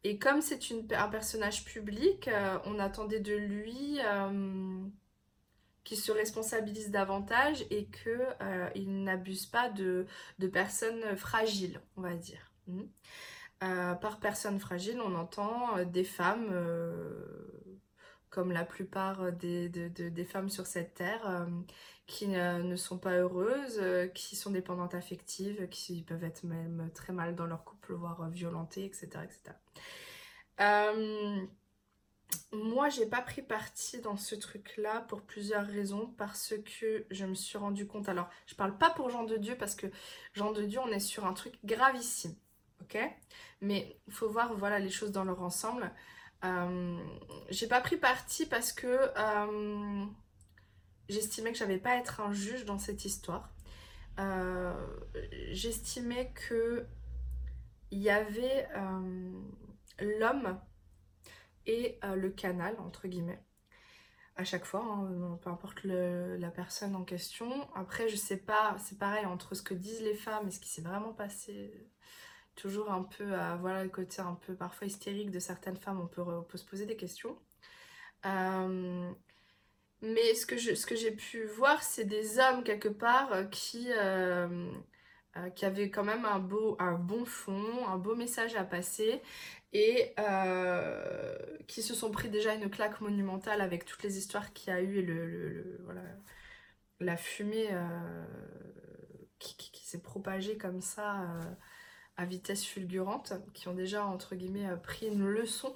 Et 0.04 0.18
comme 0.18 0.42
c'est 0.42 0.60
un 0.92 1.08
personnage 1.08 1.64
public, 1.64 2.28
euh, 2.28 2.58
on 2.66 2.80
attendait 2.80 3.20
de 3.20 3.36
lui 3.36 4.00
euh, 5.82 5.84
qu'il 5.84 5.98
se 5.98 6.12
responsabilise 6.12 6.92
davantage 6.92 7.66
et 7.70 7.86
qu'il 7.86 8.20
euh, 8.42 8.70
n'abuse 8.76 9.46
pas 9.46 9.70
de, 9.70 10.06
de, 10.40 10.48
personnes 10.48 11.16
fragiles, 11.16 11.82
on 11.98 12.02
va 12.02 12.14
dire. 12.14 12.52
Hmm. 12.68 12.84
par 13.60 14.20
personnes 14.20 14.60
fragiles, 14.60 15.02
on 15.02 15.16
entend 15.16 15.84
des 15.86 16.04
femmes 16.04 16.54
comme 18.30 18.52
la 18.52 18.64
plupart 18.64 19.34
des, 19.34 19.68
des, 19.68 20.26
femmes 20.26 20.50
sur 20.50 20.68
cette 20.68 20.94
terre, 20.94 21.48
qui 22.12 22.28
ne 22.28 22.76
sont 22.76 22.98
pas 22.98 23.14
heureuses, 23.14 23.80
euh, 23.80 24.08
qui 24.08 24.36
sont 24.36 24.52
dépendantes 24.52 24.96
affectives, 24.96 25.70
qui 25.70 26.04
peuvent 26.04 26.24
être 26.24 26.44
même 26.44 26.92
très 26.94 27.14
mal 27.14 27.36
dans 27.36 27.46
leur 27.46 27.64
couple, 27.64 27.94
voire 27.94 28.30
violentées, 28.30 28.86
etc. 28.86 29.08
etc. 29.24 29.56
Euh, 32.54 32.58
moi, 32.58 32.90
j'ai 32.90 33.06
pas 33.06 33.22
pris 33.22 33.42
parti 33.42 34.00
dans 34.00 34.18
ce 34.18 34.36
truc-là 34.36 35.02
pour 35.02 35.22
plusieurs 35.22 35.66
raisons, 35.66 36.14
parce 36.18 36.54
que 36.80 37.06
je 37.10 37.26
me 37.26 37.34
suis 37.34 37.58
rendu 37.58 37.88
compte. 37.88 38.10
Alors, 38.10 38.30
je 38.46 38.56
parle 38.56 38.78
pas 38.78 38.90
pour 38.90 39.10
Jean 39.10 39.24
de 39.24 39.38
Dieu, 39.38 39.56
parce 39.58 39.76
que 39.76 39.88
Jean 40.34 40.52
de 40.52 40.64
Dieu, 40.64 40.80
on 40.80 40.92
est 40.92 41.00
sur 41.00 41.26
un 41.26 41.34
truc 41.34 41.56
gravissime, 41.64 42.36
ok? 42.82 42.98
Mais 43.62 43.98
il 44.08 44.14
faut 44.14 44.30
voir, 44.30 44.54
voilà, 44.54 44.80
les 44.80 44.90
choses 44.90 45.12
dans 45.12 45.24
leur 45.24 45.42
ensemble. 45.42 45.92
Euh, 46.44 46.98
j'ai 47.50 47.68
pas 47.68 47.82
pris 47.82 47.98
parti 47.98 48.46
parce 48.48 48.74
que 48.74 48.88
euh, 48.88 50.06
j'estimais 51.08 51.52
que 51.52 51.58
j'avais 51.58 51.78
pas 51.78 51.92
à 51.92 51.98
être 51.98 52.20
un 52.22 52.34
juge 52.34 52.66
dans 52.66 52.80
cette 52.80 53.06
histoire. 53.06 53.50
Euh, 54.20 54.74
j'estimais 55.52 56.32
que 56.34 56.86
il 57.92 58.00
y 58.00 58.10
avait 58.10 58.68
l'homme 60.00 60.58
et 61.66 61.99
le 62.16 62.30
canal 62.30 62.76
entre 62.80 63.07
guillemets 63.07 63.41
à 64.38 64.43
chaque 64.43 64.66
fois, 64.66 64.84
hein, 64.84 65.38
peu 65.43 65.49
importe 65.49 65.84
la 65.84 66.49
personne 66.51 66.95
en 66.95 67.03
question. 67.03 67.68
Après, 67.76 68.07
je 68.07 68.16
sais 68.16 68.38
pas, 68.38 68.76
c'est 68.80 68.97
pareil 68.97 69.26
entre 69.26 69.55
ce 69.55 69.62
que 69.62 69.74
disent 69.74 70.01
les 70.01 70.16
femmes 70.16 70.47
et 70.47 70.51
ce 70.51 70.59
qui 70.59 70.70
s'est 70.70 70.82
vraiment 70.82 71.14
passé 71.14 71.72
toujours 72.55 72.91
un 72.91 73.03
peu 73.03 73.26
voilà 73.59 73.84
le 73.84 73.89
côté 73.89 74.22
un 74.22 74.36
peu 74.45 74.55
parfois 74.55 74.88
hystérique 74.88 75.32
de 75.32 75.39
certaines 75.39 75.78
femmes, 75.78 76.01
on 76.01 76.07
peut, 76.07 76.57
se 76.57 76.66
poser 76.66 76.86
des 76.86 76.95
questions. 76.97 77.38
Euh, 78.26 79.12
mais 80.01 80.34
ce 80.34 80.45
que, 80.45 80.57
ce 80.57 80.86
que 80.86 80.95
j'ai 80.95 81.12
pu 81.12 81.45
voir, 81.45 81.82
c'est 81.84 82.05
des 82.05 82.39
hommes 82.39 82.64
quelque 82.64 82.89
part 82.89 83.32
euh, 83.34 83.43
qui, 83.45 83.88
euh, 83.91 84.72
qui 85.55 85.66
avaient 85.66 85.89
quand 85.89 86.03
même 86.03 86.26
un, 86.26 86.39
beau, 86.39 86.76
un 86.80 86.93
bon 86.93 87.26
fond, 87.26 87.88
un 87.88 87.97
beau 87.97 88.16
message 88.16 88.55
à 88.55 88.64
passer 88.64 89.22
et 89.74 90.13
qui 91.67 91.82
se 91.82 91.93
sont 91.93 92.11
pris 92.11 92.30
déjà 92.30 92.53
une 92.53 92.69
claque 92.69 93.01
monumentale 93.01 93.61
avec 93.61 93.86
toutes 93.86 94.03
les 94.03 94.17
histoires 94.17 94.53
qu'il 94.53 94.74
y 94.74 94.76
a 94.76 94.82
eu 94.82 94.97
et 94.97 95.01
le, 95.01 95.80
voilà, 95.86 96.01
la 96.99 97.15
fumée 97.17 97.69
qui, 99.39 99.55
qui 99.55 99.86
s'est 99.86 100.01
propagée 100.01 100.57
comme 100.57 100.82
ça 100.82 101.26
à 102.17 102.26
vitesse 102.26 102.65
fulgurante, 102.65 103.34
qui 103.53 103.67
ont 103.67 103.74
déjà, 103.74 104.05
entre 104.05 104.36
guillemets, 104.36 104.69
euh, 104.69 104.76
pris 104.76 105.07
une 105.07 105.26
leçon 105.26 105.76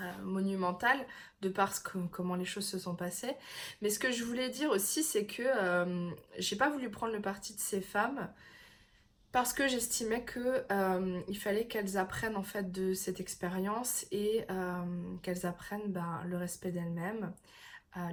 euh, 0.00 0.22
monumentale 0.22 0.98
de 1.42 1.48
par 1.48 1.72
comment 2.10 2.34
les 2.34 2.44
choses 2.44 2.66
se 2.66 2.78
sont 2.78 2.94
passées. 2.94 3.34
Mais 3.82 3.90
ce 3.90 3.98
que 3.98 4.10
je 4.10 4.24
voulais 4.24 4.48
dire 4.48 4.70
aussi, 4.70 5.02
c'est 5.02 5.26
que 5.26 5.42
euh, 5.44 6.10
j'ai 6.38 6.56
pas 6.56 6.70
voulu 6.70 6.90
prendre 6.90 7.12
le 7.12 7.20
parti 7.20 7.54
de 7.54 7.60
ces 7.60 7.80
femmes 7.80 8.32
parce 9.36 9.52
que 9.52 9.68
j'estimais 9.68 10.24
que 10.24 10.64
il 11.28 11.36
fallait 11.36 11.66
qu'elles 11.66 11.98
apprennent 11.98 12.36
en 12.36 12.42
fait 12.42 12.72
de 12.72 12.94
cette 12.94 13.20
expérience 13.20 14.06
et 14.10 14.46
qu'elles 15.22 15.44
apprennent 15.44 15.92
ben, 15.92 16.22
le 16.26 16.38
respect 16.38 16.70
d'elles-mêmes, 16.70 17.34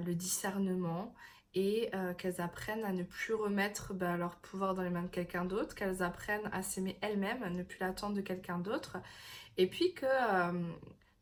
le 0.04 0.14
discernement 0.14 1.14
et 1.54 1.90
euh, 1.94 2.14
qu'elles 2.14 2.40
apprennent 2.40 2.84
à 2.84 2.92
ne 2.92 3.04
plus 3.04 3.34
remettre 3.34 3.94
bah, 3.94 4.16
leur 4.16 4.36
pouvoir 4.36 4.74
dans 4.74 4.82
les 4.82 4.90
mains 4.90 5.02
de 5.02 5.08
quelqu'un 5.08 5.44
d'autre, 5.44 5.74
qu'elles 5.74 6.02
apprennent 6.02 6.48
à 6.52 6.62
s'aimer 6.62 6.98
elles-mêmes, 7.00 7.42
à 7.42 7.50
ne 7.50 7.62
plus 7.62 7.78
l'attendre 7.80 8.14
de 8.14 8.20
quelqu'un 8.20 8.58
d'autre, 8.58 8.98
et 9.56 9.68
puis 9.68 9.94
que 9.94 10.06
euh, 10.06 10.72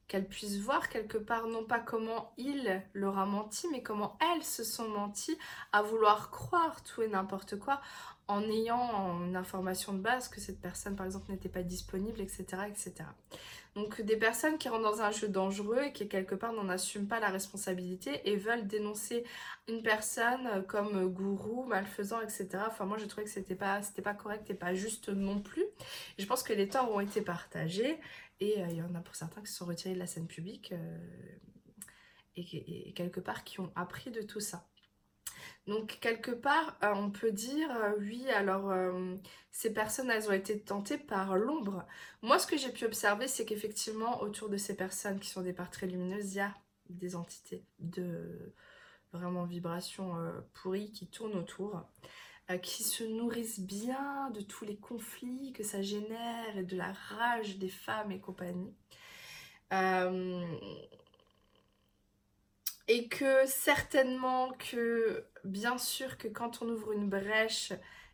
qu'elles 0.09 0.29
puissent 0.29 0.59
voir 0.59 0.89
quelque 0.89 1.19
part 1.19 1.47
non 1.47 1.65
pas 1.65 1.81
comment 1.81 2.33
il 2.39 2.83
leur 2.95 3.19
a 3.19 3.27
menti, 3.27 3.67
mais 3.71 3.83
comment 3.83 4.19
elles 4.21 4.43
se 4.43 4.65
sont 4.65 4.89
menties 4.89 5.39
à 5.73 5.83
vouloir 5.83 6.31
croire 6.31 6.83
tout 6.83 7.03
et 7.03 7.09
n'importe 7.09 7.59
quoi 7.59 7.81
en 8.33 8.43
ayant 8.43 9.23
une 9.25 9.37
information 9.37 9.93
de 9.93 9.99
base 9.99 10.29
que 10.29 10.41
cette 10.41 10.61
personne 10.61 10.97
par 10.97 11.07
exemple 11.07 11.31
n'était 11.31 11.49
pas 11.49 11.63
disponible, 11.63 12.21
etc. 12.21 12.45
etc. 12.69 13.05
Donc 13.75 14.03
des 14.03 14.17
personnes 14.17 14.59
qui 14.59 14.69
rentrent 14.69 14.83
dans 14.83 15.01
un 15.01 15.11
jeu 15.11 15.29
dangereux 15.29 15.85
et 15.85 15.93
qui 15.93 16.07
quelque 16.07 16.35
part 16.35 16.53
n'en 16.53 16.69
assument 16.69 17.07
pas 17.07 17.21
la 17.21 17.29
responsabilité 17.29 18.21
et 18.31 18.37
veulent 18.37 18.67
dénoncer 18.67 19.25
une 19.67 19.83
personne 19.83 20.65
comme 20.69 21.07
gourou, 21.09 21.65
malfaisant, 21.65 22.21
etc. 22.21 22.49
Enfin 22.67 22.85
moi 22.85 22.99
je 22.99 23.07
trouvais 23.07 23.25
que 23.25 23.31
c'était 23.31 23.55
pas, 23.55 23.81
pas 24.05 24.15
correct 24.15 24.51
et 24.51 24.55
pas 24.55 24.75
juste 24.75 25.09
non 25.09 25.41
plus. 25.41 25.65
je 26.19 26.27
pense 26.27 26.43
que 26.43 26.53
les 26.53 26.69
torts 26.69 26.93
ont 26.93 27.01
été 27.01 27.23
partagés 27.23 27.99
et 28.41 28.61
euh, 28.61 28.67
il 28.71 28.77
y 28.77 28.83
en 28.83 28.95
a 28.95 29.01
pour 29.01 29.15
certains 29.15 29.41
qui 29.41 29.51
se 29.51 29.57
sont 29.57 29.67
retirés 29.67 29.95
de 29.95 30.01
la 30.01 30.07
scène 30.07 30.27
publique 30.27 30.73
euh, 30.73 30.99
et, 32.37 32.93
quelque 32.95 33.21
part 33.21 33.45
qui 33.45 33.61
ont 33.61 33.73
appris 33.75 34.11
de 34.11 34.21
tout 34.21 34.41
ça. 34.41 34.67
Donc 35.67 35.99
quelque 36.01 36.31
part, 36.31 36.77
euh, 36.83 36.93
on 36.95 37.11
peut 37.11 37.33
dire, 37.33 37.71
euh, 37.77 37.93
oui, 38.01 38.29
alors 38.31 38.71
euh, 38.71 39.17
ces 39.51 39.73
personnes, 39.73 40.11
elles 40.11 40.29
ont 40.29 40.33
été 40.33 40.61
tentées 40.61 40.99
par 40.99 41.37
l'ombre. 41.37 41.87
Moi, 42.23 42.39
ce 42.39 42.47
que 42.47 42.57
j'ai 42.57 42.73
pu 42.73 42.85
observer, 42.85 43.29
c'est 43.29 43.45
qu'effectivement, 43.45 44.23
autour 44.23 44.49
de 44.49 44.57
ces 44.57 44.77
personnes 44.77 45.21
qui 45.21 45.31
sont 45.31 45.43
des 45.43 45.53
parts 45.53 45.71
très 45.71 45.87
lumineuses, 45.87 46.35
il 46.35 46.39
y 46.39 46.41
a 46.41 46.55
des 46.91 47.17
entités 47.17 47.65
de 47.79 48.55
vraiment 49.13 49.45
vibrations 49.45 50.15
pourries 50.55 50.91
qui 50.91 51.07
tournent 51.07 51.37
autour, 51.37 51.83
qui 52.63 52.83
se 52.83 53.05
nourrissent 53.05 53.61
bien 53.61 54.31
de 54.31 54.41
tous 54.41 54.65
les 54.65 54.77
conflits 54.77 55.53
que 55.53 55.63
ça 55.63 55.83
génère 55.83 56.57
et 56.57 56.65
de 56.65 56.77
la 56.77 56.93
rage 56.93 57.59
des 57.59 57.69
femmes 57.69 58.11
et 58.11 58.21
compagnie. 58.21 58.75
Et 62.89 63.09
que 63.09 63.47
certainement 63.47 64.51
que, 64.53 65.25
bien 65.45 65.79
sûr 65.79 66.19
que 66.19 66.29
quand 66.29 66.63
on 66.63 66.69
ouvre 66.69 66.93
une 66.93 67.09
brèche, 67.09 67.73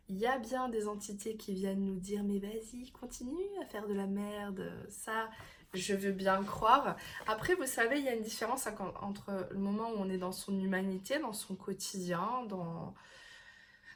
il 0.09 0.17
y 0.17 0.25
a 0.25 0.37
bien 0.37 0.69
des 0.69 0.87
entités 0.87 1.35
qui 1.35 1.53
viennent 1.53 1.85
nous 1.85 1.99
dire 1.99 2.23
mais 2.23 2.39
vas-y, 2.39 2.91
continue 2.91 3.47
à 3.61 3.65
faire 3.65 3.87
de 3.87 3.93
la 3.93 4.07
merde. 4.07 4.71
Ça, 4.89 5.29
je 5.73 5.93
veux 5.93 6.11
bien 6.11 6.43
croire. 6.43 6.95
Après, 7.27 7.55
vous 7.55 7.65
savez, 7.65 7.99
il 7.99 8.05
y 8.05 8.09
a 8.09 8.15
une 8.15 8.23
différence 8.23 8.67
entre 9.01 9.47
le 9.51 9.59
moment 9.59 9.89
où 9.91 9.97
on 9.97 10.09
est 10.09 10.17
dans 10.17 10.31
son 10.31 10.59
humanité, 10.59 11.19
dans 11.19 11.33
son 11.33 11.55
quotidien, 11.55 12.45
dans, 12.47 12.95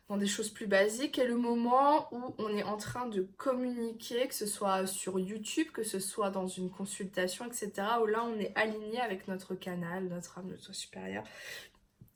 dans 0.09 0.17
des 0.17 0.27
choses 0.27 0.49
plus 0.49 0.67
basiques 0.67 1.17
et 1.17 1.25
le 1.25 1.37
moment 1.37 2.13
où 2.13 2.35
on 2.37 2.49
est 2.49 2.63
en 2.63 2.77
train 2.77 3.07
de 3.07 3.21
communiquer, 3.37 4.27
que 4.27 4.35
ce 4.35 4.45
soit 4.45 4.85
sur 4.85 5.19
YouTube, 5.19 5.67
que 5.71 5.83
ce 5.83 5.99
soit 5.99 6.29
dans 6.29 6.47
une 6.47 6.69
consultation, 6.69 7.45
etc. 7.45 7.71
Où 8.01 8.05
là 8.05 8.23
on 8.23 8.37
est 8.37 8.51
aligné 8.55 8.99
avec 8.99 9.27
notre 9.27 9.55
canal, 9.55 10.07
notre 10.07 10.39
âme, 10.39 10.47
notre 10.47 10.73
supérieur, 10.73 11.23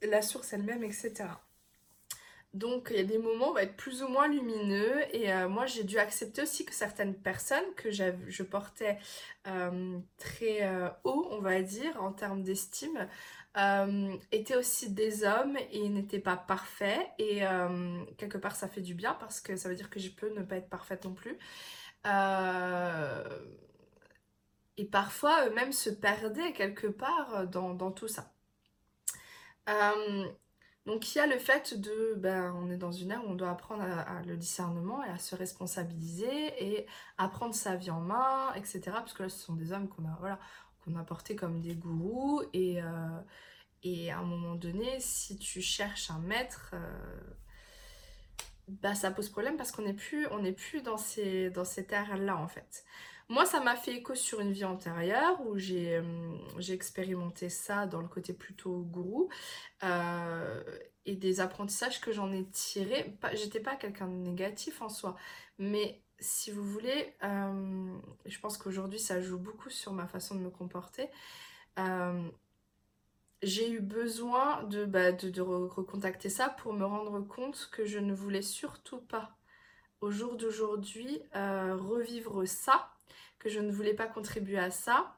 la 0.02 0.22
source 0.22 0.54
elle-même, 0.54 0.84
etc. 0.84 1.30
Donc 2.58 2.88
il 2.90 2.98
y 2.98 3.00
a 3.00 3.04
des 3.04 3.20
moments 3.20 3.50
où 3.50 3.52
on 3.52 3.54
va 3.54 3.64
être 3.64 3.76
plus 3.78 4.02
ou 4.02 4.08
moins 4.08 4.28
lumineux 4.28 5.04
et 5.16 5.32
euh, 5.32 5.48
moi 5.48 5.68
j'ai 5.68 5.84
dû 5.84 6.00
accepter 6.00 6.42
aussi 6.42 6.66
que 6.66 6.74
certaines 6.74 7.14
personnes 7.14 7.76
que 7.76 7.92
je 7.92 8.44
portais 8.44 8.98
euh, 9.46 10.00
très 10.18 10.64
euh, 10.64 10.90
haut, 11.04 11.28
on 11.32 11.40
va 11.40 11.62
dire, 11.62 12.02
en 12.02 12.12
termes 12.12 12.42
d'estime, 12.44 13.08
étaient 14.32 14.56
aussi 14.56 14.92
des 14.92 15.24
hommes 15.24 15.58
et 15.72 15.90
n'étaient 15.90 16.20
pas 16.20 16.38
parfaits. 16.38 17.08
Et 17.18 17.42
quelque 18.18 18.38
part, 18.38 18.56
ça 18.56 18.68
fait 18.68 18.82
du 18.82 18.94
bien 18.94 19.16
parce 19.16 19.42
que 19.42 19.56
ça 19.56 19.68
veut 19.68 19.76
dire 19.76 19.90
que 19.90 20.00
je 20.00 20.12
peux 20.12 20.30
ne 20.30 20.44
pas 20.44 20.58
être 20.58 20.70
parfaite 20.70 21.06
non 21.06 21.14
plus. 21.16 21.40
Et 24.78 24.86
parfois, 24.86 25.48
eux-mêmes 25.48 25.72
se 25.72 25.90
perdaient 25.90 26.54
quelque 26.54 26.88
part 26.88 27.48
dans, 27.48 27.92
tout 27.92 28.08
ça. 28.08 28.32
Donc 30.88 31.14
il 31.14 31.20
y 31.20 31.22
a 31.22 31.28
le 31.28 31.38
fait 31.38 31.80
de, 31.80 32.16
ben, 32.18 32.56
on 32.58 32.72
est 32.72 32.78
dans 32.78 32.92
une 32.92 33.12
ère 33.12 33.24
où 33.24 33.30
on 33.30 33.36
doit 33.36 33.52
apprendre 33.52 33.84
à, 33.84 34.24
le 34.26 34.36
discernement 34.36 35.04
et 35.04 35.10
à 35.10 35.20
se 35.20 35.36
responsabiliser 35.36 36.54
et 36.60 36.88
à 37.20 37.28
prendre 37.28 37.54
sa 37.54 37.76
vie 37.76 37.92
en 37.92 38.00
main, 38.00 38.52
etc. 38.56 38.82
Parce 38.86 39.14
que 39.14 39.24
là, 39.24 39.30
ce 39.30 39.38
sont 39.38 39.54
des 39.54 39.72
hommes 39.72 39.88
qu'on 39.88 40.06
a, 40.06 40.18
voilà, 40.20 40.40
qu'on 40.84 40.96
a 40.96 41.04
portés 41.04 41.36
comme 41.36 41.62
des 41.62 41.76
gourous 41.76 42.42
et, 42.54 42.82
et 43.84 44.12
à 44.12 44.20
un 44.20 44.24
moment 44.24 44.56
donné, 44.56 45.00
si 45.00 45.38
tu 45.38 45.62
cherches 45.62 46.10
un 46.10 46.20
maître, 46.20 46.72
euh, 46.74 47.20
bah 48.68 48.96
ça 48.96 49.12
pose 49.12 49.30
problème 49.30 49.56
parce 49.56 49.72
qu'on 49.72 49.84
n'est 49.84 49.94
plus, 49.94 50.82
dans 50.82 50.98
ces, 50.98 51.50
dans 51.52 51.66
ces 51.66 51.86
terres-là 51.86 52.38
en 52.38 52.48
fait. 52.48 52.84
Moi, 53.30 53.46
ça 53.46 53.60
m'a 53.60 53.76
fait 53.76 53.96
écho 53.96 54.16
sur 54.16 54.40
une 54.40 54.54
vie 54.54 54.64
antérieure 54.64 55.40
où 55.46 55.58
j'ai 55.58 55.98
euh, 55.98 56.62
expérimenté 56.70 57.50
ça 57.50 57.86
dans 57.86 58.00
le 58.02 58.08
côté 58.08 58.34
plutôt 58.34 58.80
gourou 58.80 59.30
euh, 59.84 60.64
et 61.06 61.16
des 61.16 61.40
apprentissages 61.42 62.00
que 62.00 62.12
j'en 62.12 62.32
ai 62.32 62.46
tirés. 62.46 63.18
J'étais 63.34 63.60
pas 63.60 63.76
quelqu'un 63.76 64.08
de 64.08 64.14
négatif 64.14 64.82
en 64.82 64.90
soi, 64.90 65.16
mais 65.58 66.02
si 66.20 66.52
vous 66.52 66.64
voulez, 66.64 67.14
je 67.22 68.40
pense 68.40 68.58
qu'aujourd'hui 68.58 69.00
ça 69.00 69.22
joue 69.22 69.38
beaucoup 69.38 69.70
sur 69.70 69.94
ma 69.94 70.08
façon 70.08 70.34
de 70.36 70.40
me 70.40 70.50
comporter 70.50 71.10
j'ai 73.42 73.70
eu 73.70 73.80
besoin 73.82 74.64
de, 74.64 74.86
bah, 74.86 75.12
de, 75.12 75.42
recontacter 75.42 76.30
ça 76.30 76.50
pour 76.50 76.74
me 76.74 76.86
rendre 76.86 77.20
compte 77.22 77.70
que 77.72 77.86
je 77.86 78.00
ne 78.00 78.14
voulais 78.14 78.42
surtout 78.42 79.00
pas, 79.00 79.38
au 80.02 80.12
jour 80.12 80.36
d'aujourd'hui, 80.38 81.22
euh, 81.36 81.76
revivre 81.76 82.48
ça, 82.48 82.97
que 83.48 83.54
je 83.54 83.60
ne 83.62 83.72
voulais 83.72 83.94
pas 83.94 84.08
contribuer 84.08 84.60
à 84.60 84.72
ça 84.72 85.16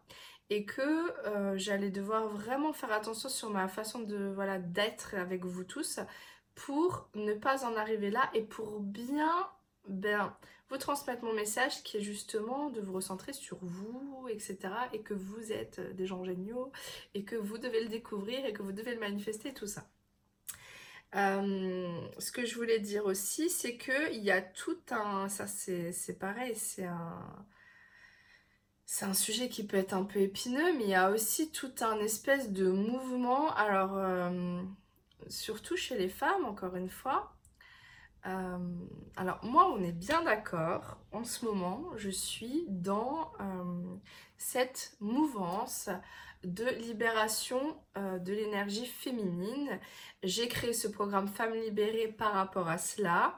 et 0.51 0.63
que 0.65 1.27
euh, 1.27 1.57
j'allais 1.57 1.89
devoir 1.89 2.27
vraiment 2.27 2.73
faire 2.73 2.91
attention 2.91 3.27
sur 3.27 3.49
ma 3.49 3.67
façon 3.67 3.99
de 4.01 4.31
voilà 4.35 4.59
d'être 4.59 5.15
avec 5.15 5.45
vous 5.45 5.63
tous 5.63 5.99
pour 6.53 7.09
ne 7.15 7.33
pas 7.33 7.65
en 7.65 7.75
arriver 7.75 8.11
là 8.11 8.29
et 8.35 8.43
pour 8.43 8.79
bien 8.81 9.49
ben, 9.87 10.35
vous 10.69 10.77
transmettre 10.77 11.23
mon 11.23 11.33
message 11.33 11.81
qui 11.81 11.97
est 11.97 12.01
justement 12.01 12.69
de 12.69 12.81
vous 12.81 12.93
recentrer 12.93 13.33
sur 13.33 13.57
vous, 13.61 14.27
etc. 14.29 14.57
Et 14.93 15.01
que 15.01 15.15
vous 15.15 15.51
êtes 15.51 15.79
des 15.95 16.05
gens 16.05 16.23
géniaux 16.23 16.71
et 17.15 17.23
que 17.23 17.35
vous 17.35 17.57
devez 17.57 17.81
le 17.81 17.89
découvrir 17.89 18.45
et 18.45 18.53
que 18.53 18.61
vous 18.61 18.73
devez 18.73 18.93
le 18.93 18.99
manifester, 18.99 19.53
tout 19.53 19.65
ça. 19.65 19.87
Euh, 21.15 22.07
ce 22.19 22.31
que 22.31 22.45
je 22.45 22.53
voulais 22.53 22.79
dire 22.79 23.05
aussi, 23.05 23.49
c'est 23.49 23.77
qu'il 23.77 24.23
y 24.23 24.29
a 24.29 24.41
tout 24.41 24.77
un... 24.91 25.27
Ça 25.29 25.47
c'est 25.47 26.19
pareil, 26.19 26.53
c'est 26.55 26.85
un... 26.85 27.47
C'est 28.91 29.05
un 29.05 29.13
sujet 29.13 29.49
qui 29.49 29.67
peut 29.67 29.77
être 29.77 29.93
un 29.93 30.03
peu 30.03 30.19
épineux, 30.19 30.75
mais 30.75 30.85
il 30.85 30.89
y 30.89 30.95
a 30.95 31.11
aussi 31.11 31.51
tout 31.51 31.71
un 31.81 31.99
espèce 31.99 32.51
de 32.51 32.71
mouvement. 32.71 33.53
Alors, 33.53 33.95
euh, 33.95 34.63
surtout 35.27 35.77
chez 35.77 35.95
les 35.95 36.09
femmes, 36.09 36.43
encore 36.45 36.75
une 36.75 36.89
fois, 36.89 37.35
euh, 38.25 38.57
alors 39.15 39.37
moi, 39.43 39.71
on 39.71 39.83
est 39.83 39.91
bien 39.91 40.23
d'accord. 40.23 40.97
En 41.11 41.23
ce 41.23 41.45
moment, 41.45 41.83
je 41.97 42.09
suis 42.09 42.65
dans 42.67 43.31
euh, 43.39 43.95
cette 44.37 44.97
mouvance 44.99 45.91
de 46.43 46.65
libération 46.65 47.77
euh, 47.97 48.17
de 48.19 48.33
l'énergie 48.33 48.85
féminine. 48.85 49.79
J'ai 50.23 50.47
créé 50.47 50.73
ce 50.73 50.87
programme 50.87 51.27
Femmes 51.27 51.53
libérées 51.53 52.07
par 52.07 52.33
rapport 52.33 52.67
à 52.67 52.77
cela, 52.77 53.35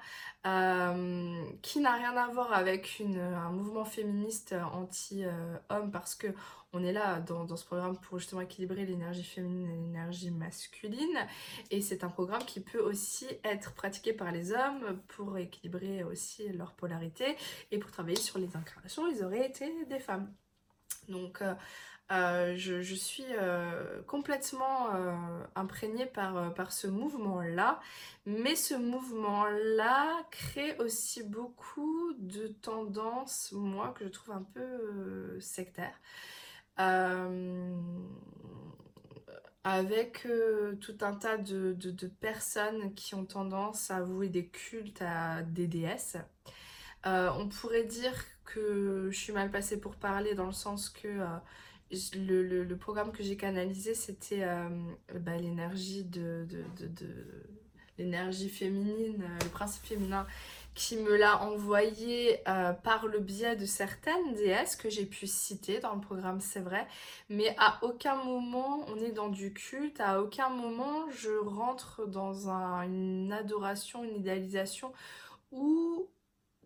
qui 1.62 1.80
n'a 1.80 1.94
rien 1.94 2.18
à 2.18 2.28
voir 2.30 2.52
avec 2.54 3.00
un 3.00 3.52
mouvement 3.52 3.86
féministe 3.86 4.56
anti-homme 4.74 5.92
parce 5.92 6.16
que 6.16 6.28
on 6.74 6.84
est 6.84 6.94
là 6.94 7.20
dans, 7.20 7.56
ce 7.56 7.66
programme 7.66 7.98
pour 7.98 8.18
justement 8.18 8.42
équilibrer 8.42 8.86
l'énergie 8.86 9.24
féminine 9.24 9.70
et 9.70 9.76
l'énergie 9.76 10.32
masculine. 10.32 11.28
Et 11.70 11.82
c'est 11.82 12.04
un 12.04 12.10
programme 12.10 12.44
qui 12.46 12.62
peut 12.62 12.80
aussi 12.80 13.28
être 13.44 13.74
pratiqué 13.74 14.14
par 14.14 14.32
les 14.32 14.54
hommes 14.54 15.00
pour 15.10 15.38
équilibrer 15.38 16.04
aussi 16.04 16.48
leur 16.50 16.72
polarité 16.74 17.36
et 17.72 17.78
pour 17.78 17.92
travailler 17.92 18.18
sur 18.18 18.40
les 18.40 18.56
incarnations, 18.56 19.08
ils 19.08 19.24
auraient 19.24 19.46
été 19.46 19.86
des 19.86 20.00
femmes. 20.00 20.34
Donc 21.10 21.44
euh, 22.12 22.14
euh, 22.14 22.54
je, 22.58 22.96
suis 22.96 23.26
euh, 23.38 24.02
complètement 24.04 24.90
imprégnée 25.56 26.06
par, 26.06 26.54
par 26.54 26.72
ce 26.72 26.88
mouvement-là, 26.88 27.80
mais 28.26 28.56
ce 28.56 28.76
mouvement-là 28.76 30.24
crée 30.32 30.78
aussi 30.78 31.24
beaucoup 31.24 32.14
de 32.20 32.48
tendances, 32.48 33.52
moi, 33.54 33.94
que 33.98 34.06
je 34.06 34.10
trouve 34.10 34.36
un 34.36 34.46
peu 34.54 35.40
sectaires. 35.40 36.00
Euh, 36.80 37.76
avec 39.64 40.26
euh, 40.26 40.76
tout 40.82 40.98
un 41.02 41.14
tas 41.14 41.38
de, 41.38 41.76
personnes 42.20 42.94
qui 42.96 43.14
ont 43.14 43.26
tendance 43.26 43.92
à 43.92 44.02
vouer 44.02 44.30
des 44.30 44.48
cultes 44.48 45.02
à 45.02 45.44
des 45.44 45.68
déesses. 45.68 46.18
Euh, 47.06 47.30
on 47.38 47.48
pourrait 47.48 47.84
dire 47.84 48.14
que 48.46 49.10
je 49.12 49.18
suis 49.18 49.34
mal 49.34 49.52
passée 49.52 49.80
pour 49.80 49.96
parler 49.96 50.34
dans 50.34 50.48
le 50.48 50.52
sens 50.52 50.90
que 50.90 51.08
le, 52.16 52.74
programme 52.76 53.12
que 53.12 53.24
j'ai 53.24 53.38
canalisé 53.38 53.94
c'était 53.94 54.46
bah, 55.14 55.38
l'énergie 55.38 56.04
de, 56.04 56.48
l'énergie 57.98 58.50
féminine, 58.50 59.24
le 59.44 59.50
principe 59.50 59.86
féminin 59.86 60.26
qui 60.74 60.98
me 60.98 61.18
l'a 61.18 61.44
envoyé 61.44 62.40
euh, 62.48 62.72
par 62.72 63.08
le 63.08 63.20
biais 63.20 63.56
de 63.56 63.66
certaines 63.66 64.34
déesses 64.36 64.76
que 64.76 64.90
j'ai 64.90 65.06
pu 65.06 65.28
citer 65.28 65.80
dans 65.80 65.94
le 65.96 66.02
programme, 66.02 66.40
c'est 66.40 66.62
vrai. 66.62 66.88
Mais 67.30 67.54
à 67.58 67.80
aucun 67.84 68.16
moment 68.16 68.86
on 68.88 68.96
est 68.98 69.12
dans 69.12 69.30
du 69.30 69.54
culte, 69.54 70.00
à 70.00 70.22
aucun 70.22 70.50
moment 70.50 71.10
je 71.12 71.32
rentre 71.32 72.08
dans 72.08 72.50
une 72.50 73.34
adoration, 73.34 74.04
une 74.04 74.16
idéalisation 74.16 74.94
ou 75.52 76.08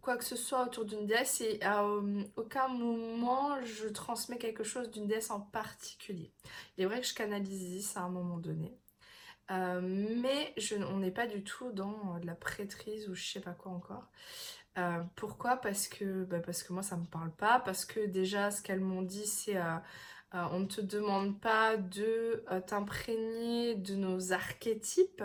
quoi 0.05 0.17
que 0.17 0.23
ce 0.23 0.35
soit 0.35 0.63
autour 0.63 0.85
d'une 0.85 1.07
déesse 1.07 1.41
et 1.41 1.59
à 1.63 1.83
euh, 1.83 2.23
aucun 2.35 2.67
moment 2.67 3.59
je 3.63 3.87
transmets 3.87 4.37
quelque 4.37 4.63
chose 4.63 4.91
d'une 4.91 5.07
déesse 5.07 5.31
en 5.31 5.41
particulier. 5.41 6.31
Il 6.77 6.83
est 6.83 6.85
vrai 6.85 7.01
que 7.01 7.07
je 7.07 7.15
canalise 7.15 7.87
ça 7.87 8.01
à 8.01 8.03
un 8.03 8.09
moment 8.09 8.37
donné. 8.37 8.77
Euh, 9.49 9.81
mais 9.81 10.53
je, 10.57 10.75
on 10.75 10.97
n'est 10.97 11.11
pas 11.11 11.25
du 11.25 11.43
tout 11.43 11.71
dans 11.71 12.19
de 12.19 12.25
la 12.27 12.35
prêtrise 12.35 13.09
ou 13.09 13.15
je 13.15 13.25
sais 13.25 13.41
pas 13.41 13.53
quoi 13.53 13.71
encore. 13.71 14.07
Euh, 14.77 15.01
pourquoi? 15.15 15.57
Parce 15.57 15.87
que, 15.87 16.23
bah, 16.25 16.39
parce 16.39 16.61
que 16.61 16.71
moi 16.71 16.83
ça 16.83 16.97
me 16.97 17.05
parle 17.05 17.31
pas, 17.31 17.59
parce 17.59 17.83
que 17.85 18.05
déjà 18.05 18.51
ce 18.51 18.61
qu'elles 18.61 18.81
m'ont 18.81 19.01
dit 19.01 19.25
c'est 19.25 19.57
euh, 19.57 19.77
on 20.51 20.59
ne 20.59 20.65
te 20.65 20.81
demande 20.81 21.39
pas 21.39 21.77
de 21.77 22.43
t'imprégner 22.67 23.75
de 23.75 23.95
nos 23.95 24.33
archétypes. 24.33 25.23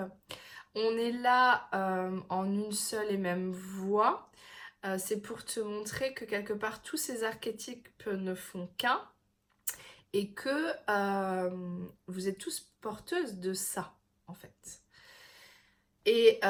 On 0.75 0.97
est 0.97 1.13
là 1.13 1.69
euh, 1.75 2.21
en 2.29 2.45
une 2.45 2.73
seule 2.73 3.11
et 3.11 3.17
même 3.19 3.51
voix. 3.51 4.30
Euh, 4.85 4.97
c'est 4.99 5.21
pour 5.21 5.45
te 5.45 5.61
montrer 5.61 6.15
que 6.15 6.25
quelque 6.25 6.53
part 6.53 6.83
tous 6.83 6.97
ces 6.97 7.25
archétypes 7.25 8.07
ne 8.07 8.35
font 8.35 8.69
qu'un 8.79 9.01
et 10.13 10.31
que 10.31 10.73
euh, 10.89 11.51
vous 12.07 12.29
êtes 12.29 12.39
tous 12.39 12.73
porteuses 12.81 13.39
de 13.39 13.53
ça 13.53 13.95
en 14.27 14.35
fait. 14.35 14.83
Et, 16.07 16.41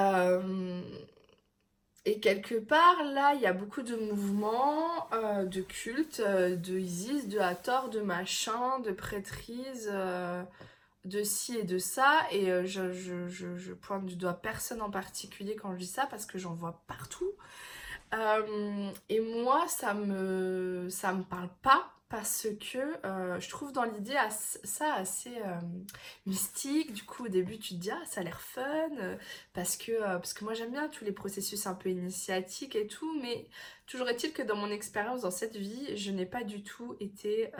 et 2.04 2.20
quelque 2.20 2.54
part 2.54 3.02
là 3.02 3.34
il 3.34 3.40
y 3.40 3.46
a 3.46 3.52
beaucoup 3.52 3.82
de 3.82 3.96
mouvements, 3.96 5.08
de 5.10 5.60
cultes, 5.60 6.20
de 6.20 6.78
Isis, 6.78 7.26
de 7.28 7.40
Hathor, 7.40 7.90
de 7.90 8.00
machin, 8.00 8.78
de 8.78 8.92
prêtrise 8.92 9.90
de 11.04 11.22
ci 11.22 11.56
et 11.56 11.64
de 11.64 11.78
ça 11.78 12.26
et 12.30 12.50
euh, 12.50 12.64
je, 12.66 13.72
pointe 13.72 14.04
du 14.04 14.16
doigt 14.16 14.34
personne 14.34 14.82
en 14.82 14.90
particulier 14.90 15.56
quand 15.56 15.72
je 15.72 15.78
dis 15.78 15.86
ça 15.86 16.06
parce 16.06 16.26
que 16.26 16.38
j'en 16.38 16.54
vois 16.54 16.82
partout 16.86 17.32
euh, 18.14 18.90
et 19.08 19.20
moi 19.20 19.66
ça 19.68 19.94
me 19.94 20.88
ça 20.90 21.12
me 21.12 21.22
parle 21.22 21.50
pas 21.62 21.92
parce 22.08 22.48
que 22.60 22.78
euh, 23.06 23.38
je 23.38 23.48
trouve 23.48 23.72
dans 23.72 23.84
l'idée 23.84 24.16
ça 24.64 24.94
assez 24.94 25.36
mystique. 26.26 26.92
Du 26.92 27.04
coup 27.04 27.26
au 27.26 27.28
début 27.28 27.58
tu 27.58 27.74
te 27.74 27.80
dis 27.80 27.90
ah 27.90 28.02
ça 28.06 28.20
a 28.20 28.24
l'air 28.24 28.40
fun 28.40 28.90
parce 29.52 29.76
que 29.76 30.00
parce 30.00 30.34
que 30.34 30.44
moi 30.44 30.54
j'aime 30.54 30.72
bien 30.72 30.88
tous 30.88 31.04
les 31.04 31.12
processus 31.12 31.66
un 31.66 31.74
peu 31.74 31.88
initiatiques 31.90 32.74
et 32.74 32.86
tout 32.88 33.20
mais 33.20 33.46
toujours 33.86 34.08
est-il 34.08 34.32
que 34.32 34.42
dans 34.42 34.56
mon 34.56 34.70
expérience 34.70 35.22
dans 35.22 35.30
cette 35.30 35.56
vie 35.56 35.96
je 35.96 36.10
n'ai 36.10 36.26
pas 36.26 36.42
du 36.42 36.62
tout 36.64 36.96
été 36.98 37.52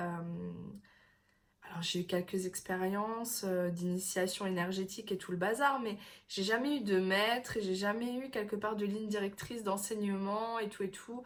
alors 1.71 1.83
j'ai 1.83 2.01
eu 2.01 2.05
quelques 2.05 2.47
expériences 2.47 3.45
euh, 3.47 3.71
d'initiation 3.71 4.45
énergétique 4.45 5.13
et 5.13 5.19
tout 5.19 5.31
le 5.31 5.37
bazar, 5.37 5.79
mais 5.79 5.97
j'ai 6.29 6.43
jamais 6.43 6.79
eu 6.79 6.81
de 6.81 6.99
maître 6.99 7.57
et 7.57 7.63
j'ai 7.63 7.77
jamais 7.77 8.13
eu 8.17 8.31
quelque 8.31 8.57
part 8.57 8.75
de 8.75 8.85
ligne 8.85 9.07
directrice 9.07 9.63
d'enseignement 9.63 10.59
et 10.59 10.69
tout 10.69 10.83
et 10.83 10.91
tout. 10.91 11.23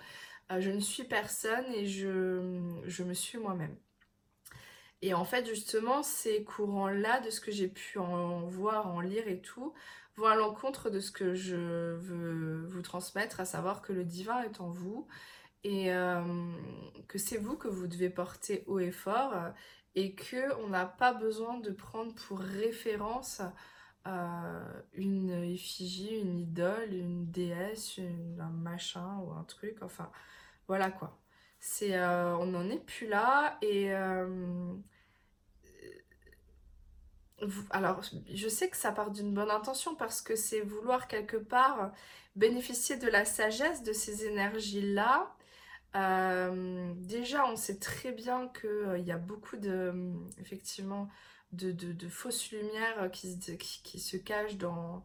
Euh, 0.52 0.60
je 0.60 0.70
ne 0.70 0.80
suis 0.80 1.04
personne 1.04 1.64
et 1.72 1.86
je, 1.86 2.60
je 2.84 3.02
me 3.04 3.14
suis 3.14 3.38
moi-même. 3.38 3.74
Et 5.00 5.14
en 5.14 5.24
fait, 5.24 5.46
justement, 5.46 6.02
ces 6.02 6.44
courants-là, 6.44 7.20
de 7.20 7.30
ce 7.30 7.40
que 7.40 7.50
j'ai 7.50 7.68
pu 7.68 7.98
en 7.98 8.46
voir, 8.46 8.88
en 8.88 9.00
lire 9.00 9.26
et 9.28 9.40
tout, 9.40 9.72
vont 10.16 10.26
à 10.26 10.36
l'encontre 10.36 10.90
de 10.90 11.00
ce 11.00 11.10
que 11.10 11.34
je 11.34 11.56
veux 11.56 12.66
vous 12.66 12.82
transmettre, 12.82 13.40
à 13.40 13.44
savoir 13.46 13.80
que 13.80 13.92
le 13.94 14.04
divin 14.04 14.42
est 14.42 14.60
en 14.60 14.70
vous 14.70 15.06
et 15.62 15.92
euh, 15.92 16.22
que 17.08 17.18
c'est 17.18 17.38
vous 17.38 17.56
que 17.56 17.68
vous 17.68 17.86
devez 17.86 18.10
porter 18.10 18.62
haut 18.66 18.78
et 18.78 18.90
fort 18.90 19.32
et 19.94 20.14
qu'on 20.16 20.68
n'a 20.68 20.86
pas 20.86 21.12
besoin 21.12 21.58
de 21.58 21.70
prendre 21.70 22.14
pour 22.14 22.38
référence 22.40 23.42
euh, 24.06 24.82
une 24.92 25.30
effigie, 25.30 26.18
une 26.18 26.38
idole, 26.38 26.92
une 26.92 27.30
déesse, 27.30 28.00
un 28.38 28.50
machin 28.50 29.18
ou 29.20 29.32
un 29.32 29.44
truc, 29.44 29.78
enfin 29.82 30.10
voilà 30.68 30.90
quoi. 30.90 31.18
C'est, 31.60 31.96
euh, 31.96 32.36
on 32.36 32.46
n'en 32.46 32.68
est 32.68 32.84
plus 32.84 33.06
là 33.08 33.56
et 33.62 33.94
euh, 33.94 34.74
alors 37.70 38.02
je 38.32 38.48
sais 38.48 38.68
que 38.68 38.76
ça 38.76 38.92
part 38.92 39.10
d'une 39.10 39.32
bonne 39.32 39.50
intention 39.50 39.94
parce 39.94 40.20
que 40.20 40.36
c'est 40.36 40.60
vouloir 40.60 41.08
quelque 41.08 41.38
part 41.38 41.92
bénéficier 42.36 42.96
de 42.96 43.08
la 43.08 43.24
sagesse 43.24 43.82
de 43.82 43.92
ces 43.92 44.26
énergies 44.26 44.92
là 44.92 45.34
euh, 45.96 46.92
déjà, 46.96 47.46
on 47.46 47.56
sait 47.56 47.78
très 47.78 48.12
bien 48.12 48.48
qu'il 48.48 48.68
euh, 48.68 48.98
y 48.98 49.12
a 49.12 49.18
beaucoup 49.18 49.56
de, 49.56 50.12
effectivement, 50.40 51.08
de, 51.52 52.08
fausses 52.08 52.50
lumières 52.50 53.10
qui, 53.12 53.28
se 54.00 54.16
cachent 54.16 54.56
dans, 54.56 55.04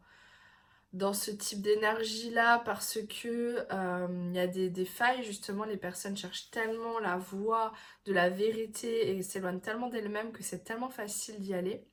ce 1.13 1.31
type 1.31 1.61
d'énergie-là 1.61 2.59
parce 2.65 2.99
que 3.07 3.67
euh, 3.71 4.07
il 4.29 4.35
y 4.35 4.39
a 4.39 4.47
des, 4.47 4.69
des, 4.69 4.85
failles, 4.85 5.23
justement, 5.23 5.63
les 5.63 5.77
personnes 5.77 6.17
cherchent 6.17 6.49
tellement 6.49 6.99
la 6.99 7.17
voie 7.17 7.71
de 8.05 8.13
la 8.13 8.29
vérité 8.29 9.11
et 9.11 9.21
s'éloignent 9.21 9.59
tellement 9.59 9.89
d'elles-mêmes 9.89 10.31
que 10.31 10.43
c'est 10.43 10.63
tellement 10.63 10.89
facile 10.89 11.39
d'y 11.39 11.53
aller 11.53 11.85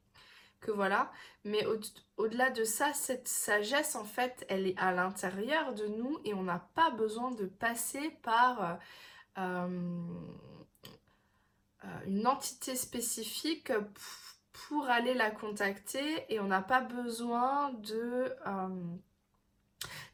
que 0.61 0.71
voilà. 0.71 1.11
Mais 1.45 1.65
au-delà 2.17 2.51
de 2.51 2.65
ça, 2.65 2.93
cette 2.93 3.29
sagesse, 3.29 3.95
en 3.95 4.05
fait, 4.05 4.45
elle 4.49 4.67
est 4.67 4.79
à 4.79 4.93
l'intérieur 4.93 5.75
de 5.75 5.87
nous 5.87 6.19
et 6.25 6.35
on 6.35 6.43
n'a 6.43 6.69
pas 6.75 6.91
besoin 6.91 7.31
de 7.31 7.47
passer 7.47 8.11
par 8.23 8.79
euh, 9.39 9.89
euh, 11.85 11.89
une 12.07 12.27
entité 12.27 12.75
spécifique 12.75 13.73
pour 14.53 14.87
aller 14.87 15.15
la 15.15 15.31
contacter 15.31 16.25
et 16.33 16.41
on 16.41 16.47
n'a 16.47 16.63
pas 16.63 16.81
besoin 16.81 17.73
de 17.75 18.35
euh, 18.47 18.97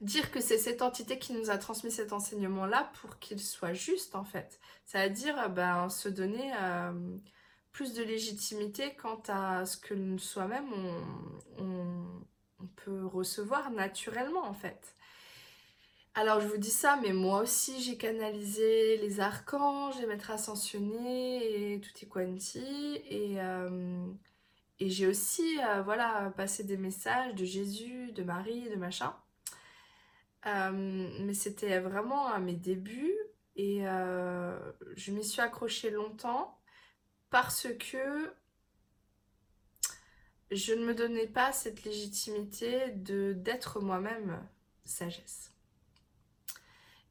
dire 0.01 0.33
que 0.33 0.41
c'est 0.41 0.59
cette 0.59 0.83
entité 0.83 1.19
qui 1.19 1.33
nous 1.33 1.51
a 1.51 1.59
transmis 1.59 1.93
cet 1.93 2.13
enseignement-là 2.13 2.91
pour 3.01 3.19
qu'il 3.21 3.41
soit 3.41 3.73
juste 3.73 4.17
en 4.17 4.25
fait. 4.25 4.61
C'est-à-dire 4.85 5.49
ben, 5.51 5.89
se 5.89 6.09
donner 6.09 6.53
plus 7.73 7.95
de 7.95 8.03
légitimité 8.03 8.95
quant 8.95 9.23
à 9.29 9.65
ce 9.65 9.77
que 9.79 10.19
soi-même 10.19 10.73
on, 11.59 12.21
peut 12.77 13.05
recevoir 13.07 13.71
naturellement 13.73 14.45
en 14.45 14.55
fait. 14.55 14.95
Alors 16.15 16.41
je 16.41 16.47
vous 16.47 16.59
dis 16.59 16.71
ça, 16.71 16.99
mais 17.03 17.13
moi 17.13 17.41
aussi 17.43 17.83
j'ai 17.83 17.97
canalisé 17.97 18.99
les 18.99 19.19
archanges, 19.21 19.99
les 19.99 20.07
maîtres 20.07 20.31
ascensionnés 20.31 21.73
et 21.75 21.81
quanti 22.09 22.65
et, 23.09 23.41
euh, 23.41 24.07
et 24.79 24.91
j'ai 24.91 25.07
aussi 25.07 25.59
euh, 25.61 25.83
voilà 25.83 26.33
passé 26.37 26.63
des 26.65 26.77
messages 26.77 27.35
de 27.35 27.45
Jésus, 27.45 28.13
de 28.13 28.23
Marie, 28.23 28.69
de 28.71 28.77
machin. 28.77 29.15
Euh, 30.47 31.09
mais 31.21 31.35
c'était 31.35 31.81
vraiment 31.81 32.27
à 32.29 32.39
mes 32.39 32.55
débuts 32.55 33.17
et 33.57 33.83
je 33.83 35.11
m'y 35.11 35.25
suis 35.25 35.41
accrochée 35.41 35.91
longtemps 35.91 36.62
parce 37.33 37.67
que 37.81 38.35
je 40.51 40.75
ne 40.75 40.85
me 40.85 40.95
donnais 40.95 41.27
pas 41.27 41.51
cette 41.51 41.83
légitimité 41.83 42.91
de 42.91 43.33
d'être 43.33 43.81
moi-même 43.81 44.47
sagesse. 44.85 45.55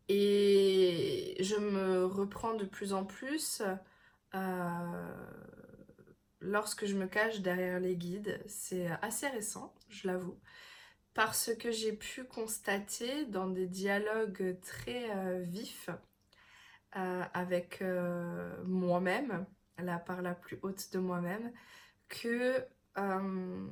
Et 0.09 1.37
je 1.39 1.55
me 1.55 2.05
reprends 2.05 2.53
de 2.53 2.65
plus 2.65 2.93
en 2.93 3.03
plus 3.03 3.63
euh, 4.35 5.15
lorsque 6.39 6.85
je 6.85 6.95
me 6.95 7.07
cache 7.07 7.39
derrière 7.41 7.79
les 7.79 7.95
guides. 7.95 8.43
C'est 8.45 8.89
assez 9.01 9.27
récent, 9.27 9.73
je 9.89 10.07
l'avoue, 10.07 10.39
parce 11.15 11.51
que 11.55 11.71
j'ai 11.71 11.93
pu 11.93 12.25
constater 12.25 13.25
dans 13.25 13.47
des 13.47 13.67
dialogues 13.67 14.59
très 14.61 15.09
euh, 15.17 15.39
vifs 15.41 15.89
euh, 16.95 17.23
avec 17.33 17.83
moi-même, 18.65 19.47
la 19.77 19.97
part 19.99 20.21
la 20.21 20.33
plus 20.35 20.59
haute 20.61 20.91
de 20.93 20.99
moi-même, 20.99 21.51
que 22.09 22.65
euh, 22.97 23.67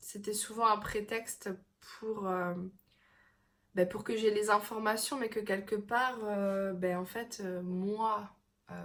c'était 0.00 0.32
souvent 0.32 0.66
un 0.66 0.78
prétexte 0.78 1.50
pour, 1.80 2.28
euh, 2.28 2.54
ben 3.74 3.88
pour 3.88 4.04
que 4.04 4.16
j'ai 4.16 4.32
les 4.32 4.50
informations, 4.50 5.18
mais 5.18 5.28
que 5.28 5.40
quelque 5.40 5.76
part, 5.76 6.18
euh, 6.24 6.72
ben 6.72 6.98
en 6.98 7.04
fait, 7.04 7.42
moi, 7.62 8.30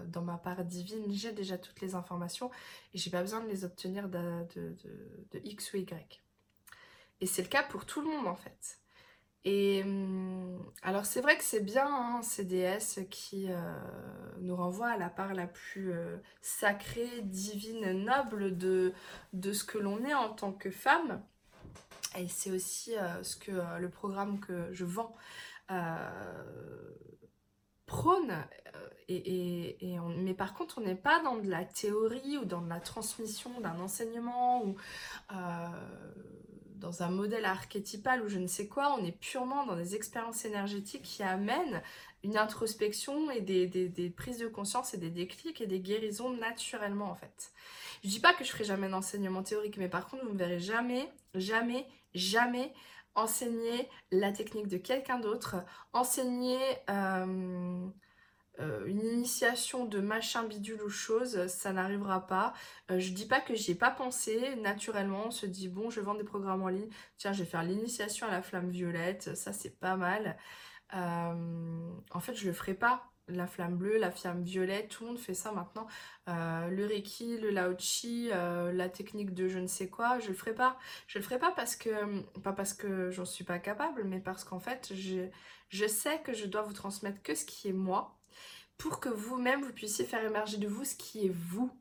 dans 0.08 0.22
ma 0.22 0.38
part 0.38 0.64
divine, 0.64 1.12
j'ai 1.12 1.32
déjà 1.32 1.58
toutes 1.58 1.82
les 1.82 1.96
informations 1.96 2.52
et 2.94 3.00
j'ai 3.00 3.10
pas 3.10 3.22
besoin 3.22 3.42
de 3.42 3.48
les 3.48 3.64
obtenir 3.66 4.10
de, 4.10 4.46
de, 4.56 4.76
de 5.32 5.42
X 5.44 5.74
ou 5.74 5.78
Y. 5.78 6.22
Et 7.20 7.26
c'est 7.26 7.42
le 7.42 7.48
cas 7.48 7.64
pour 7.64 7.86
tout 7.86 8.02
le 8.02 8.08
monde 8.08 8.28
en 8.28 8.36
fait. 8.36 8.81
Et 9.44 9.82
hum, 9.84 10.72
alors 10.84 11.06
c'est 11.06 11.22
vrai 11.22 11.38
que 11.38 11.44
c'est 11.44 11.62
bien 11.64 11.88
hein, 11.88 12.22
ces 12.22 12.46
déesses 12.46 13.00
qui 13.10 13.48
euh, 13.50 13.56
nous 14.40 14.56
renvoient 14.56 14.90
à 14.92 14.98
la 14.98 15.10
part 15.10 15.34
la 15.34 15.48
plus 15.48 15.94
euh, 15.94 16.18
sacrée, 16.42 17.22
divine, 17.24 18.04
noble 18.04 18.58
de, 18.58 18.94
de 19.34 19.54
ce 19.54 19.64
que 19.64 19.80
l'on 19.80 20.04
est 20.06 20.14
en 20.14 20.30
tant 20.30 20.54
que 20.54 20.70
femme. 20.70 21.24
Et 22.18 22.28
c'est 22.28 22.52
aussi 22.52 22.96
euh, 22.98 23.24
ce 23.24 23.36
que 23.36 23.52
le 23.80 23.90
programme 23.90 24.40
que 24.40 24.72
je 24.74 24.86
vends 24.86 25.16
prône. 27.86 28.34
Mais 29.08 30.34
par 30.38 30.54
contre, 30.54 30.80
on 30.80 30.82
n'est 30.82 30.96
pas 30.96 31.22
dans 31.24 31.38
de 31.38 31.50
la 31.50 31.64
théorie 31.64 32.38
ou 32.38 32.46
dans 32.46 32.62
de 32.62 32.70
la 32.70 32.80
transmission 32.82 33.60
d'un 33.62 33.80
enseignement 33.80 34.66
ou 34.66 34.76
dans 36.82 37.04
un 37.04 37.10
modèle 37.10 37.46
archétypal 37.46 38.24
ou 38.24 38.28
je 38.28 38.40
ne 38.40 38.48
sais 38.48 38.68
quoi, 38.68 38.98
on 39.00 39.06
est 39.06 39.18
purement 39.18 39.66
dans 39.66 39.76
des 39.76 39.96
expériences 39.96 40.44
énergétiques 40.44 41.04
qui 41.04 41.24
amènent 41.24 41.82
une 42.24 42.38
introspection 42.38 43.32
et 43.32 43.40
des, 43.40 44.14
prises 44.16 44.40
de 44.40 44.48
conscience 44.48 44.94
et 44.94 44.98
des 44.98 45.10
déclics 45.10 45.62
et 45.62 45.68
des 45.68 45.80
guérisons 45.80 46.32
naturellement 46.32 47.12
en 47.12 47.16
fait. 47.16 47.52
Je 48.04 48.10
dis 48.10 48.20
pas 48.20 48.34
que 48.34 48.44
je 48.44 48.52
ferai 48.52 48.64
jamais 48.64 48.90
d'enseignement 48.90 49.44
théorique, 49.44 49.78
mais 49.78 49.90
par 49.90 50.08
contre 50.08 50.26
vous 50.26 50.34
ne 50.34 50.38
verrez 50.38 50.60
jamais, 50.60 51.08
jamais, 51.36 51.86
jamais 52.16 52.74
enseigner 53.14 53.88
la 54.12 54.32
technique 54.32 54.68
de 54.68 54.78
quelqu'un 54.78 55.20
d'autre, 55.20 55.58
enseigner... 55.94 56.60
Euh, 56.90 57.88
une 58.86 59.02
initiation 59.02 59.86
de 59.86 60.00
machin 60.00 60.44
bidule 60.44 60.82
ou 60.84 60.90
chose, 60.90 61.48
ça 61.48 61.74
n'arrivera 61.74 62.28
pas. 62.28 62.54
je 62.90 63.12
dis 63.12 63.26
pas 63.26 63.40
que 63.42 63.56
j'y 63.56 63.72
ai 63.72 63.76
pas 63.76 63.92
pensé, 63.92 64.56
naturellement 64.58 65.28
on 65.28 65.32
se 65.32 65.46
dit 65.46 65.68
bon 65.68 65.90
je 65.90 66.02
vends 66.02 66.16
des 66.16 66.24
programmes 66.24 66.64
en 66.64 66.68
ligne, 66.68 66.90
tiens 67.18 67.34
je 67.34 67.44
vais 67.44 67.50
faire 67.50 67.64
l'initiation 67.64 68.28
à 68.28 68.32
la 68.32 68.42
flamme 68.42 68.70
violette, 68.70 69.36
ça 69.36 69.54
c'est 69.54 69.80
pas 69.80 69.96
mal. 69.96 70.38
en 70.94 72.20
fait 72.20 72.36
je 72.36 72.48
le 72.48 72.54
ferai 72.54 72.74
pas, 72.74 73.12
la 73.28 73.48
flamme 73.48 73.78
bleue, 73.78 73.98
la 73.98 74.12
flamme 74.12 74.44
violette, 74.44 74.90
tout 74.90 75.04
le 75.04 75.10
monde 75.12 75.20
fait 75.20 75.34
ça 75.34 75.52
maintenant. 75.52 75.88
Euh, 76.30 76.70
le 76.70 76.86
Reiki, 76.86 77.38
le 77.38 77.50
Lao-Chi, 77.50 78.30
euh, 78.32 78.72
la 78.72 78.90
technique 78.90 79.34
de 79.34 79.48
je 79.48 79.60
ne 79.60 79.68
sais 79.68 79.90
quoi, 79.90 80.20
je 80.20 80.30
le 80.30 80.34
ferai 80.34 80.54
pas. 80.54 80.78
Je 81.08 81.20
le 81.20 81.24
ferai 81.24 81.40
pas 81.40 81.52
parce 81.52 81.76
que, 81.76 82.22
pas 82.40 82.54
parce 82.54 82.74
que 82.74 83.12
j'en 83.12 83.26
suis 83.26 83.44
pas 83.44 83.60
capable, 83.60 84.04
mais 84.04 84.20
parce 84.20 84.44
qu'en 84.44 84.60
fait, 84.60 84.94
je 85.70 85.88
sais 85.88 86.22
que 86.22 86.34
je 86.34 86.46
dois 86.46 86.62
vous 86.62 86.74
transmettre 86.74 87.22
que 87.22 87.36
ce 87.36 87.46
qui 87.46 87.70
est 87.70 87.74
moi, 87.74 88.21
pour 88.82 89.00
que 89.00 89.10
vous-même, 89.10 89.64
vous 89.64 89.74
puissiez 89.74 90.06
faire 90.06 90.24
émerger 90.24 90.58
de 90.58 90.68
vous 90.68 90.86
ce 90.86 90.96
qui 90.96 91.26
est 91.26 91.34
vous, 91.34 91.72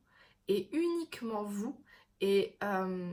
et 0.48 0.68
uniquement 0.76 1.42
vous. 1.42 1.80
Et, 2.20 2.57
euh, 2.62 3.12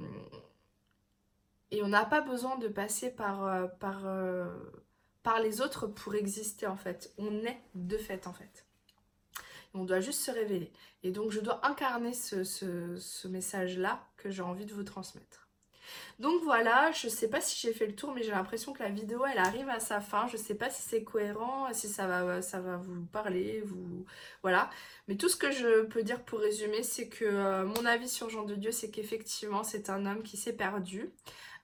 on 1.81 1.87
n'a 1.87 2.05
pas 2.05 2.21
besoin 2.21 2.57
de 2.57 2.67
passer 2.67 3.09
par... 3.09 3.69
par 3.79 4.05
par 5.27 5.41
les 5.41 5.59
autres 5.59 5.87
pour 5.87 6.15
exister 6.15 6.67
en 6.67 6.77
fait. 6.77 7.13
On 7.17 7.43
est 7.43 7.61
de 7.75 7.97
fait 7.97 8.27
en 8.27 8.33
fait. 8.33 8.65
On 9.73 9.83
doit 9.83 9.99
juste 9.99 10.21
se 10.21 10.31
révéler. 10.31 10.71
Et 11.03 11.11
donc 11.11 11.31
je 11.31 11.41
dois 11.41 11.67
incarner 11.67 12.13
ce, 12.13 13.27
message-là 13.27 14.07
que 14.15 14.29
j'ai 14.29 14.41
envie 14.41 14.65
de 14.65 14.73
vous 14.73 14.85
transmettre. 14.85 15.46
Donc 16.19 16.41
voilà, 16.43 16.91
je 16.91 17.07
sais 17.07 17.29
pas 17.29 17.41
si 17.41 17.59
j'ai 17.59 17.73
fait 17.73 17.85
le 17.85 17.95
tour, 17.95 18.11
mais 18.13 18.23
j'ai 18.23 18.31
l'impression 18.31 18.73
que 18.73 18.81
la 18.81 18.89
vidéo 18.89 19.23
elle 19.25 19.37
arrive 19.37 19.69
à 19.69 19.79
sa 19.79 20.01
fin. 20.01 20.27
Je 20.27 20.37
sais 20.37 20.55
pas 20.55 20.69
si 20.69 20.81
c'est 20.81 21.03
cohérent, 21.03 21.67
si 21.73 21.87
ça 21.87 22.07
va, 22.07 22.41
ça 22.41 22.59
va 22.59 22.77
vous 22.77 23.05
parler, 23.05 23.61
vous 23.65 24.05
voilà. 24.41 24.69
Mais 25.07 25.15
tout 25.15 25.29
ce 25.29 25.35
que 25.35 25.51
je 25.51 25.83
peux 25.83 26.03
dire 26.03 26.23
pour 26.23 26.39
résumer, 26.39 26.83
c'est 26.83 27.07
que 27.09 27.25
euh, 27.25 27.65
mon 27.65 27.85
avis 27.85 28.09
sur 28.09 28.29
Jean 28.29 28.43
de 28.43 28.55
Dieu, 28.55 28.71
c'est 28.71 28.89
qu'effectivement 28.89 29.63
c'est 29.63 29.89
un 29.89 30.05
homme 30.05 30.23
qui 30.23 30.37
s'est 30.37 30.53
perdu. 30.53 31.11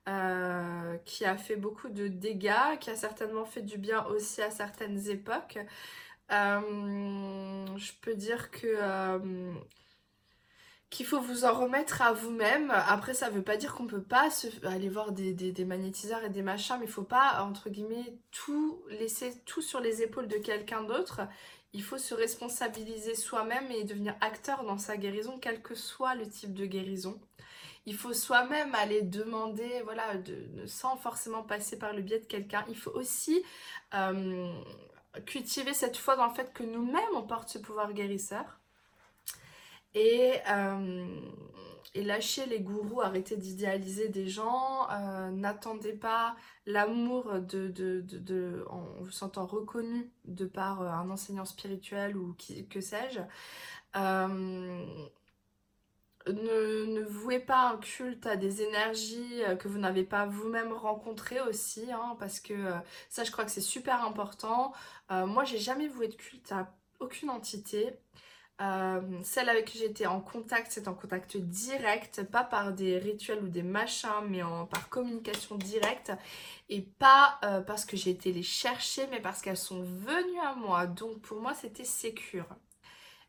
Euh, 0.10 0.98
qui 1.06 1.24
a 1.24 1.38
fait 1.38 1.56
beaucoup 1.56 1.88
de 1.88 2.10
dégâts, 2.10 2.78
qui 2.82 2.90
a 2.90 2.96
certainement 2.98 3.46
fait 3.46 3.62
du 3.62 3.78
bien 3.78 4.06
aussi 4.08 4.42
à 4.42 4.52
certaines 4.52 5.10
époques. 5.10 5.58
Euh, 6.32 7.66
je 7.78 7.92
peux 8.02 8.14
dire 8.14 8.52
que 8.52 8.68
qu'il 10.94 11.08
faut 11.08 11.20
vous 11.20 11.44
en 11.44 11.54
remettre 11.54 12.04
à 12.04 12.14
vous-même. 12.14 12.70
Après, 12.70 13.16
ça 13.16 13.32
veut 13.32 13.42
pas 13.42 13.58
dire 13.58 13.74
qu'on 13.74 13.88
peut 13.88 14.04
pas 14.04 14.30
aller 14.64 14.90
voir 14.90 15.12
des, 15.12 15.34
des, 15.34 15.66
magnétiseurs 15.66 16.24
et 16.24 16.30
des 16.30 16.44
machins, 16.44 16.78
mais 16.80 16.86
il 16.86 16.92
faut 16.92 17.02
pas, 17.02 17.44
entre 17.44 17.72
guillemets, 17.72 18.14
tout 18.32 18.80
laisser 18.90 19.34
tout 19.46 19.64
sur 19.64 19.80
les 19.80 20.04
épaules 20.04 20.28
de 20.28 20.38
quelqu'un 20.38 20.84
d'autre. 20.84 21.22
Il 21.74 21.82
faut 21.82 21.98
se 21.98 22.14
responsabiliser 22.14 23.16
soi-même 23.16 23.72
et 23.72 23.84
devenir 23.86 24.16
acteur 24.22 24.64
dans 24.66 24.78
sa 24.78 24.96
guérison, 24.96 25.40
quel 25.42 25.64
que 25.64 25.74
soit 25.74 26.14
le 26.14 26.30
type 26.30 26.54
de 26.54 26.66
guérison 26.66 27.20
il 27.86 27.98
faut 27.98 28.14
soi-même 28.14 28.74
aller 28.76 29.02
demander, 29.02 29.82
voilà, 29.84 30.16
de, 30.16 30.66
sans 30.68 30.96
forcément 30.96 31.44
passer 31.44 31.78
par 31.78 31.92
le 31.92 32.02
biais 32.02 32.20
de 32.20 32.26
quelqu'un. 32.26 32.64
Il 32.70 32.78
faut 32.78 32.92
aussi 32.92 33.44
euh, 33.94 34.54
cultiver 35.26 35.74
cette 35.74 35.98
foi 35.98 36.16
dans 36.16 36.28
le 36.28 36.34
fait 36.34 36.54
que 36.54 36.64
nous-mêmes, 36.64 37.04
on 37.14 37.24
porte 37.24 37.50
ce 37.50 37.58
pouvoir 37.58 37.92
guérisseur. 37.92 38.46
Et, 39.96 40.34
euh, 40.50 41.06
et 41.94 42.04
lâcher 42.04 42.46
les 42.48 42.60
gourous, 42.62 43.02
arrêter 43.02 43.38
d'idéaliser 43.38 44.10
des 44.10 44.28
gens, 44.28 44.90
euh, 44.90 45.30
n'attendez 45.30 45.94
pas 45.94 46.36
l'amour 46.66 47.40
de, 47.40 47.68
de, 47.68 48.66
en 48.70 48.84
vous 49.02 49.12
sentant 49.12 49.46
reconnu 49.46 50.12
de 50.26 50.46
par 50.46 50.82
un 50.82 51.10
enseignant 51.10 51.46
spirituel 51.46 52.18
ou 52.18 52.36
que 52.70 52.82
sais-je 52.82 53.22
ne, 56.28 57.04
vouez 57.04 57.40
pas 57.40 57.70
un 57.70 57.78
culte 57.78 58.26
à 58.26 58.36
des 58.36 58.62
énergies 58.62 59.44
euh, 59.44 59.56
que 59.56 59.68
vous 59.68 59.80
n'avez 59.80 60.04
pas 60.04 60.26
vous-même 60.26 60.72
rencontrées 60.74 61.42
aussi, 61.42 61.92
hein, 61.92 62.16
parce 62.20 62.40
que 62.40 62.54
euh, 62.54 62.78
ça 63.10 63.24
je 63.24 63.32
crois 63.32 63.46
que 63.46 63.52
c'est 63.52 63.62
super 63.62 64.04
important. 64.06 64.74
Euh, 65.12 65.26
moi 65.26 65.44
j'ai 65.44 65.58
jamais 65.58 65.88
voué 65.88 66.08
de 66.08 66.16
culte 66.16 66.52
à 66.52 66.74
aucune 67.00 67.30
entité. 67.30 67.94
Celle 69.24 69.50
avec 69.50 69.66
qui 69.66 69.78
j'étais 69.78 70.06
en 70.06 70.22
contact, 70.22 70.72
c'est 70.72 70.88
en 70.88 70.94
contact 70.94 71.38
direct, 71.38 72.24
pas 72.24 72.44
par 72.44 72.74
des 72.74 72.98
rituels 72.98 73.44
ou 73.44 73.48
des 73.48 73.64
machins, 73.64 74.10
mais 74.30 74.42
par 74.70 74.90
communication 74.90 75.58
directe. 75.58 76.12
Et 76.70 76.82
pas 76.82 77.40
parce 77.68 77.86
que 77.86 77.98
j'ai 77.98 78.12
été 78.12 78.32
les 78.32 78.44
chercher, 78.44 79.08
mais 79.12 79.20
parce 79.20 79.42
qu'elles 79.42 79.58
sont 79.58 79.82
venues 79.82 80.40
à 80.42 80.56
moi. 80.56 80.88
Donc 80.88 81.22
pour 81.22 81.42
moi 81.42 81.54
c'était 81.54 81.84
sécure. 81.84 82.48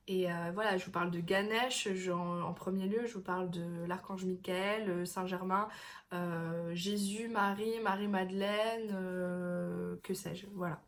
Et 0.06 0.30
euh, 0.30 0.50
voilà, 0.52 0.76
je 0.76 0.84
vous 0.84 0.90
parle 0.90 1.10
de 1.10 1.20
Ganesh 1.20 1.88
en, 2.10 2.52
premier 2.52 2.86
lieu, 2.86 3.06
je 3.06 3.14
vous 3.14 3.22
parle 3.22 3.50
de 3.50 3.86
l'archange 3.86 4.26
Michael, 4.26 4.90
euh, 4.90 5.04
Saint-Germain, 5.06 5.66
euh, 6.12 6.74
Jésus, 6.74 7.28
Marie, 7.28 7.80
Marie-Madeleine, 7.80 8.88
que 10.02 10.12
sais-je, 10.12 10.46
voilà. 10.52 10.82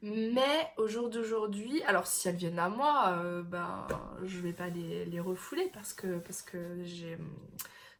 Mais 0.00 0.70
au 0.78 0.88
jour 0.88 1.10
d'aujourd'hui, 1.10 1.82
alors 1.82 2.06
si 2.06 2.28
elles 2.28 2.36
viennent 2.36 2.58
à 2.58 2.70
moi, 2.70 3.42
ben 3.44 3.86
je 4.24 4.40
vais 4.40 4.54
pas 4.54 4.68
les, 4.68 5.20
refouler 5.20 5.70
parce 5.74 5.92
que, 5.92 6.18
parce 6.18 6.40
que 6.40 6.82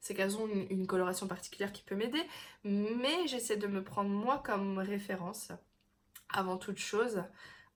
c'est 0.01 0.15
qu'elles 0.15 0.39
ont 0.39 0.49
une, 0.49 0.87
coloration 0.87 1.27
particulière 1.27 1.73
qui 1.73 1.83
peut 1.83 1.97
m'aider, 1.97 2.23
mais 2.65 3.27
j'essaie 3.27 3.59
de 3.59 3.67
me 3.67 3.85
prendre 3.85 4.11
moi 4.11 4.43
comme 4.45 4.79
référence 4.79 5.53
avant 6.31 6.57
toute 6.57 6.79
chose. 6.79 7.23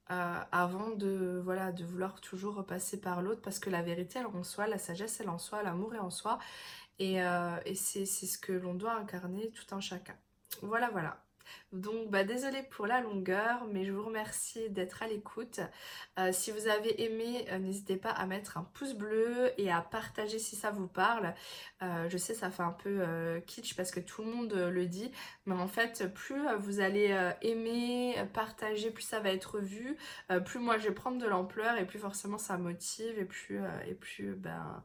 Avant 0.08 0.90
de, 0.90 1.40
voilà, 1.44 1.72
de 1.72 1.84
vouloir 1.84 2.20
toujours 2.20 2.54
repasser 2.54 3.00
par 3.00 3.22
l'autre 3.22 3.42
parce 3.42 3.58
que 3.58 3.70
la 3.70 3.82
vérité 3.82 4.20
elle 4.20 4.26
en 4.26 4.44
soi, 4.44 4.68
la 4.68 4.78
sagesse 4.78 5.20
elle 5.20 5.28
en 5.28 5.38
soi, 5.38 5.62
l'amour 5.64 5.94
est 5.94 5.98
en 5.98 6.10
soi 6.10 6.38
et, 6.98 7.22
euh, 7.22 7.56
et 7.66 7.74
c'est 7.74 8.06
ce 8.06 8.38
que 8.38 8.52
l'on 8.52 8.74
doit 8.74 8.94
incarner 8.94 9.50
tout 9.52 9.74
un 9.74 9.80
chacun. 9.80 10.16
Voilà 10.62 10.90
voilà. 10.90 11.25
Donc 11.72 12.10
bah 12.10 12.24
désolée 12.24 12.62
pour 12.62 12.86
la 12.86 13.00
longueur, 13.00 13.66
mais 13.72 13.84
je 13.84 13.92
vous 13.92 14.04
remercie 14.04 14.70
d'être 14.70 15.02
à 15.02 15.08
l'écoute. 15.08 15.60
Euh, 16.18 16.32
si 16.32 16.50
vous 16.50 16.68
avez 16.68 17.02
aimé, 17.02 17.46
euh, 17.50 17.58
n'hésitez 17.58 17.96
pas 17.96 18.10
à 18.10 18.26
mettre 18.26 18.56
un 18.56 18.64
pouce 18.74 18.94
bleu 18.94 19.52
et 19.58 19.70
à 19.70 19.80
partager 19.80 20.38
si 20.38 20.56
ça 20.56 20.70
vous 20.70 20.88
parle. 20.88 21.34
Euh, 21.82 22.08
je 22.08 22.16
sais 22.16 22.34
ça 22.34 22.50
fait 22.50 22.62
un 22.62 22.72
peu 22.72 23.04
kitsch 23.46 23.76
parce 23.76 23.90
que 23.90 24.00
tout 24.00 24.22
le 24.22 24.30
monde 24.30 24.54
le 24.54 24.86
dit, 24.86 25.10
mais 25.44 25.54
en 25.54 25.68
fait 25.68 26.12
plus 26.14 26.46
vous 26.58 26.80
allez 26.80 27.14
aimer, 27.42 28.14
partager, 28.32 28.90
plus 28.90 29.02
ça 29.02 29.20
va 29.20 29.30
être 29.30 29.58
vu, 29.60 29.96
plus 30.44 30.58
moi 30.58 30.78
je 30.78 30.88
vais 30.88 30.94
prendre 30.94 31.18
de 31.18 31.26
l'ampleur 31.26 31.76
et 31.78 31.86
plus 31.86 31.98
forcément 31.98 32.38
ça 32.38 32.56
motive 32.58 33.18
et 33.18 33.24
plus, 33.24 33.60
et 33.86 33.94
plus 33.94 34.34
ben, 34.34 34.82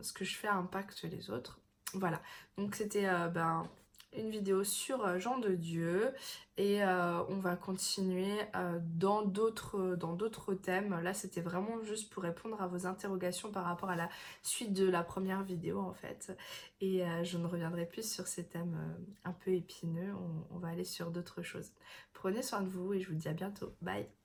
ce 0.00 0.12
que 0.12 0.24
je 0.24 0.36
fais 0.36 0.48
impacte 0.48 1.04
les 1.04 1.30
autres. 1.30 1.60
Voilà, 1.94 2.20
donc 2.56 2.74
c'était 2.74 3.08
ben, 3.30 3.68
une 4.16 4.30
vidéo 4.30 4.64
sur 4.64 5.04
euh, 5.04 5.18
Jean 5.18 5.38
de 5.38 5.54
Dieu 5.54 6.14
et 6.56 6.82
euh, 6.82 7.22
on 7.28 7.36
va 7.36 7.56
continuer 7.56 8.40
euh, 8.56 8.78
dans 8.82 9.22
d'autres 9.22 9.96
dans 9.96 10.12
d'autres 10.12 10.54
thèmes. 10.54 11.00
Là 11.02 11.14
c'était 11.14 11.40
vraiment 11.40 11.82
juste 11.82 12.12
pour 12.12 12.22
répondre 12.22 12.60
à 12.60 12.66
vos 12.66 12.86
interrogations 12.86 13.50
par 13.50 13.64
rapport 13.64 13.90
à 13.90 13.96
la 13.96 14.08
suite 14.42 14.72
de 14.72 14.88
la 14.88 15.02
première 15.02 15.42
vidéo 15.42 15.80
en 15.80 15.94
fait 15.94 16.36
et 16.80 17.02
je 17.22 17.38
ne 17.38 17.46
reviendrai 17.46 17.86
plus 17.86 18.10
sur 18.10 18.26
ces 18.26 18.44
thèmes 18.44 18.76
un 19.24 19.32
peu 19.32 19.52
épineux, 19.52 20.14
on 20.50 20.58
va 20.58 20.68
aller 20.68 20.84
sur 20.84 21.10
d'autres 21.10 21.42
choses. 21.42 21.70
Prenez 22.12 22.42
soin 22.42 22.60
de 22.62 22.68
vous 22.68 22.92
et 22.92 23.00
je 23.00 23.08
vous 23.08 23.14
dis 23.14 23.28
à 23.28 23.32
bientôt. 23.32 23.72
Bye 23.80 24.21